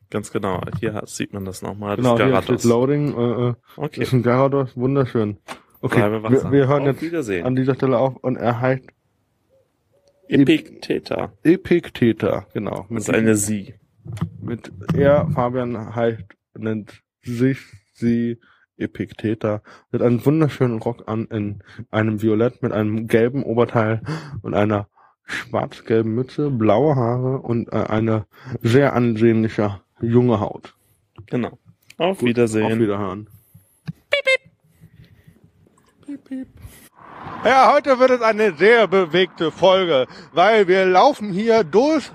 ganz 0.09 0.31
genau. 0.31 0.61
Hier 0.79 1.01
sieht 1.05 1.33
man 1.33 1.45
das 1.45 1.61
nochmal. 1.61 1.95
Das 1.95 2.03
Genau, 2.05 2.17
hier 2.17 2.27
Garados. 2.27 2.61
steht 2.61 2.63
Loading. 2.69 3.17
Äh, 3.17 3.49
äh, 3.49 3.53
Okay, 3.77 4.01
ist 4.01 4.11
ein 4.13 4.23
Gyarados, 4.23 4.75
wunderschön. 4.75 5.37
Okay, 5.79 6.01
wir, 6.11 6.51
wir 6.51 6.67
hören 6.67 6.87
Auf 6.89 7.01
jetzt 7.01 7.29
an 7.45 7.55
dieser 7.55 7.75
Stelle 7.75 7.97
auf 7.99 8.15
und 8.17 8.35
er 8.35 8.59
heißt 8.59 8.83
Epicteta. 10.27 11.33
Epicteta, 11.43 12.47
genau. 12.53 12.81
Das 12.81 12.89
Mit, 12.89 12.99
ist 12.99 13.09
eine 13.09 13.35
Sie. 13.35 13.73
mit 14.41 14.71
er, 14.93 15.29
Fabian, 15.31 15.95
heißt, 15.95 16.23
nennt 16.57 17.01
sich 17.21 17.59
sie 17.93 18.39
Epicteta. 18.77 19.61
Hat 19.91 20.01
einen 20.01 20.25
wunderschönen 20.25 20.79
Rock 20.79 21.03
an 21.07 21.25
in 21.25 21.63
einem 21.91 22.21
Violett 22.21 22.61
mit 22.61 22.71
einem 22.71 23.07
gelben 23.07 23.43
Oberteil 23.43 24.01
und 24.41 24.53
einer 24.53 24.87
schwarz-gelben 25.25 26.13
Mütze, 26.13 26.49
blaue 26.49 26.95
Haare 26.95 27.39
und 27.39 27.67
äh, 27.73 27.75
eine 27.75 28.25
sehr 28.61 28.93
ansehnliche 28.93 29.81
junge 30.01 30.39
Haut. 30.39 30.75
Genau. 31.25 31.57
Auf 31.97 32.19
Auf 32.19 32.23
Wiedersehen. 32.23 32.79
Wiederhören. 32.79 33.27
Piep, 36.05 36.23
piep. 36.23 36.47
Ja, 37.45 37.71
heute 37.71 37.99
wird 37.99 38.11
es 38.11 38.21
eine 38.21 38.53
sehr 38.55 38.87
bewegte 38.87 39.51
Folge, 39.51 40.07
weil 40.33 40.67
wir 40.67 40.85
laufen 40.85 41.31
hier 41.31 41.63
durch 41.63 42.11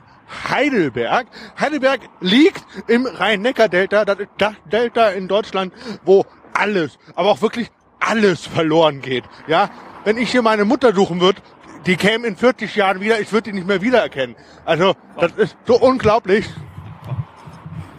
Heidelberg. 0.51 1.27
Heidelberg 1.59 2.01
liegt 2.21 2.65
im 2.89 3.07
Rhein-Neckar-Delta. 3.07 4.05
Das 4.05 4.19
ist 4.19 4.31
das 4.39 4.55
Delta 4.71 5.09
in 5.09 5.29
Deutschland, 5.29 5.73
wo 6.05 6.25
alles, 6.53 6.99
aber 7.15 7.31
auch 7.31 7.43
wirklich 7.43 7.71
alles 8.01 8.47
verloren 8.47 9.01
geht. 9.01 9.25
Ja, 9.47 9.71
wenn 10.05 10.17
ich 10.19 10.31
hier 10.31 10.43
meine 10.43 10.65
Mutter 10.65 10.95
suchen 10.95 11.21
würde, 11.21 11.41
die 11.87 11.97
käme 11.97 12.27
in 12.27 12.37
40 12.37 12.75
Jahren 12.77 13.01
wieder, 13.01 13.21
ich 13.21 13.33
würde 13.33 13.51
die 13.51 13.53
nicht 13.53 13.67
mehr 13.67 13.81
wiedererkennen. 13.81 14.37
Also, 14.65 14.95
das 15.19 15.33
ist 15.33 15.57
so 15.67 15.79
unglaublich. 15.79 16.49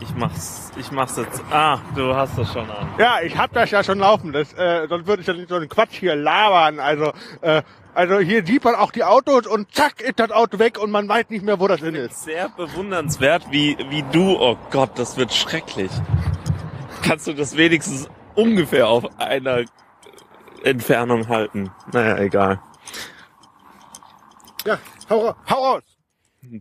Ich 0.03 0.13
mach's, 0.15 0.71
ich 0.75 0.91
mach's 0.91 1.15
jetzt. 1.15 1.41
Ah, 1.49 1.79
du 1.95 2.13
hast 2.13 2.37
das 2.37 2.51
schon 2.51 2.69
an. 2.69 2.89
Ja, 2.97 3.21
ich 3.21 3.37
hab 3.37 3.53
das 3.53 3.71
ja 3.71 3.85
schon 3.85 3.99
laufen. 3.99 4.33
Das, 4.33 4.51
äh, 4.53 4.85
sonst 4.89 5.07
würde 5.07 5.21
ich 5.21 5.27
ja 5.27 5.33
nicht 5.33 5.47
so 5.47 5.55
einen 5.55 5.69
Quatsch 5.69 5.93
hier 5.93 6.15
labern. 6.15 6.81
Also, 6.81 7.13
äh, 7.39 7.61
also 7.93 8.19
hier 8.19 8.45
sieht 8.45 8.65
man 8.65 8.75
auch 8.75 8.91
die 8.91 9.05
Autos 9.05 9.47
und 9.47 9.73
zack 9.73 10.01
ist 10.01 10.19
das 10.19 10.31
Auto 10.31 10.59
weg 10.59 10.77
und 10.77 10.91
man 10.91 11.07
weiß 11.07 11.29
nicht 11.29 11.45
mehr, 11.45 11.57
wo 11.61 11.69
das 11.69 11.79
hin 11.79 11.95
ist. 11.95 12.23
Sehr 12.25 12.49
bewundernswert, 12.49 13.45
wie, 13.49 13.77
wie 13.89 14.03
du, 14.11 14.35
oh 14.37 14.57
Gott, 14.71 14.91
das 14.99 15.15
wird 15.15 15.33
schrecklich. 15.33 15.91
Kannst 17.01 17.27
du 17.27 17.33
das 17.33 17.55
wenigstens 17.55 18.09
ungefähr 18.35 18.89
auf 18.89 19.05
einer 19.21 19.63
Entfernung 20.63 21.29
halten? 21.29 21.71
Naja, 21.93 22.17
egal. 22.17 22.59
Ja, 24.65 24.77
hau, 25.09 25.33
hau 25.49 25.55
raus. 25.55 25.83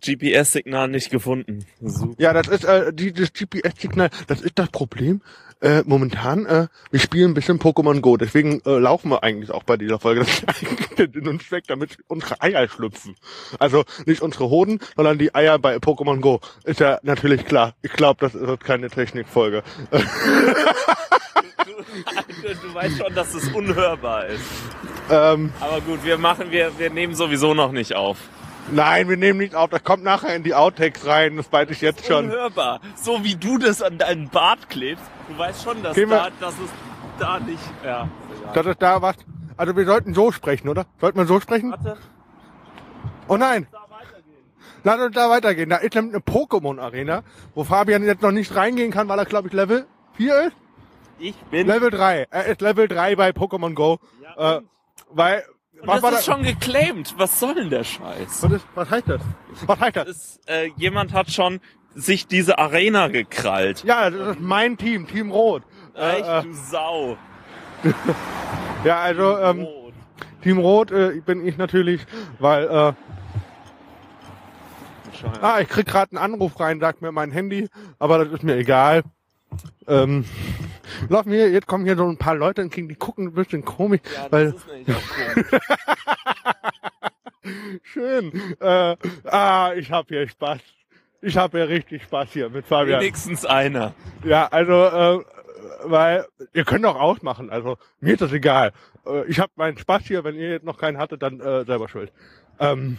GPS-Signal 0.00 0.88
nicht 0.88 1.10
gefunden. 1.10 1.64
Super. 1.80 2.14
Ja, 2.18 2.32
das 2.32 2.48
ist 2.48 2.64
äh, 2.64 2.92
die, 2.92 3.12
das 3.12 3.32
GPS-Signal. 3.32 4.10
Das 4.26 4.40
ist 4.40 4.58
das 4.58 4.68
Problem. 4.70 5.20
Äh, 5.60 5.84
momentan, 5.86 6.44
äh, 6.46 6.66
wir 6.90 6.98
spielen 6.98 7.30
ein 7.30 7.34
bisschen 7.34 7.60
Pokémon 7.60 8.00
Go, 8.00 8.16
deswegen 8.16 8.60
äh, 8.66 8.78
laufen 8.78 9.10
wir 9.10 9.22
eigentlich 9.22 9.52
auch 9.52 9.62
bei 9.62 9.76
dieser 9.76 10.00
Folge. 10.00 10.22
Das 10.26 10.30
ist 10.30 10.48
eigentlich 10.48 10.88
der 10.96 11.08
Sinn 11.12 11.28
und 11.28 11.40
Zweck, 11.40 11.68
damit 11.68 11.98
unsere 12.08 12.42
Eier 12.42 12.68
schlüpfen. 12.68 13.14
Also 13.60 13.84
nicht 14.04 14.22
unsere 14.22 14.50
Hoden, 14.50 14.80
sondern 14.96 15.18
die 15.18 15.32
Eier 15.36 15.60
bei 15.60 15.76
Pokémon 15.76 16.18
Go. 16.20 16.40
Ist 16.64 16.80
ja 16.80 16.98
natürlich 17.04 17.44
klar. 17.44 17.76
Ich 17.82 17.92
glaube, 17.92 18.18
das 18.20 18.34
ist 18.34 18.64
keine 18.64 18.90
Technikfolge. 18.90 19.62
Du, 19.92 19.98
du 22.68 22.74
weißt 22.74 22.98
schon, 22.98 23.14
dass 23.14 23.32
es 23.34 23.48
unhörbar 23.52 24.26
ist. 24.26 24.42
Ähm, 25.10 25.52
Aber 25.60 25.80
gut, 25.80 26.04
wir 26.04 26.18
machen, 26.18 26.50
wir, 26.50 26.76
wir 26.78 26.90
nehmen 26.90 27.14
sowieso 27.14 27.54
noch 27.54 27.70
nicht 27.70 27.94
auf. 27.94 28.18
Nein, 28.70 29.08
wir 29.08 29.16
nehmen 29.16 29.38
nicht 29.40 29.54
auf. 29.54 29.70
Das 29.70 29.82
kommt 29.84 30.02
nachher 30.04 30.34
in 30.34 30.42
die 30.44 30.54
Outtakes 30.54 31.06
rein. 31.06 31.36
Das 31.36 31.52
weiß 31.52 31.68
ich 31.70 31.80
jetzt 31.80 32.06
schon. 32.06 32.26
Unhörbar. 32.26 32.80
So 32.96 33.22
wie 33.24 33.34
du 33.34 33.58
das 33.58 33.82
an 33.82 33.98
deinen 33.98 34.28
Bart 34.30 34.70
klebst. 34.70 35.04
Du 35.28 35.36
weißt 35.36 35.62
schon, 35.64 35.82
dass, 35.82 35.94
Gehen 35.94 36.08
wir- 36.10 36.16
da, 36.16 36.30
dass 36.40 36.54
es 36.54 36.70
da 37.18 37.38
nicht. 37.40 37.62
Ja. 37.84 38.08
Das 38.54 38.66
ist 38.66 38.80
da 38.80 39.02
was. 39.02 39.16
Also 39.56 39.76
wir 39.76 39.84
sollten 39.84 40.14
so 40.14 40.32
sprechen, 40.32 40.68
oder? 40.68 40.86
Sollten 41.00 41.18
wir 41.18 41.26
so 41.26 41.40
sprechen? 41.40 41.70
Warte, 41.72 41.98
Oh 43.28 43.36
nein, 43.36 43.66
da 43.70 43.78
weitergehen. 43.88 44.42
lass 44.84 45.00
uns 45.00 45.14
da 45.14 45.30
weitergehen. 45.30 45.68
Da 45.70 45.76
ist 45.76 45.94
nämlich 45.94 46.14
eine 46.14 46.22
Pokémon-Arena, 46.22 47.22
wo 47.54 47.64
Fabian 47.64 48.04
jetzt 48.04 48.22
noch 48.22 48.32
nicht 48.32 48.54
reingehen 48.54 48.90
kann, 48.90 49.08
weil 49.08 49.18
er, 49.18 49.24
glaube 49.26 49.48
ich, 49.48 49.54
Level 49.54 49.86
4 50.14 50.46
ist. 50.48 50.56
Ich 51.18 51.36
bin. 51.50 51.66
Level 51.66 51.90
3. 51.90 52.26
Er 52.30 52.46
ist 52.46 52.60
Level 52.60 52.88
3 52.88 53.14
bei 53.16 53.30
Pokémon 53.30 53.74
Go. 53.74 53.98
Ja, 54.22 54.54
Äh, 54.54 54.56
und? 54.58 54.68
weil, 55.10 55.44
Und 55.82 55.88
was 55.88 56.02
war 56.02 56.12
das 56.12 56.20
ist 56.20 56.28
das? 56.28 56.34
schon 56.36 56.44
geclaimed. 56.44 57.14
Was 57.18 57.40
soll 57.40 57.56
denn 57.56 57.68
der 57.68 57.82
Scheiß? 57.82 58.40
Was, 58.42 58.52
ist, 58.52 58.66
was 58.76 58.88
heißt 58.90 59.08
das? 59.08 59.20
Was 59.66 59.80
heißt 59.80 59.96
das? 59.96 60.06
Das 60.06 60.16
ist, 60.16 60.40
äh, 60.48 60.70
jemand 60.76 61.12
hat 61.12 61.28
schon 61.32 61.60
sich 61.96 62.28
diese 62.28 62.58
Arena 62.60 63.08
gekrallt. 63.08 63.82
Ja, 63.82 64.08
das 64.08 64.36
ist 64.36 64.40
mein 64.40 64.76
Team, 64.78 65.08
Team 65.08 65.32
Rot. 65.32 65.64
Äh, 65.96 66.20
Echt, 66.20 66.28
äh, 66.28 66.42
du 66.42 66.52
Sau. 66.52 67.16
ja, 68.84 69.00
also 69.00 69.38
ähm, 69.38 69.62
Rot. 69.62 69.94
Team 70.42 70.58
Rot 70.58 70.92
äh, 70.92 71.20
bin 71.26 71.44
ich 71.44 71.56
natürlich, 71.58 72.06
weil 72.38 72.64
äh. 72.64 72.92
Ah, 75.40 75.60
ich 75.60 75.68
krieg 75.68 75.86
gerade 75.86 76.16
einen 76.16 76.32
Anruf 76.32 76.58
rein, 76.60 76.78
sagt 76.78 77.02
mir 77.02 77.10
mein 77.10 77.32
Handy, 77.32 77.68
aber 77.98 78.24
das 78.24 78.32
ist 78.34 78.44
mir 78.44 78.56
egal. 78.56 79.02
Ähm, 79.88 80.24
laufen 81.08 81.32
hier, 81.32 81.50
jetzt 81.50 81.66
kommen 81.66 81.84
hier 81.84 81.96
so 81.96 82.08
ein 82.08 82.16
paar 82.16 82.34
Leute 82.36 82.62
entgegen, 82.62 82.88
die 82.88 82.94
gucken 82.94 83.26
ein 83.28 83.32
bisschen 83.34 83.64
komisch, 83.64 84.00
Ja, 84.14 84.28
das 84.28 84.32
weil 84.32 84.46
ist 84.48 84.66
nämlich 84.68 84.96
auch 84.96 85.02
komisch. 85.34 85.62
schön. 87.82 88.32
Äh, 88.60 88.96
ah, 89.24 89.72
ich 89.76 89.90
hab 89.90 90.08
hier 90.08 90.28
Spaß. 90.28 90.60
Ich 91.20 91.36
hab 91.36 91.52
hier 91.52 91.68
richtig 91.68 92.02
Spaß 92.04 92.30
hier 92.32 92.48
mit 92.50 92.66
Fabian. 92.66 93.00
Wenigstens 93.00 93.44
einer. 93.46 93.94
Ja, 94.24 94.48
also, 94.48 94.72
äh, 95.20 95.24
weil 95.84 96.26
ihr 96.52 96.64
könnt 96.64 96.84
auch 96.84 96.98
ausmachen, 97.00 97.50
also 97.50 97.76
mir 98.00 98.14
ist 98.14 98.22
das 98.22 98.32
egal. 98.32 98.72
Äh, 99.06 99.24
ich 99.26 99.38
habe 99.40 99.52
meinen 99.56 99.78
Spaß 99.78 100.02
hier, 100.04 100.24
wenn 100.24 100.34
ihr 100.36 100.50
jetzt 100.50 100.64
noch 100.64 100.78
keinen 100.78 100.98
hattet, 100.98 101.22
dann 101.22 101.40
äh, 101.40 101.64
selber 101.64 101.88
schuld. 101.88 102.12
Ähm, 102.60 102.98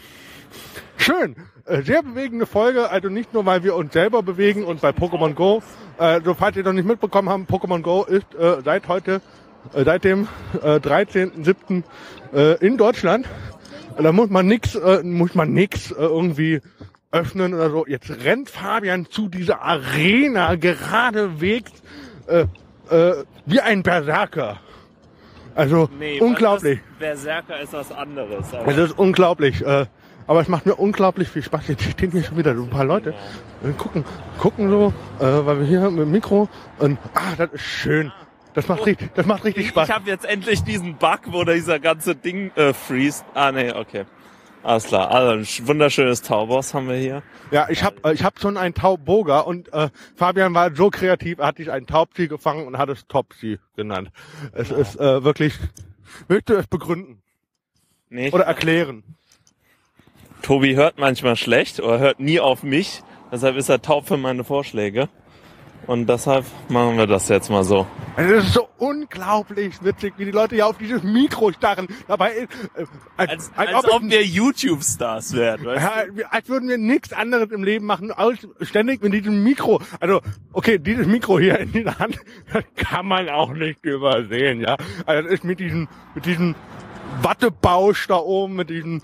schön, 0.98 1.36
äh, 1.66 1.82
sehr 1.82 2.04
bewegende 2.04 2.46
Folge, 2.46 2.90
also 2.90 3.10
nicht 3.10 3.34
nur, 3.34 3.46
weil 3.46 3.64
wir 3.64 3.76
uns 3.76 3.94
selber 3.94 4.24
bewegen 4.24 4.64
und 4.64 4.82
bei 4.82 4.90
Pokémon 4.90 5.34
Go, 5.34 5.64
äh, 5.98 6.22
so 6.24 6.34
falls 6.34 6.58
ihr 6.58 6.64
noch 6.64 6.74
nicht 6.74 6.88
mitbekommen 6.88 7.30
habt, 7.30 7.50
Pokémon 7.50 7.82
Go 7.82 8.04
ist 8.04 8.34
äh, 8.36 8.62
seit 8.64 8.88
heute, 8.88 9.22
äh, 9.74 9.84
seit 9.84 10.04
dem 10.04 10.28
äh, 10.62 10.78
13.07. 10.78 11.84
Äh, 12.34 12.66
in 12.66 12.78
Deutschland. 12.78 13.28
Da 13.98 14.12
muss 14.12 14.30
man 14.30 14.48
nix, 14.48 14.74
äh, 14.74 15.04
muss 15.04 15.36
man 15.36 15.54
nix 15.54 15.92
äh, 15.92 15.96
irgendwie 15.96 16.62
öffnen 17.12 17.54
oder 17.54 17.70
so. 17.70 17.86
Jetzt 17.86 18.10
rennt 18.10 18.50
Fabian 18.50 19.06
zu 19.06 19.30
dieser 19.30 19.62
Arena 19.62 20.56
geradewegs 20.56 21.72
äh, 22.28 22.48
äh, 22.90 23.24
wie 23.46 23.62
ein 23.62 23.84
Berserker. 23.84 24.60
Also 25.56 25.90
Nee, 26.00 26.20
unglaublich. 26.20 26.80
Berserker 27.00 27.60
ist 27.60 27.74
was 27.74 27.92
anderes. 27.92 28.54
Aber 28.54 28.72
Es 28.72 28.78
ist 28.78 28.98
unglaublich. 28.98 29.62
Äh, 29.66 29.86
aber 30.26 30.42
es 30.42 30.48
macht 30.48 30.66
mir 30.66 30.76
unglaublich 30.76 31.28
viel 31.30 31.44
Spaß. 31.44 31.68
Jetzt 31.68 31.84
stehen 31.84 32.12
hier 32.12 32.24
schon 32.24 32.38
wieder 32.38 32.56
so 32.56 32.64
ein 32.64 32.70
paar 32.70 32.86
Leute. 32.86 33.14
Äh, 33.64 33.72
gucken, 33.78 34.06
gucken 34.40 34.70
so, 34.70 34.94
äh, 35.20 35.24
weil 35.46 35.60
wir 35.60 35.66
hier 35.66 35.90
mit 35.90 36.00
dem 36.02 36.12
Mikro 36.12 36.48
und 36.80 36.98
ah, 37.14 37.36
das 37.38 37.52
ist 37.54 37.62
schön. 37.62 38.12
Das 38.54 38.68
macht 38.68 38.86
richtig, 38.86 39.10
das 39.16 39.26
macht 39.26 39.44
richtig 39.46 39.64
ich 39.66 39.70
Spaß. 39.72 39.90
habe 39.90 40.08
jetzt 40.10 40.26
endlich 40.26 40.64
diesen 40.64 40.96
Bug, 40.96 41.22
wo 41.28 41.44
dieser 41.44 41.80
ganze 41.80 42.16
Ding 42.16 42.52
äh, 42.56 42.72
freest. 42.74 43.26
Ah, 43.34 43.52
nee, 43.52 43.72
okay. 43.72 44.06
Alles 44.64 44.86
klar. 44.86 45.12
Also 45.12 45.32
ein 45.34 45.44
sch- 45.44 45.68
wunderschönes 45.68 46.22
Taubos 46.22 46.74
haben 46.74 46.88
wir 46.88 46.96
hier. 46.96 47.22
Ja, 47.52 47.68
ich 47.70 47.84
habe 47.84 47.98
äh, 48.06 48.14
ich 48.14 48.24
hab 48.24 48.40
schon 48.40 48.56
einen 48.58 48.74
Taubboga 48.74 49.42
und 49.42 49.72
äh, 49.74 49.90
Fabian 50.16 50.54
war 50.54 50.74
so 50.74 50.90
kreativ, 50.90 51.40
er 51.40 51.48
hat 51.48 51.58
sich 51.58 51.70
einen 51.70 51.86
Taubsi 51.86 52.28
gefangen 52.28 52.66
und 52.66 52.78
hat 52.78 52.88
es 52.90 53.06
Topsi 53.08 53.60
genannt. 53.76 54.10
Es 54.54 54.72
ist 54.72 54.96
äh, 55.00 55.24
wirklich, 55.24 55.54
willst 56.30 56.50
du 56.50 56.54
es 56.56 56.68
begründen 56.68 57.22
Nee, 58.10 58.32
oder 58.32 58.46
erklären? 58.46 59.04
Tobi 60.42 60.76
hört 60.76 60.98
manchmal 60.98 61.36
schlecht 61.36 61.80
oder 61.80 62.00
hört 62.00 62.20
nie 62.20 62.40
auf 62.40 62.64
mich. 62.64 63.02
Deshalb 63.32 63.56
ist 63.58 63.70
er 63.70 63.82
taub 63.82 64.08
für 64.08 64.18
meine 64.18 64.44
Vorschläge. 64.44 65.10
Und 65.86 66.08
deshalb 66.08 66.46
machen 66.70 66.98
wir 66.98 67.08
das 67.08 67.28
jetzt 67.28 67.50
mal 67.50 67.64
so. 67.64 67.86
Es 68.16 68.46
ist 68.46 68.54
so 68.54 68.70
unglaublich 68.78 69.84
witzig, 69.84 70.14
wie 70.18 70.26
die 70.26 70.32
Leute 70.32 70.56
hier 70.56 70.68
auf 70.68 70.78
dieses 70.78 71.04
Mikro 71.04 71.52
starren. 71.52 71.88
Dabei, 72.08 72.48
äh, 72.76 72.86
als, 73.18 73.52
als, 73.56 73.76
als 73.76 73.92
ob, 73.92 74.02
wir 74.04 74.24
YouTube-Stars 74.24 75.34
wären. 75.34 75.66
Weißt 75.66 76.10
du? 76.16 76.32
als 76.32 76.48
würden 76.48 76.70
wir 76.70 76.78
nichts 76.78 77.12
anderes 77.12 77.52
im 77.52 77.64
Leben 77.64 77.86
machen, 77.86 78.12
als 78.12 78.48
ständig 78.62 79.02
mit 79.02 79.14
diesem 79.14 79.44
Mikro. 79.44 79.82
Also, 80.00 80.22
okay, 80.54 80.80
dieses 80.80 81.06
Mikro 81.06 81.40
hier 81.40 81.60
in 81.60 81.72
der 81.74 82.00
Hand, 82.00 82.18
das 82.54 82.64
kann 82.76 83.06
man 83.06 83.28
auch 83.30 83.52
nicht 83.52 83.84
übersehen, 83.84 84.62
ja. 84.62 84.78
Also, 85.06 85.24
das 85.24 85.34
ist 85.34 85.44
mit 85.44 85.60
diesem, 85.60 85.90
mit 86.16 86.26
diesem 86.26 86.56
Wattebausch 87.22 88.08
da 88.08 88.18
oben, 88.18 88.56
mit 88.56 88.70
diesem, 88.70 89.02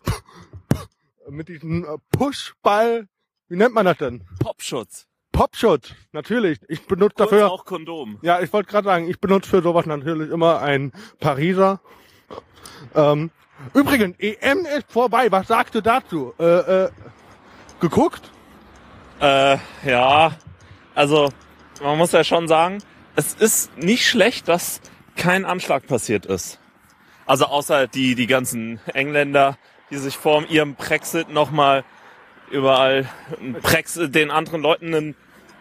mit 1.30 1.48
diesem 1.48 1.84
äh, 1.84 1.96
Pushball. 2.10 3.08
Wie 3.48 3.56
nennt 3.56 3.74
man 3.74 3.86
das 3.86 3.96
denn? 3.96 4.24
Popschutz. 4.40 5.08
Popschutz, 5.32 5.92
natürlich. 6.12 6.58
Ich 6.68 6.86
benutze 6.86 7.14
Kurz 7.16 7.30
dafür 7.30 7.50
auch 7.50 7.64
Kondom. 7.64 8.18
Ja, 8.22 8.40
ich 8.40 8.52
wollte 8.52 8.70
gerade 8.70 8.86
sagen, 8.86 9.08
ich 9.08 9.20
benutze 9.20 9.48
für 9.48 9.62
sowas 9.62 9.86
natürlich 9.86 10.30
immer 10.30 10.60
ein 10.60 10.92
Pariser. 11.20 11.80
Ähm, 12.94 13.30
übrigens, 13.74 14.16
EM 14.18 14.66
ist 14.66 14.90
vorbei. 14.90 15.30
Was 15.30 15.48
sagst 15.48 15.74
du 15.74 15.80
dazu? 15.80 16.34
Äh, 16.38 16.44
äh, 16.84 16.90
geguckt? 17.80 18.30
Äh, 19.20 19.58
ja. 19.84 20.32
Also, 20.94 21.30
man 21.82 21.98
muss 21.98 22.12
ja 22.12 22.24
schon 22.24 22.48
sagen, 22.48 22.78
es 23.16 23.34
ist 23.34 23.76
nicht 23.76 24.06
schlecht, 24.06 24.48
dass 24.48 24.80
kein 25.16 25.44
Anschlag 25.44 25.86
passiert 25.86 26.26
ist. 26.26 26.58
Also 27.26 27.44
außer 27.46 27.86
die, 27.88 28.14
die 28.14 28.26
ganzen 28.26 28.80
Engländer, 28.94 29.58
die 29.90 29.98
sich 29.98 30.16
vor 30.16 30.44
ihrem 30.48 30.76
Brexit 30.76 31.28
nochmal 31.28 31.84
überall 32.50 33.08
Brexit, 33.62 34.14
den 34.14 34.30
anderen 34.30 34.62
Leuten 34.62 34.94
einen 34.94 35.14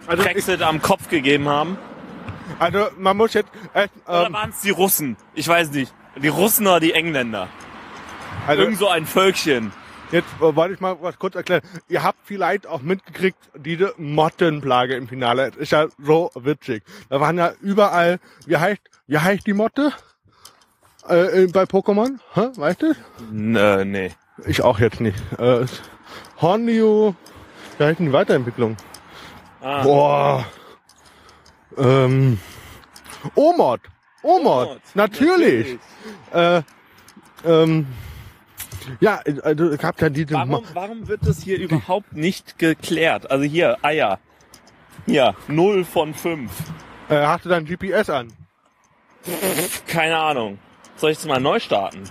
also 0.07 0.23
Brexit 0.23 0.61
am 0.61 0.81
Kopf 0.81 1.09
gegeben 1.09 1.47
haben. 1.47 1.77
Also 2.59 2.87
man 2.97 3.17
muss 3.17 3.33
jetzt... 3.33 3.49
Äh, 3.73 3.83
ähm, 3.83 3.89
oder 4.07 4.33
waren 4.33 4.49
es 4.51 4.61
die 4.61 4.69
Russen? 4.69 5.17
Ich 5.33 5.47
weiß 5.47 5.71
nicht. 5.71 5.93
Die 6.21 6.27
Russen 6.27 6.65
oder 6.65 6.79
die 6.79 6.93
Engländer? 6.93 7.47
Also, 8.47 8.63
Irgend 8.63 8.79
so 8.79 8.87
ein 8.87 9.05
Völkchen. 9.05 9.71
Jetzt 10.11 10.29
äh, 10.39 10.55
wollte 10.55 10.73
ich 10.73 10.79
mal 10.79 10.97
was 11.01 11.19
kurz 11.19 11.35
erklären. 11.35 11.61
Ihr 11.89 12.03
habt 12.03 12.19
vielleicht 12.23 12.65
auch 12.65 12.81
mitgekriegt, 12.81 13.37
diese 13.55 13.93
Mottenplage 13.97 14.95
im 14.95 15.07
Finale. 15.07 15.51
Das 15.51 15.57
ist 15.57 15.71
ja 15.71 15.87
so 16.01 16.31
witzig. 16.35 16.83
Da 17.09 17.19
waren 17.19 17.37
ja 17.37 17.51
überall, 17.61 18.19
wie 18.45 18.57
heißt, 18.57 18.81
wie 19.07 19.17
heißt 19.17 19.45
die 19.45 19.53
Motte? 19.53 19.91
Äh, 21.09 21.43
äh 21.43 21.47
bei 21.47 21.63
Pokémon? 21.63 22.19
Hä? 22.33 22.49
Weißt 22.55 22.81
du? 22.81 22.93
Nö, 23.31 23.83
nee. 23.83 24.11
Ich 24.45 24.61
auch 24.61 24.79
jetzt 24.79 25.01
nicht. 25.01 25.17
Äh, 25.39 25.65
Hornio, 26.41 27.15
wie 27.77 27.83
heißt 27.83 27.99
die 27.99 28.13
Weiterentwicklung? 28.13 28.77
Ah. 29.61 29.83
Boah. 29.83 30.45
Ähm, 31.77 32.39
Omod. 33.35 33.81
Omod. 34.23 34.79
Natürlich. 34.93 35.77
natürlich. 36.33 36.63
Äh, 36.63 36.63
ähm, 37.45 37.87
ja, 38.99 39.21
also 39.43 39.75
gab 39.77 40.01
ja 40.01 40.09
diese. 40.09 40.33
Warum, 40.33 40.63
warum 40.73 41.07
wird 41.07 41.25
das 41.25 41.41
hier 41.43 41.59
überhaupt 41.59 42.13
nicht 42.13 42.57
geklärt? 42.57 43.29
Also 43.29 43.43
hier, 43.43 43.77
Eier. 43.81 44.19
Hier, 45.05 45.35
0 45.47 45.85
von 45.85 46.13
5. 46.13 46.51
Äh, 47.09 47.15
hast 47.25 47.45
du 47.45 47.49
dein 47.49 47.65
GPS 47.65 48.09
an? 48.09 48.33
Keine 49.87 50.17
Ahnung. 50.17 50.59
Soll 50.97 51.11
ich 51.11 51.19
es 51.19 51.25
mal 51.25 51.39
neu 51.39 51.59
starten? 51.59 52.03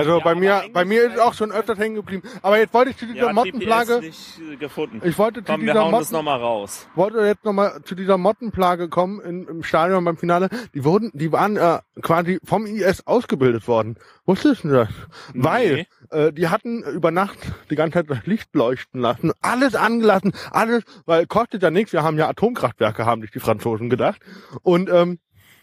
Also 0.00 0.16
ja, 0.16 0.24
bei 0.24 0.34
mir, 0.34 0.64
bei 0.72 0.84
mir 0.86 1.04
ist 1.10 1.18
auch 1.18 1.34
schon 1.34 1.52
öfters 1.52 1.78
hängen 1.78 1.94
geblieben. 1.94 2.22
Aber 2.40 2.58
jetzt 2.58 2.72
wollte 2.72 2.90
ich 2.90 2.96
zu 2.96 3.06
dieser 3.06 3.26
ja, 3.26 3.32
Mottenplage. 3.34 4.00
Nicht 4.00 4.40
äh, 4.40 4.56
gefunden. 4.56 5.02
Ich 5.04 5.18
wollte 5.18 5.44
zu 5.44 5.52
Komm, 5.52 5.60
dieser 5.60 5.74
wir 5.74 5.80
hauen 5.82 5.90
Motten, 5.90 6.12
noch 6.12 6.22
mal 6.22 6.38
raus. 6.38 6.88
Wollte 6.94 7.18
jetzt 7.20 7.44
nochmal 7.44 7.82
zu 7.84 7.94
dieser 7.94 8.16
Mottenplage 8.16 8.88
kommen 8.88 9.20
in, 9.20 9.46
im 9.46 9.62
Stadion 9.62 10.02
beim 10.04 10.16
Finale. 10.16 10.48
Die 10.72 10.84
wurden, 10.84 11.10
die 11.12 11.30
waren 11.32 11.58
äh, 11.58 11.80
quasi 12.00 12.40
vom 12.44 12.64
IS 12.64 13.06
ausgebildet 13.06 13.68
worden. 13.68 13.96
Wusstest 14.24 14.64
du 14.64 14.68
das? 14.68 14.88
Nee. 15.34 15.44
Weil 15.44 15.86
äh, 16.10 16.32
die 16.32 16.48
hatten 16.48 16.82
über 16.82 17.10
Nacht 17.10 17.38
die 17.68 17.76
ganze 17.76 17.98
Zeit 17.98 18.10
das 18.10 18.24
Licht 18.24 18.54
leuchten 18.54 19.02
lassen, 19.02 19.32
alles 19.42 19.74
angelassen, 19.74 20.32
alles, 20.50 20.84
weil 21.04 21.26
kostet 21.26 21.62
ja 21.62 21.70
nichts. 21.70 21.92
Wir 21.92 22.02
haben 22.02 22.16
ja 22.16 22.26
Atomkraftwerke, 22.26 23.04
haben 23.04 23.20
sich 23.20 23.32
die 23.32 23.40
Franzosen 23.40 23.90
gedacht. 23.90 24.20
Und 24.62 24.88
ähm, 24.88 25.18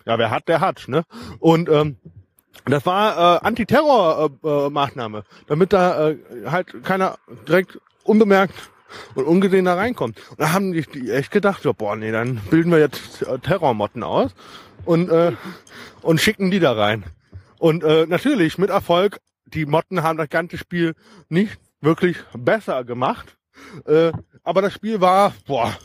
ja, 0.05 0.19
wer 0.19 0.29
hat, 0.29 0.47
der 0.47 0.61
hat, 0.61 0.85
ne? 0.88 1.03
Und 1.39 1.69
ähm, 1.69 1.97
das 2.66 2.86
war 2.86 3.41
äh, 3.41 3.45
Antiterror-Maßnahme, 3.45 5.20
äh, 5.20 5.24
damit 5.47 5.74
da 5.74 6.10
äh, 6.10 6.18
halt 6.45 6.84
keiner 6.84 7.18
direkt 7.47 7.80
unbemerkt 8.03 8.53
und 9.16 9.26
ungesehen 9.26 9.66
da 9.66 9.76
reinkommt. 9.76 10.20
Und 10.30 10.39
da 10.39 10.53
haben 10.53 10.72
die, 10.74 10.82
die 10.82 11.12
echt 11.12 11.32
gedacht, 11.32 11.64
so, 11.64 11.74
boah, 11.74 11.95
nee, 11.95 12.12
dann 12.12 12.38
bilden 12.49 12.72
wir 12.72 12.80
jetzt 12.80 13.22
äh, 13.22 13.39
Terrormotten 13.39 14.03
aus 14.03 14.32
und, 14.86 15.10
äh, 15.10 15.34
und 16.01 16.22
schicken 16.22 16.51
die 16.51 16.60
da 16.60 16.74
rein. 16.74 17.03
Und 17.60 17.84
äh, 17.84 18.05
natürlich 18.08 18.58
mit 18.58 18.70
Erfolg, 18.70 19.20
die 19.45 19.66
Motten 19.66 20.03
haben 20.03 20.18
das 20.18 20.30
ganze 20.30 20.58
Spiel 20.58 20.95
nicht 21.30 21.60
wirklich 21.82 22.18
besser 22.34 22.84
gemacht. 22.84 23.38
Äh, 23.86 24.12
aber 24.43 24.62
das 24.62 24.74
Spiel 24.74 25.01
war, 25.01 25.34
boah, 25.45 25.76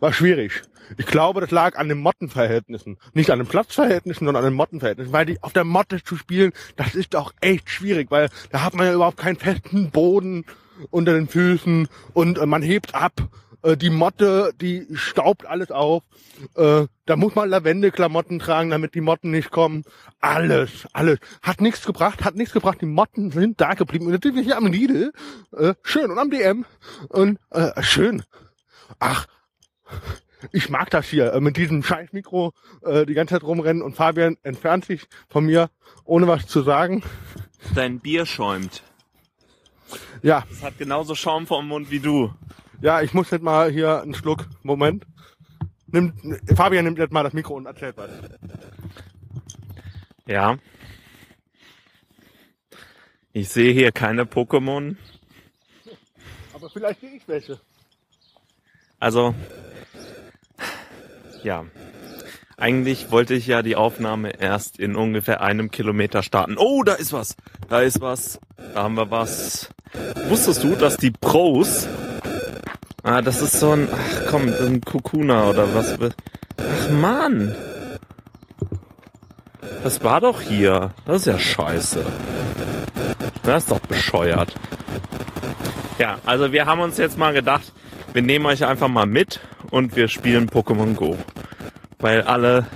war 0.00 0.12
schwierig. 0.12 0.62
Ich 0.96 1.06
glaube, 1.06 1.40
das 1.40 1.50
lag 1.50 1.76
an 1.76 1.88
den 1.88 1.98
Mottenverhältnissen. 1.98 2.98
Nicht 3.12 3.30
an 3.30 3.38
den 3.38 3.48
Platzverhältnissen, 3.48 4.26
sondern 4.26 4.44
an 4.44 4.50
den 4.50 4.56
Mottenverhältnissen. 4.56 5.12
Weil 5.12 5.26
die 5.26 5.42
auf 5.42 5.52
der 5.52 5.64
Motte 5.64 6.02
zu 6.02 6.16
spielen, 6.16 6.52
das 6.76 6.94
ist 6.94 7.14
doch 7.14 7.32
echt 7.40 7.70
schwierig, 7.70 8.10
weil 8.10 8.28
da 8.50 8.62
hat 8.62 8.74
man 8.74 8.86
ja 8.86 8.94
überhaupt 8.94 9.18
keinen 9.18 9.36
festen 9.36 9.90
Boden 9.90 10.44
unter 10.90 11.12
den 11.12 11.28
Füßen 11.28 11.88
und 12.14 12.38
äh, 12.38 12.46
man 12.46 12.62
hebt 12.62 12.94
ab. 12.94 13.12
Äh, 13.62 13.76
die 13.76 13.90
Motte, 13.90 14.52
die 14.60 14.86
staubt 14.94 15.46
alles 15.46 15.70
auf. 15.70 16.02
Äh, 16.54 16.86
da 17.06 17.16
muss 17.16 17.34
man 17.34 17.48
Lavende-Klamotten 17.48 18.38
tragen, 18.38 18.70
damit 18.70 18.94
die 18.94 19.00
Motten 19.00 19.30
nicht 19.30 19.50
kommen. 19.50 19.84
Alles, 20.20 20.86
alles. 20.92 21.18
Hat 21.42 21.60
nichts 21.60 21.84
gebracht, 21.84 22.24
hat 22.24 22.34
nichts 22.34 22.54
gebracht. 22.54 22.78
Die 22.80 22.86
Motten 22.86 23.30
sind 23.30 23.60
da 23.60 23.74
geblieben. 23.74 24.06
Und 24.06 24.24
wir 24.24 24.42
hier 24.42 24.56
am 24.56 24.66
Lidl. 24.66 25.12
Äh, 25.56 25.74
schön 25.82 26.10
und 26.10 26.18
am 26.18 26.30
DM. 26.30 26.64
Und 27.08 27.38
äh, 27.50 27.82
schön. 27.82 28.22
Ach, 28.98 29.26
ich 30.52 30.68
mag 30.68 30.90
das 30.90 31.08
hier, 31.08 31.32
äh, 31.32 31.40
mit 31.40 31.56
diesem 31.56 31.82
scheiß 31.82 32.12
Mikro 32.12 32.52
äh, 32.82 33.06
die 33.06 33.14
ganze 33.14 33.34
Zeit 33.34 33.42
rumrennen 33.42 33.82
und 33.82 33.94
Fabian 33.94 34.36
entfernt 34.42 34.84
sich 34.84 35.06
von 35.28 35.46
mir, 35.46 35.70
ohne 36.04 36.26
was 36.26 36.46
zu 36.46 36.62
sagen. 36.62 37.02
Dein 37.74 38.00
Bier 38.00 38.26
schäumt. 38.26 38.82
Ja. 40.22 40.44
Es 40.50 40.62
hat 40.62 40.78
genauso 40.78 41.14
Schaum 41.14 41.46
vom 41.46 41.68
Mund 41.68 41.90
wie 41.90 42.00
du. 42.00 42.32
Ja, 42.80 43.02
ich 43.02 43.12
muss 43.12 43.30
jetzt 43.30 43.42
mal 43.42 43.70
hier 43.70 44.00
einen 44.00 44.14
Schluck. 44.14 44.46
Moment. 44.62 45.06
Nimm, 45.86 46.14
Fabian 46.54 46.84
nimmt 46.84 46.98
jetzt 46.98 47.12
mal 47.12 47.24
das 47.24 47.32
Mikro 47.32 47.54
und 47.54 47.66
erzählt 47.66 47.96
was. 47.96 48.10
Ja. 50.26 50.56
Ich 53.32 53.48
sehe 53.48 53.72
hier 53.72 53.92
keine 53.92 54.24
Pokémon. 54.24 54.96
Aber 56.52 56.70
vielleicht 56.70 57.00
sehe 57.00 57.16
ich 57.16 57.26
welche. 57.26 57.60
Also, 58.98 59.34
ja. 61.42 61.64
Eigentlich 62.56 63.10
wollte 63.10 63.34
ich 63.34 63.46
ja 63.46 63.62
die 63.62 63.76
Aufnahme 63.76 64.38
erst 64.38 64.78
in 64.78 64.94
ungefähr 64.94 65.40
einem 65.40 65.70
Kilometer 65.70 66.22
starten. 66.22 66.56
Oh, 66.58 66.82
da 66.82 66.92
ist 66.92 67.12
was. 67.12 67.36
Da 67.68 67.80
ist 67.80 68.02
was. 68.02 68.38
Da 68.74 68.82
haben 68.82 68.96
wir 68.96 69.10
was. 69.10 69.70
Wusstest 70.28 70.62
du, 70.62 70.74
dass 70.76 70.96
die 70.96 71.10
Pros... 71.10 71.88
Ah, 73.02 73.22
das 73.22 73.40
ist 73.40 73.58
so 73.58 73.72
ein... 73.72 73.88
Ach 73.90 74.26
komm, 74.30 74.52
ein 74.52 74.82
Kokuna 74.82 75.48
oder 75.48 75.74
was... 75.74 75.96
Ach 75.98 76.90
Mann. 76.90 77.56
Das 79.82 80.04
war 80.04 80.20
doch 80.20 80.42
hier. 80.42 80.90
Das 81.06 81.22
ist 81.22 81.26
ja 81.26 81.38
scheiße. 81.38 82.04
Das 83.42 83.62
ist 83.64 83.70
doch 83.70 83.80
bescheuert. 83.80 84.54
Ja, 85.98 86.18
also 86.26 86.52
wir 86.52 86.66
haben 86.66 86.80
uns 86.80 86.98
jetzt 86.98 87.16
mal 87.16 87.32
gedacht, 87.32 87.72
wir 88.12 88.22
nehmen 88.22 88.46
euch 88.46 88.64
einfach 88.64 88.88
mal 88.88 89.06
mit 89.06 89.40
und 89.70 89.96
wir 89.96 90.08
spielen 90.08 90.48
Pokémon 90.48 90.94
Go. 90.94 91.16
Weil 91.98 92.22
alle 92.22 92.66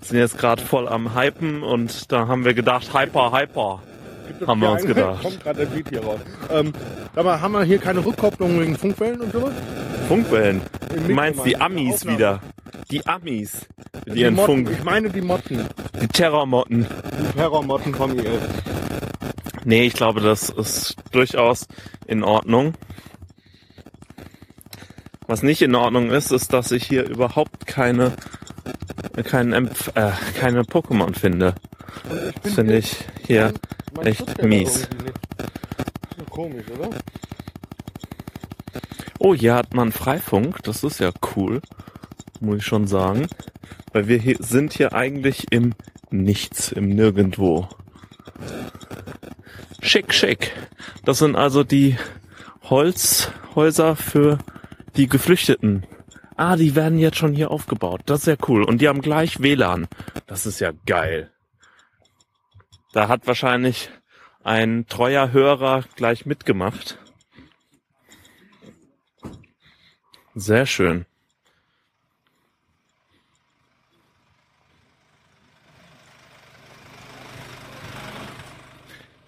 sind 0.00 0.18
jetzt 0.18 0.38
gerade 0.38 0.62
voll 0.62 0.88
am 0.88 1.14
Hypen 1.14 1.62
und 1.62 2.10
da 2.10 2.26
haben 2.26 2.44
wir 2.44 2.54
gedacht, 2.54 2.92
Hyper, 2.94 3.32
Hyper. 3.32 3.80
Haben 4.46 4.60
wir 4.60 4.70
uns 4.70 4.84
gedacht. 4.84 5.22
Kommt 5.22 5.42
gerade 5.42 5.66
der 5.66 5.66
Beat 5.66 5.88
hier 5.88 6.02
raus. 6.02 6.20
Ähm, 6.50 6.72
aber 7.14 7.40
haben 7.40 7.52
wir 7.52 7.62
hier 7.62 7.78
keine 7.78 8.04
Rückkopplung 8.04 8.60
wegen 8.60 8.76
Funkwellen 8.76 9.20
und 9.20 9.32
sowas? 9.32 9.52
Funkwellen? 10.08 10.60
Du 11.06 11.14
meinst 11.14 11.44
die 11.44 11.56
Amis 11.56 12.06
wieder? 12.06 12.40
Die 12.90 13.06
Amis. 13.06 13.66
Die, 14.06 14.10
die 14.12 14.30
Motten, 14.30 14.66
Funk. 14.66 14.70
Ich 14.70 14.84
meine 14.84 15.10
die 15.10 15.20
Motten. 15.20 15.66
Die 16.00 16.08
Terrormotten. 16.08 16.86
Die 17.20 17.36
Terrormotten 17.38 17.94
vom 17.94 18.18
IS. 18.18 18.26
Nee, 19.64 19.84
ich 19.84 19.94
glaube, 19.94 20.20
das 20.20 20.50
ist 20.50 20.96
durchaus 21.12 21.66
in 22.06 22.24
Ordnung. 22.24 22.74
Was 25.26 25.42
nicht 25.42 25.62
in 25.62 25.74
Ordnung 25.74 26.10
ist, 26.10 26.32
ist, 26.32 26.52
dass 26.52 26.70
ich 26.72 26.84
hier 26.84 27.08
überhaupt 27.08 27.66
keine 27.66 28.12
keinen 29.24 29.52
Empf 29.52 29.88
äh, 29.94 30.12
keine 30.38 30.62
Pokémon 30.62 31.14
finde. 31.18 31.54
Das 32.42 32.54
finde 32.54 32.78
ich 32.78 32.96
hier 33.26 33.52
mein, 33.94 34.04
mein 34.04 34.06
echt 34.06 34.42
mies. 34.42 34.88
Komisch, 36.30 36.64
oder? 36.70 36.90
Oh, 39.18 39.34
hier 39.34 39.54
hat 39.54 39.74
man 39.74 39.92
Freifunk. 39.92 40.62
Das 40.62 40.82
ist 40.82 40.98
ja 40.98 41.12
cool. 41.36 41.60
Muss 42.40 42.58
ich 42.58 42.64
schon 42.64 42.86
sagen. 42.86 43.28
Weil 43.92 44.08
wir 44.08 44.18
hier, 44.18 44.36
sind 44.40 44.72
hier 44.72 44.94
eigentlich 44.94 45.46
im 45.50 45.74
Nichts, 46.10 46.72
im 46.72 46.88
Nirgendwo. 46.88 47.68
Schick, 49.80 50.14
schick. 50.14 50.52
Das 51.04 51.18
sind 51.18 51.36
also 51.36 51.64
die 51.64 51.98
Holzhäuser 52.64 53.94
für 53.96 54.38
die 54.96 55.08
Geflüchteten. 55.08 55.86
Ah, 56.36 56.56
die 56.56 56.74
werden 56.74 56.98
jetzt 56.98 57.18
schon 57.18 57.34
hier 57.34 57.50
aufgebaut. 57.50 58.02
Das 58.06 58.20
ist 58.20 58.26
ja 58.26 58.36
cool. 58.48 58.64
Und 58.64 58.80
die 58.80 58.88
haben 58.88 59.02
gleich 59.02 59.40
WLAN. 59.40 59.86
Das 60.26 60.46
ist 60.46 60.60
ja 60.60 60.72
geil. 60.86 61.30
Da 62.92 63.08
hat 63.08 63.26
wahrscheinlich 63.26 63.90
ein 64.42 64.86
treuer 64.86 65.32
Hörer 65.32 65.84
gleich 65.96 66.26
mitgemacht. 66.26 66.98
Sehr 70.34 70.66
schön. 70.66 71.06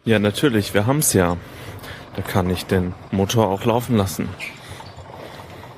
Ja, 0.07 0.19
natürlich, 0.19 0.75
wir 0.75 0.87
haben's 0.87 1.15
ja. 1.15 1.39
Da 2.17 2.23
kann 2.23 2.51
ich 2.51 2.67
den 2.67 2.95
Motor 3.11 3.49
auch 3.49 3.65
laufen 3.65 3.97
lassen. 3.97 4.29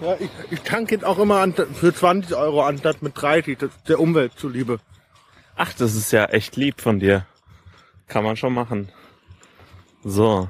Ja, 0.00 0.16
ich, 0.18 0.30
ich 0.50 0.60
tanke 0.60 0.96
ihn 0.96 1.04
auch 1.04 1.18
immer 1.18 1.40
an, 1.40 1.54
für 1.54 1.94
20 1.94 2.36
Euro 2.36 2.62
anstatt 2.62 3.02
mit 3.02 3.20
30, 3.20 3.58
das 3.58 3.70
der 3.88 4.00
Umwelt 4.00 4.32
zuliebe. 4.36 4.78
Ach, 5.56 5.72
das 5.72 5.94
ist 5.94 6.12
ja 6.12 6.26
echt 6.26 6.56
lieb 6.56 6.80
von 6.80 7.00
dir. 7.00 7.26
Kann 8.08 8.24
man 8.24 8.36
schon 8.36 8.52
machen. 8.52 8.90
So. 10.04 10.48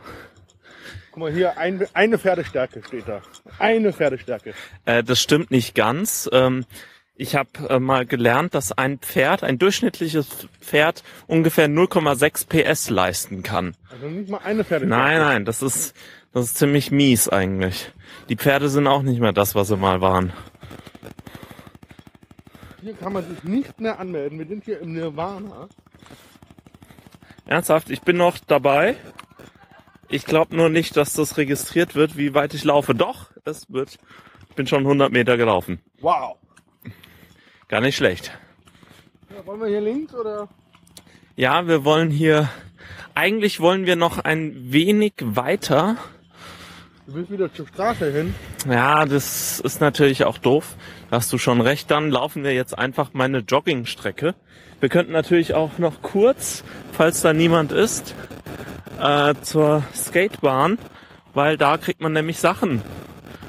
Guck 1.13 1.21
mal 1.21 1.33
hier, 1.33 1.57
ein, 1.59 1.87
eine 1.95 2.19
Pferdestärke 2.19 2.83
steht 2.87 3.09
da. 3.09 3.23
Eine 3.59 3.93
Pferdestärke. 3.93 4.53
Äh, 4.85 5.03
das 5.03 5.23
stimmt 5.23 5.51
nicht 5.51 5.75
ganz. 5.75 6.29
Ähm, 6.33 6.67
ich 7.15 7.35
habe 7.35 7.49
äh, 7.71 7.79
mal 7.79 8.05
gelernt, 8.05 8.55
dass 8.55 8.73
ein 8.73 8.99
Pferd, 8.99 9.43
ein 9.43 9.59
durchschnittliches 9.59 10.49
Pferd 10.61 11.03
ungefähr 11.27 11.69
0,6 11.69 12.49
PS 12.49 12.91
leisten 12.91 13.43
kann. 13.43 13.75
Also 13.91 14.09
nicht 14.09 14.29
mal 14.29 14.41
eine 14.45 14.65
Pferdestärke. 14.65 15.03
Nein, 15.03 15.21
nein, 15.21 15.45
das 15.47 15.63
ist, 15.63 15.95
das 16.37 16.49
ist 16.49 16.59
ziemlich 16.59 16.91
mies 16.91 17.31
eigentlich. 17.31 17.91
Die 18.29 18.37
Pferde 18.37 18.69
sind 18.69 18.87
auch 18.87 19.01
nicht 19.01 19.21
mehr 19.21 19.33
das, 19.33 19.55
was 19.55 19.69
sie 19.69 19.77
mal 19.79 20.03
waren. 20.03 20.35
Hier 22.83 22.93
kann 22.93 23.15
man 23.15 23.27
sich 23.27 23.43
nicht 23.43 23.81
mehr 23.81 23.99
anmelden. 23.99 24.39
Wir 24.39 24.47
sind 24.47 24.67
hier 24.67 24.79
im 24.83 24.93
Nirvana. 24.93 25.67
Ernsthaft, 27.47 27.89
ich 27.89 28.03
bin 28.03 28.19
noch 28.19 28.37
dabei. 28.39 28.97
Ich 30.11 30.27
glaube 30.27 30.55
nur 30.55 30.69
nicht, 30.69 30.95
dass 30.99 31.15
das 31.15 31.39
registriert 31.39 31.95
wird, 31.95 32.19
wie 32.19 32.35
weit 32.35 32.53
ich 32.53 32.65
laufe. 32.65 32.95
Doch, 32.95 33.31
es 33.47 33.73
wird. 33.73 33.97
Ich 34.51 34.55
bin 34.57 34.67
schon 34.67 34.81
100 34.81 35.11
Meter 35.11 35.39
gelaufen. 35.39 35.81
Wow. 36.03 36.37
Gar 37.69 37.81
nicht 37.81 37.97
schlecht. 37.97 38.31
Ja, 39.35 39.47
wollen 39.47 39.63
wir 39.63 39.69
hier 39.69 39.81
links 39.81 40.15
oder? 40.15 40.51
Ja, 41.35 41.67
wir 41.67 41.87
wollen 41.87 42.11
hier, 42.11 42.51
eigentlich 43.15 43.59
wollen 43.59 43.87
wir 43.87 43.97
noch 43.97 44.19
ein 44.19 44.71
wenig 44.71 45.15
weiter. 45.23 45.97
Du 47.07 47.15
willst 47.15 47.31
wieder 47.31 47.53
zur 47.55 47.69
Straße 47.69 48.11
hin? 48.11 48.35
Ja, 48.69 49.05
das 49.05 49.61
ist 49.61 49.81
natürlich 49.81 50.25
auch 50.25 50.39
doof. 50.39 50.75
Hast 51.09 51.33
du 51.33 51.39
schon 51.39 51.61
recht. 51.61 51.89
Dann 51.89 52.11
laufen 52.11 52.43
wir 52.43 52.53
jetzt 52.53 52.77
einfach 52.77 53.11
meine 53.13 53.39
Joggingstrecke. 53.39 54.35
Wir 54.81 54.89
könnten 54.89 55.13
natürlich 55.13 55.55
auch 55.55 55.79
noch 55.79 56.03
kurz, 56.03 56.65
falls 56.91 57.23
da 57.23 57.33
niemand 57.33 57.71
ist, 57.71 58.17
äh, 59.01 59.35
zur 59.41 59.85
Skatebahn, 59.95 60.79
weil 61.33 61.57
da 61.57 61.77
kriegt 61.77 62.01
man 62.01 62.13
nämlich 62.13 62.41
Sachen. 62.41 62.83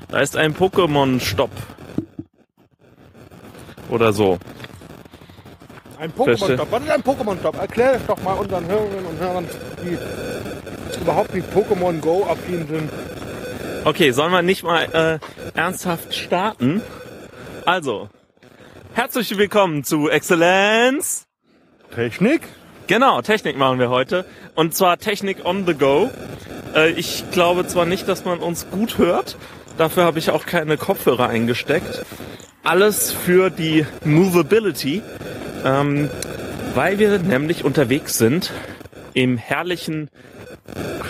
Da 0.09 0.19
ist 0.19 0.37
ein 0.37 0.53
Pokémon-Stopp. 0.53 1.51
Oder 3.89 4.13
so. 4.13 4.37
Ein 5.97 6.11
Verstehe. 6.11 6.35
Pokémon-Stop. 6.35 6.71
Was 6.71 6.83
ist 6.83 6.91
ein 6.91 7.01
Pokémon-Stop? 7.01 7.57
Erklär 7.57 7.95
es 7.95 8.05
doch 8.05 8.21
mal 8.21 8.33
unseren 8.33 8.67
Hörerinnen 8.67 9.05
und 9.05 9.19
Hörern, 9.19 9.45
die 9.83 9.97
überhaupt 11.01 11.33
nicht 11.33 11.47
Pokémon 11.51 11.99
Go 11.99 12.27
affin 12.29 12.67
sind. 12.67 12.91
Okay, 13.87 14.11
sollen 14.11 14.33
wir 14.33 14.41
nicht 14.41 14.63
mal 14.63 15.21
äh, 15.23 15.57
ernsthaft 15.57 16.13
starten? 16.13 16.81
Also, 17.63 18.09
herzlich 18.93 19.37
willkommen 19.37 19.85
zu 19.85 20.09
Exzellenz. 20.09 21.25
Technik? 21.95 22.41
Genau, 22.87 23.21
Technik 23.21 23.57
machen 23.57 23.79
wir 23.79 23.89
heute. 23.89 24.25
Und 24.55 24.75
zwar 24.75 24.97
Technik 24.97 25.45
on 25.45 25.65
the 25.65 25.73
go. 25.73 26.09
Äh, 26.75 26.89
ich 26.89 27.31
glaube 27.31 27.65
zwar 27.65 27.85
nicht, 27.85 28.09
dass 28.09 28.25
man 28.25 28.39
uns 28.39 28.69
gut 28.69 28.97
hört. 28.97 29.37
Dafür 29.77 30.03
habe 30.03 30.19
ich 30.19 30.31
auch 30.31 30.45
keine 30.45 30.75
Kopfhörer 30.75 31.29
eingesteckt. 31.29 32.05
Alles 32.65 33.13
für 33.13 33.49
die 33.49 33.85
Movability. 34.03 35.01
Ähm, 35.63 36.09
weil 36.75 36.99
wir 36.99 37.19
nämlich 37.19 37.63
unterwegs 37.63 38.17
sind 38.17 38.51
im 39.13 39.37
herrlichen 39.37 40.09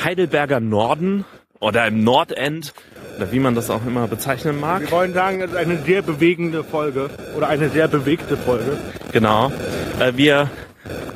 Heidelberger 0.03 0.59
Norden 0.59 1.25
oder 1.59 1.87
im 1.87 2.03
Nordend 2.03 2.73
oder 3.17 3.31
wie 3.31 3.39
man 3.39 3.55
das 3.55 3.69
auch 3.69 3.85
immer 3.85 4.07
bezeichnen 4.07 4.59
mag. 4.59 4.81
Wir 4.81 4.91
wollen 4.91 5.13
sagen, 5.13 5.41
es 5.41 5.51
ist 5.51 5.57
eine 5.57 5.77
sehr 5.83 6.01
bewegende 6.01 6.63
Folge 6.63 7.09
oder 7.35 7.47
eine 7.47 7.69
sehr 7.69 7.87
bewegte 7.87 8.37
Folge. 8.37 8.77
Genau. 9.11 9.51
Äh, 9.99 10.13
wir 10.15 10.49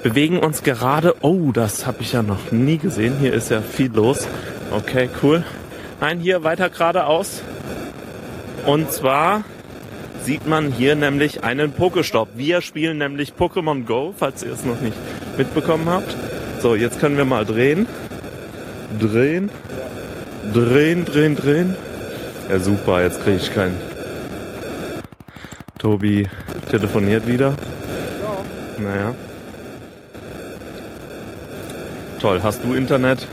bewegen 0.04 0.40
uns 0.40 0.64
gerade. 0.64 1.16
Oh, 1.22 1.52
das 1.52 1.86
habe 1.86 2.02
ich 2.02 2.14
ja 2.14 2.24
noch 2.24 2.52
nie 2.52 2.78
gesehen. 2.78 3.18
Hier 3.20 3.34
ist 3.34 3.52
ja 3.52 3.62
viel 3.62 3.92
los. 3.92 4.28
Okay, 4.72 5.10
cool. 5.22 5.44
Nein, 6.00 6.20
hier 6.20 6.44
weiter 6.44 6.70
geradeaus. 6.70 7.44
Und 8.66 8.92
zwar 8.92 9.44
sieht 10.24 10.48
man 10.48 10.72
hier 10.72 10.96
nämlich 10.96 11.44
einen 11.44 11.72
Pokestopp. 11.72 12.30
Wir 12.36 12.62
spielen 12.62 12.98
nämlich 12.98 13.34
Pokémon 13.34 13.86
Go, 13.86 14.14
falls 14.18 14.44
ihr 14.44 14.54
es 14.54 14.66
noch 14.66 14.82
nicht 14.82 14.98
mitbekommen 15.38 15.88
habt. 15.90 16.16
So, 16.62 16.76
jetzt 16.76 17.00
können 17.00 17.18
wir 17.18 17.26
mal 17.26 17.46
drehen. 17.46 17.88
Drehen. 19.00 19.50
Drehen, 20.54 21.06
drehen, 21.06 21.36
drehen. 21.36 21.76
Ja, 22.50 22.60
super, 22.60 23.04
jetzt 23.04 23.24
kriege 23.24 23.38
ich 23.38 23.54
keinen. 23.54 23.78
Tobi 25.78 26.28
telefoniert 26.70 27.26
wieder. 27.28 27.56
Naja. 28.78 29.16
Toll, 32.20 32.42
hast 32.44 32.64
du 32.64 32.74
Internet? 32.74 33.28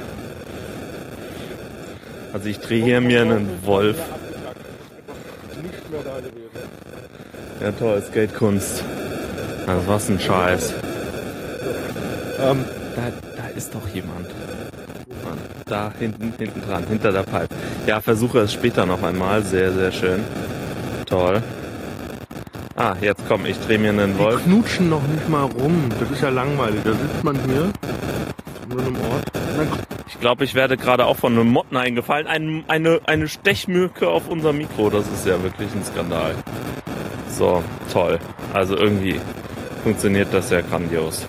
Also 2.33 2.49
ich 2.49 2.61
drehe 2.61 2.85
hier 2.85 3.01
mir 3.01 3.23
einen 3.23 3.49
Wolf. 3.65 3.97
Ja 7.61 7.73
toll, 7.73 8.03
Skatekunst. 8.03 8.85
Also 9.67 9.87
was 9.89 10.09
ein 10.09 10.21
Scheiß. 10.21 10.75
Ähm, 12.41 12.65
Da, 12.97 13.03
da 13.37 13.49
ist 13.57 13.75
doch 13.75 13.87
jemand. 13.89 14.27
Da 15.69 15.93
hinten, 15.99 16.33
hinten 16.39 16.62
dran, 16.62 16.85
hinter 16.89 17.12
der 17.12 17.25
Pipe. 17.25 17.49
Ja, 17.87 18.01
versuche 18.01 18.39
es 18.41 18.53
später 18.53 18.87
noch 18.87 19.03
einmal. 19.03 19.43
Sehr, 19.43 19.73
sehr 19.73 19.93
schön. 19.93 20.25
Toll. 21.05 21.43
Ah, 22.77 22.95
jetzt 23.01 23.23
komm, 23.29 23.45
ich 23.45 23.59
drehe 23.59 23.79
mir 23.79 23.91
einen 23.91 24.14
die 24.14 24.19
Wolf. 24.21 24.45
knutschen 24.45 24.89
noch 24.89 25.03
nicht 25.09 25.29
mal 25.29 25.43
rum. 25.43 25.91
Das 25.99 26.11
ist 26.11 26.23
ja 26.23 26.29
langweilig. 26.29 26.81
Da 26.85 26.93
sitzt 26.93 27.25
man 27.25 27.37
hier 27.45 27.64
an 27.64 28.71
so 28.71 28.79
einem 28.79 28.97
Ort. 28.97 29.31
Ich 30.07 30.21
glaube, 30.21 30.45
ich 30.45 30.55
werde 30.55 30.77
gerade 30.77 31.05
auch 31.07 31.16
von 31.16 31.33
einem 31.33 31.49
Motten 31.49 31.77
eingefallen. 31.77 32.27
Ein, 32.27 32.64
eine, 32.69 33.01
eine 33.07 33.29
Stechmücke 33.29 34.09
auf 34.09 34.29
unser 34.29 34.53
Mikro. 34.53 34.91
Das 34.91 35.07
ist 35.09 35.27
ja 35.27 35.43
wirklich 35.43 35.69
ein 35.75 35.85
Skandal. 35.85 36.35
So, 37.31 37.62
toll. 37.93 38.19
Also 38.55 38.77
irgendwie 38.77 39.21
funktioniert 39.83 40.29
das 40.33 40.51
ja 40.51 40.61
grandios. 40.61 41.27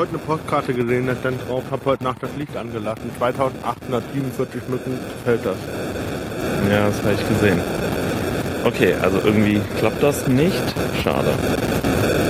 Heute 0.00 0.12
eine 0.14 0.18
Postkarte 0.20 0.72
gesehen, 0.72 1.06
da 1.06 1.14
stand 1.14 1.46
drauf, 1.46 1.62
habe 1.70 1.84
heute 1.84 2.04
Nacht 2.04 2.22
das 2.22 2.34
Licht 2.38 2.56
angelassen. 2.56 3.10
2847 3.18 4.66
Mücken 4.70 4.98
fällt 5.26 5.44
das. 5.44 5.58
Ja, 6.70 6.86
das 6.86 7.02
habe 7.02 7.12
ich 7.12 7.28
gesehen. 7.28 7.60
Okay, 8.64 8.94
also 8.94 9.18
irgendwie 9.22 9.60
klappt 9.78 10.02
das 10.02 10.26
nicht. 10.26 10.56
Schade. 11.04 11.34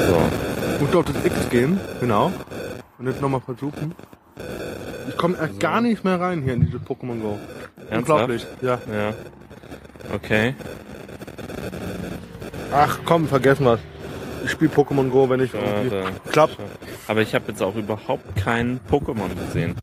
So. 0.09 0.81
Muss 0.81 0.91
doch 0.91 1.05
das 1.05 1.25
X 1.25 1.49
gehen, 1.49 1.79
genau. 2.01 2.33
Und 2.99 3.07
jetzt 3.07 3.23
nochmal 3.23 3.41
versuchen. 3.41 3.95
Ich 5.09 5.17
komme 5.17 5.37
erst 5.39 5.61
gar 5.61 5.81
nicht 5.81 6.03
mehr 6.03 6.21
rein 6.21 6.43
hier 6.43 6.55
in 6.55 6.67
diese 6.67 6.79
Pokémon 6.79 7.21
Go. 7.21 7.39
Unglaublich, 7.89 8.45
ja. 8.63 8.81
Ja. 8.93 9.15
Okay. 10.13 10.57
Ach 12.73 12.99
komm, 13.05 13.29
vergessen 13.29 13.65
wir's. 13.65 13.79
Ich 14.45 14.51
spiele 14.51 14.71
Pokémon 14.71 15.09
Go, 15.11 15.29
wenn 15.29 15.41
ich 15.41 15.53
irgendwie... 15.55 15.91
Schade. 15.91 16.13
Klappt. 16.31 16.57
Aber 17.09 17.23
ich 17.23 17.35
habe 17.35 17.47
jetzt 17.49 17.63
auch 17.63 17.75
überhaupt 17.75 18.37
kein 18.37 18.81
Pokémon 18.91 19.29
gesehen. 19.47 19.75